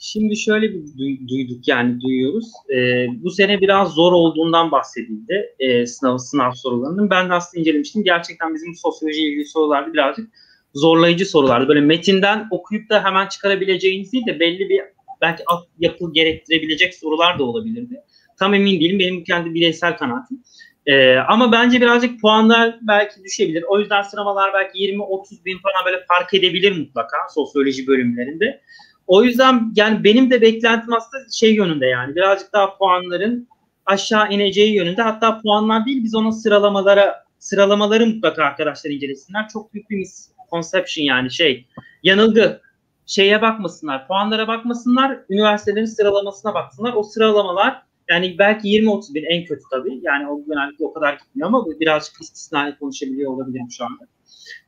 Şimdi 0.00 0.36
şöyle 0.36 0.70
bir 0.72 0.82
duyduk 1.28 1.68
yani 1.68 2.00
duyuyoruz. 2.00 2.46
Ee, 2.74 3.06
bu 3.22 3.30
sene 3.30 3.60
biraz 3.60 3.88
zor 3.94 4.12
olduğundan 4.12 4.70
bahsedildi 4.70 5.54
e, 5.58 5.86
sınav 5.86 6.18
sınav 6.18 6.52
sorularının. 6.52 7.10
Ben 7.10 7.28
de 7.28 7.34
aslında 7.34 7.60
incelemiştim. 7.60 8.04
Gerçekten 8.04 8.54
bizim 8.54 8.74
sosyoloji 8.74 9.20
ilgili 9.20 9.44
sorularda 9.44 9.92
birazcık 9.92 10.30
zorlayıcı 10.74 11.26
sorulardı. 11.26 11.68
Böyle 11.68 11.80
metinden 11.80 12.48
okuyup 12.50 12.90
da 12.90 13.04
hemen 13.04 13.26
çıkarabileceğiniz 13.26 14.12
değil 14.12 14.26
de 14.26 14.40
belli 14.40 14.68
bir 14.68 14.80
belki 15.20 15.42
alt 15.46 15.66
yapı 15.78 16.12
gerektirebilecek 16.12 16.94
sorular 16.94 17.38
da 17.38 17.44
olabilirdi. 17.44 18.02
Tam 18.38 18.54
emin 18.54 18.80
değilim. 18.80 18.98
Benim 18.98 19.24
kendi 19.24 19.54
bireysel 19.54 19.96
kanaatim. 19.96 20.42
Ee, 20.86 21.16
ama 21.16 21.52
bence 21.52 21.80
birazcık 21.80 22.20
puanlar 22.20 22.78
belki 22.82 23.24
düşebilir. 23.24 23.64
O 23.68 23.78
yüzden 23.78 24.02
sıralamalar 24.02 24.52
belki 24.54 24.78
20-30 24.78 25.44
bin 25.44 25.58
falan 25.58 25.84
böyle 25.86 26.04
fark 26.08 26.34
edebilir 26.34 26.78
mutlaka 26.78 27.16
sosyoloji 27.34 27.86
bölümlerinde. 27.86 28.60
O 29.06 29.24
yüzden 29.24 29.72
yani 29.76 30.04
benim 30.04 30.30
de 30.30 30.40
beklentim 30.40 30.94
aslında 30.94 31.24
şey 31.32 31.54
yönünde 31.54 31.86
yani 31.86 32.16
birazcık 32.16 32.52
daha 32.52 32.78
puanların 32.78 33.48
aşağı 33.86 34.30
ineceği 34.30 34.74
yönünde. 34.74 35.02
Hatta 35.02 35.40
puanlar 35.40 35.86
değil 35.86 36.04
biz 36.04 36.14
onun 36.14 36.30
sıralamalara 36.30 37.24
sıralamaları 37.38 38.06
mutlaka 38.06 38.44
arkadaşlar 38.44 38.90
incelesinler. 38.90 39.48
Çok 39.48 39.74
büyük 39.74 39.90
bir 39.90 39.96
misconception 39.96 41.04
yani 41.04 41.30
şey 41.30 41.66
yanılgı. 42.02 42.60
Şeye 43.06 43.42
bakmasınlar, 43.42 44.06
puanlara 44.06 44.48
bakmasınlar, 44.48 45.18
üniversitelerin 45.30 45.84
sıralamasına 45.84 46.54
baksınlar. 46.54 46.92
O 46.92 47.02
sıralamalar 47.02 47.82
Yani 48.08 48.38
belki 48.38 48.68
20-30 48.68 49.14
bin 49.14 49.24
en 49.24 49.44
kötü 49.44 49.62
tabii. 49.70 50.00
Yani 50.02 50.28
o 50.28 50.44
genellikle 50.44 50.84
o 50.84 50.92
kadar 50.92 51.12
gitmiyor 51.12 51.48
ama 51.48 51.66
birazcık 51.80 52.20
istisnai 52.20 52.78
konuşabiliyor 52.78 53.32
olabilirim 53.32 53.66
şu 53.70 53.84
anda. 53.84 54.04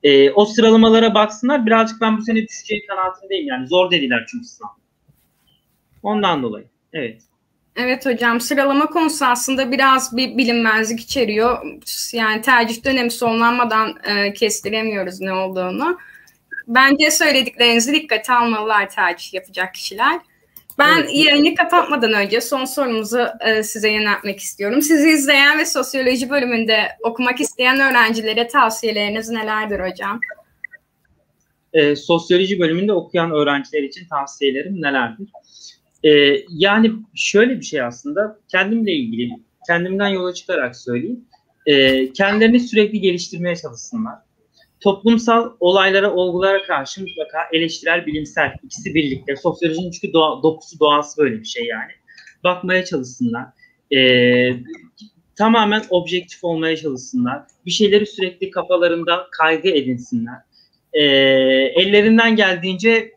E, 0.03 0.31
o 0.31 0.45
sıralamalara 0.45 1.15
baksınlar. 1.15 1.67
Birazcık 1.67 2.01
ben 2.01 2.19
bu 2.19 2.23
sene 2.23 2.47
düşeceği 2.49 2.87
kanaatindeyim. 2.87 3.47
Yani 3.47 3.69
zor 3.69 3.91
dediler 3.91 4.27
çünkü 4.31 4.45
sınav. 4.45 4.69
Ondan 6.03 6.43
dolayı. 6.43 6.67
Evet. 6.93 7.23
Evet 7.77 8.07
hocam 8.07 8.41
sıralama 8.41 8.87
konusu 8.87 9.25
aslında 9.25 9.73
biraz 9.73 10.17
bir 10.17 10.39
bilinmezlik 10.39 11.01
içeriyor. 11.01 11.59
Yani 12.13 12.43
tercih 12.43 12.85
dönemi 12.85 13.11
sonlanmadan 13.11 13.95
e, 14.05 14.33
kestiremiyoruz 14.33 15.21
ne 15.21 15.33
olduğunu. 15.33 15.99
Bence 16.69 17.11
söylediklerinizi 17.11 17.93
dikkate 17.93 18.33
almalılar 18.33 18.91
tercih 18.91 19.35
yapacak 19.35 19.75
kişiler. 19.75 20.21
Ben 20.81 20.99
evet. 20.99 21.11
yayını 21.15 21.55
kapatmadan 21.55 22.13
önce 22.13 22.41
son 22.41 22.65
sorumuzu 22.65 23.27
e, 23.41 23.63
size 23.63 23.91
yöneltmek 23.91 24.41
istiyorum. 24.41 24.83
Sizi 24.83 25.11
izleyen 25.11 25.59
ve 25.59 25.67
sosyoloji 25.67 26.31
bölümünde 26.31 26.89
okumak 27.03 27.41
isteyen 27.41 27.81
öğrencilere 27.81 28.49
tavsiyeleriniz 28.49 29.29
nelerdir 29.29 29.81
hocam? 29.81 30.21
E, 31.73 31.97
sosyoloji 31.97 32.61
bölümünde 32.61 32.93
okuyan 32.93 33.31
öğrenciler 33.31 33.83
için 33.83 34.09
tavsiyelerim 34.09 34.83
nelerdir? 34.83 35.29
E, 36.05 36.11
yani 36.49 36.93
şöyle 37.15 37.59
bir 37.59 37.65
şey 37.65 37.83
aslında 37.83 38.39
kendimle 38.49 38.93
ilgili, 38.93 39.31
kendimden 39.67 40.09
yola 40.09 40.35
çıkarak 40.35 40.77
söyleyeyim. 40.77 41.25
E, 41.67 42.13
kendilerini 42.13 42.61
sürekli 42.61 43.01
geliştirmeye 43.01 43.57
çalışsınlar 43.57 44.30
toplumsal 44.81 45.51
olaylara, 45.61 46.15
olgulara 46.15 46.63
karşı 46.63 47.01
mutlaka 47.01 47.39
eleştirel, 47.53 48.07
bilimsel 48.07 48.55
ikisi 48.65 48.95
birlikte. 48.95 49.37
Sosyolojinin 49.37 49.91
çünkü 49.91 50.13
doğa, 50.13 50.43
dokusu, 50.43 50.81
doğası 50.81 51.23
böyle 51.23 51.41
bir 51.41 51.45
şey 51.45 51.65
yani. 51.67 51.93
Bakmaya 52.45 52.85
çalışsınlar. 52.85 53.47
Ee, 53.97 54.51
tamamen 55.37 55.83
objektif 55.91 56.45
olmaya 56.45 56.77
çalışsınlar. 56.77 57.43
Bir 57.67 57.71
şeyleri 57.71 58.07
sürekli 58.07 58.51
kafalarında 58.51 59.27
kaygı 59.39 59.69
edinsinler. 59.69 60.39
Ee, 60.93 61.03
ellerinden 61.75 62.37
geldiğince 62.37 63.15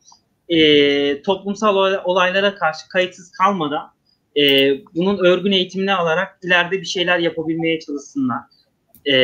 e, 0.50 1.22
toplumsal 1.22 1.76
olaylara 2.04 2.56
karşı 2.56 2.88
kayıtsız 2.90 3.32
kalmadan 3.32 3.94
e, 4.38 4.72
bunun 4.96 5.26
örgün 5.26 5.52
eğitimini 5.52 5.94
alarak 5.94 6.40
ileride 6.44 6.82
bir 6.82 6.86
şeyler 6.86 7.20
yapabilmeye 7.20 7.80
çalışsınlar. 7.80 8.40
E, 9.06 9.16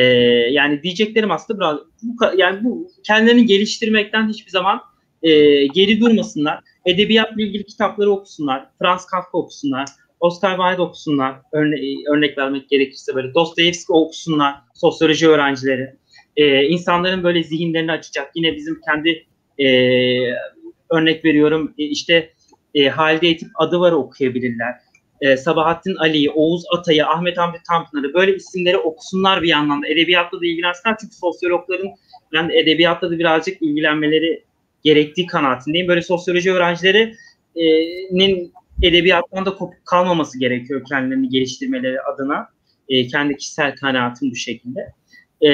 yani 0.50 0.82
diyeceklerim 0.82 1.30
aslında 1.30 1.60
biraz 1.60 1.78
bu, 2.02 2.14
yani 2.36 2.64
bu 2.64 2.88
kendilerini 3.06 3.46
geliştirmekten 3.46 4.28
hiçbir 4.28 4.50
zaman 4.50 4.80
e, 5.22 5.66
geri 5.66 6.00
durmasınlar. 6.00 6.60
Edebiyatla 6.86 7.42
ilgili 7.42 7.66
kitapları 7.66 8.10
okusunlar. 8.10 8.66
Franz 8.78 9.06
Kafka 9.06 9.38
okusunlar. 9.38 9.88
Oscar 10.20 10.56
Wilde 10.56 10.82
okusunlar. 10.82 11.36
Örne 11.52 11.76
örnek 12.14 12.38
vermek 12.38 12.68
gerekirse 12.68 13.14
böyle 13.14 13.34
Dostoyevski 13.34 13.92
okusunlar. 13.92 14.54
Sosyoloji 14.74 15.28
öğrencileri. 15.28 15.94
E, 16.36 16.64
insanların 16.64 17.24
böyle 17.24 17.42
zihinlerini 17.42 17.92
açacak. 17.92 18.30
Yine 18.34 18.56
bizim 18.56 18.80
kendi 18.80 19.26
e, 19.58 19.66
örnek 20.90 21.24
veriyorum 21.24 21.74
e, 21.78 21.84
işte 21.84 22.32
e, 22.74 22.88
Halide 22.88 23.28
Etip 23.28 23.48
adı 23.54 23.80
var 23.80 23.92
okuyabilirler 23.92 24.74
e, 25.20 25.36
Sabahattin 25.36 25.94
Ali'yi, 25.94 26.30
Oğuz 26.30 26.62
Atay'ı, 26.78 27.06
Ahmet 27.06 27.38
Hamdi 27.38 27.58
Tanpınar'ı 27.68 28.14
böyle 28.14 28.36
isimleri 28.36 28.78
okusunlar 28.78 29.42
bir 29.42 29.48
yandan 29.48 29.82
da. 29.82 29.88
Edebiyatla 29.88 30.40
da 30.40 30.46
ilgilensinler 30.46 30.96
çünkü 31.00 31.14
sosyologların 31.14 31.90
yani 32.32 32.58
edebiyatla 32.58 33.10
da 33.10 33.18
birazcık 33.18 33.62
ilgilenmeleri 33.62 34.44
gerektiği 34.84 35.26
kanaatindeyim. 35.26 35.88
Böyle 35.88 36.02
sosyoloji 36.02 36.52
öğrencilerinin 36.52 38.52
edebiyattan 38.82 39.46
da 39.46 39.54
kopuk 39.54 39.86
kalmaması 39.86 40.38
gerekiyor 40.38 40.82
kendilerini 40.88 41.28
geliştirmeleri 41.28 42.00
adına. 42.00 42.48
E, 42.88 43.06
kendi 43.06 43.36
kişisel 43.36 43.76
kanaatim 43.76 44.30
bu 44.30 44.36
şekilde. 44.36 44.92
E, 45.40 45.50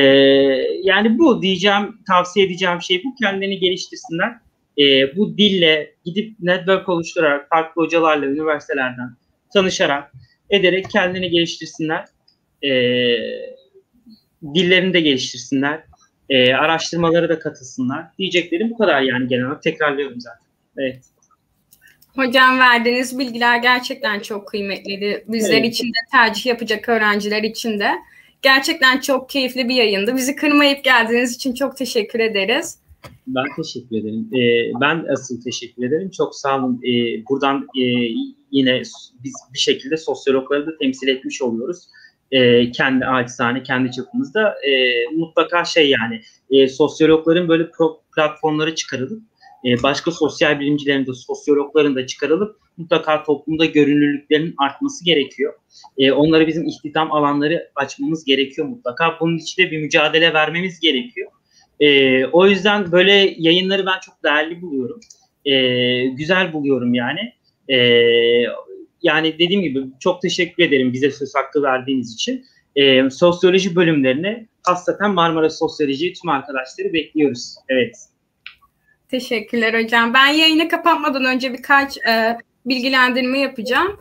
yani 0.82 1.18
bu 1.18 1.42
diyeceğim, 1.42 1.98
tavsiye 2.08 2.46
edeceğim 2.46 2.82
şey 2.82 3.02
bu. 3.04 3.14
Kendilerini 3.14 3.58
geliştirsinler. 3.58 4.32
E, 4.78 5.16
bu 5.16 5.38
dille 5.38 5.94
gidip 6.04 6.36
network 6.40 6.88
oluşturarak 6.88 7.48
farklı 7.48 7.82
hocalarla, 7.82 8.26
üniversitelerden, 8.26 9.16
tanışarak, 9.56 10.12
ederek 10.50 10.90
kendini 10.90 11.30
geliştirsinler. 11.30 12.04
E, 12.62 12.70
dillerini 14.54 14.94
de 14.94 15.00
geliştirsinler. 15.00 15.84
E, 16.28 16.54
araştırmaları 16.54 17.28
da 17.28 17.38
katılsınlar. 17.38 18.04
Diyeceklerim 18.18 18.70
bu 18.70 18.78
kadar 18.78 19.02
yani 19.02 19.28
genel 19.28 19.44
olarak 19.44 19.62
tekrarlıyorum 19.62 20.20
zaten. 20.20 20.46
Evet. 20.78 21.04
Hocam 22.16 22.58
verdiğiniz 22.58 23.18
bilgiler 23.18 23.58
gerçekten 23.58 24.20
çok 24.20 24.48
kıymetliydi. 24.48 25.24
Bizler 25.28 25.58
evet. 25.60 25.74
için 25.74 25.86
de 25.86 25.98
tercih 26.12 26.46
yapacak 26.46 26.88
öğrenciler 26.88 27.42
için 27.42 27.80
de. 27.80 27.90
Gerçekten 28.42 29.00
çok 29.00 29.28
keyifli 29.28 29.68
bir 29.68 29.74
yayındı. 29.74 30.16
Bizi 30.16 30.36
kırmayıp 30.36 30.84
geldiğiniz 30.84 31.36
için 31.36 31.54
çok 31.54 31.76
teşekkür 31.76 32.20
ederiz. 32.20 32.78
Ben 33.26 33.44
teşekkür 33.56 33.96
ederim. 33.96 34.28
Ee, 34.34 34.80
ben 34.80 35.04
asıl 35.12 35.42
teşekkür 35.42 35.86
ederim. 35.86 36.10
Çok 36.10 36.34
sağ 36.34 36.58
olun. 36.58 36.80
Ee, 36.84 37.24
buradan 37.30 37.66
e, 37.78 37.84
yine 38.56 38.82
biz 39.24 39.34
bir 39.54 39.58
şekilde 39.58 39.96
sosyologları 39.96 40.66
da 40.66 40.78
temsil 40.78 41.08
etmiş 41.08 41.42
oluyoruz. 41.42 41.78
E, 42.30 42.70
kendi 42.70 43.06
acizane, 43.06 43.62
kendi 43.62 43.92
çapımızda. 43.92 44.54
E, 44.68 45.04
mutlaka 45.16 45.64
şey 45.64 45.90
yani 45.90 46.20
e, 46.50 46.68
sosyologların 46.68 47.48
böyle 47.48 47.70
pro, 47.70 48.00
platformları 48.14 48.74
çıkarılıp 48.74 49.22
e, 49.64 49.82
başka 49.82 50.10
sosyal 50.10 50.60
bilimcilerin 50.60 51.06
de 51.06 51.14
sosyologların 51.14 51.96
da 51.96 52.06
çıkarılıp 52.06 52.56
mutlaka 52.76 53.22
toplumda 53.22 53.64
görünürlüklerinin 53.64 54.54
artması 54.58 55.04
gerekiyor. 55.04 55.54
E, 55.98 56.12
onları 56.12 56.46
bizim 56.46 56.66
istihdam 56.66 57.12
alanları 57.12 57.70
açmamız 57.74 58.24
gerekiyor 58.24 58.68
mutlaka. 58.68 59.16
Bunun 59.20 59.38
için 59.38 59.62
de 59.62 59.70
bir 59.70 59.78
mücadele 59.78 60.34
vermemiz 60.34 60.80
gerekiyor. 60.80 61.30
E, 61.80 62.24
o 62.26 62.46
yüzden 62.46 62.92
böyle 62.92 63.34
yayınları 63.38 63.86
ben 63.86 64.00
çok 64.00 64.24
değerli 64.24 64.62
buluyorum. 64.62 65.00
E, 65.44 65.54
güzel 66.06 66.52
buluyorum 66.52 66.94
yani. 66.94 67.32
E, 67.68 67.78
yani 69.02 69.34
dediğim 69.38 69.62
gibi 69.62 69.80
çok 70.00 70.22
teşekkür 70.22 70.62
ederim 70.62 70.92
bize 70.92 71.10
söz 71.10 71.34
hakkı 71.34 71.62
verdiğiniz 71.62 72.14
için. 72.14 72.44
E, 72.76 73.10
sosyoloji 73.10 73.76
bölümlerini 73.76 74.46
hasreten 74.62 75.10
Marmara 75.10 75.50
Sosyoloji 75.50 76.12
tüm 76.12 76.30
arkadaşları 76.30 76.92
bekliyoruz. 76.92 77.54
Evet. 77.68 77.96
Teşekkürler 79.10 79.84
hocam. 79.84 80.14
Ben 80.14 80.26
yayını 80.26 80.68
kapatmadan 80.68 81.24
önce 81.24 81.52
birkaç 81.52 81.96
e, 81.98 82.38
bilgilendirme 82.66 83.38
yapacağım. 83.38 84.00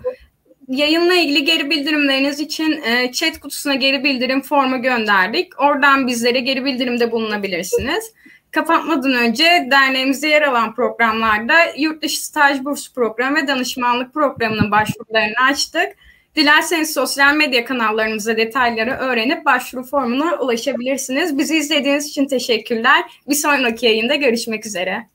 Yayınla 0.68 1.13
ilgili 1.13 1.45
geri 1.45 1.70
bildirimleriniz 1.70 2.39
için 2.39 2.82
e, 2.82 3.11
chat 3.11 3.39
kutusuna 3.39 3.76
geri 3.76 4.03
bildirim 4.03 4.41
formu 4.41 4.82
gönderdik. 4.82 5.61
Oradan 5.61 6.07
bizlere 6.07 6.39
geri 6.39 6.66
bildirimde 6.66 7.11
bulunabilirsiniz 7.11 8.13
kapatmadan 8.56 9.14
önce 9.14 9.68
derneğimizde 9.72 10.28
yer 10.28 10.41
alan 10.41 10.76
programlarda 10.76 11.53
yurt 11.78 12.03
dışı 12.03 12.26
staj 12.26 12.64
burs 12.64 12.93
programı 12.93 13.38
ve 13.38 13.47
danışmanlık 13.47 14.14
programının 14.14 14.72
başvurularını 14.72 15.36
açtık. 15.49 15.95
Dilerseniz 16.36 16.93
sosyal 16.93 17.36
medya 17.36 17.66
kanallarımıza 17.66 18.38
detayları 18.38 18.91
öğrenip 18.91 19.45
başvuru 19.45 19.84
formuna 19.84 20.36
ulaşabilirsiniz. 20.36 21.38
Bizi 21.38 21.58
izlediğiniz 21.58 22.08
için 22.08 22.28
teşekkürler. 22.28 23.03
Bir 23.30 23.36
sonraki 23.36 23.86
yayında 23.86 24.16
görüşmek 24.16 24.66
üzere. 24.66 25.08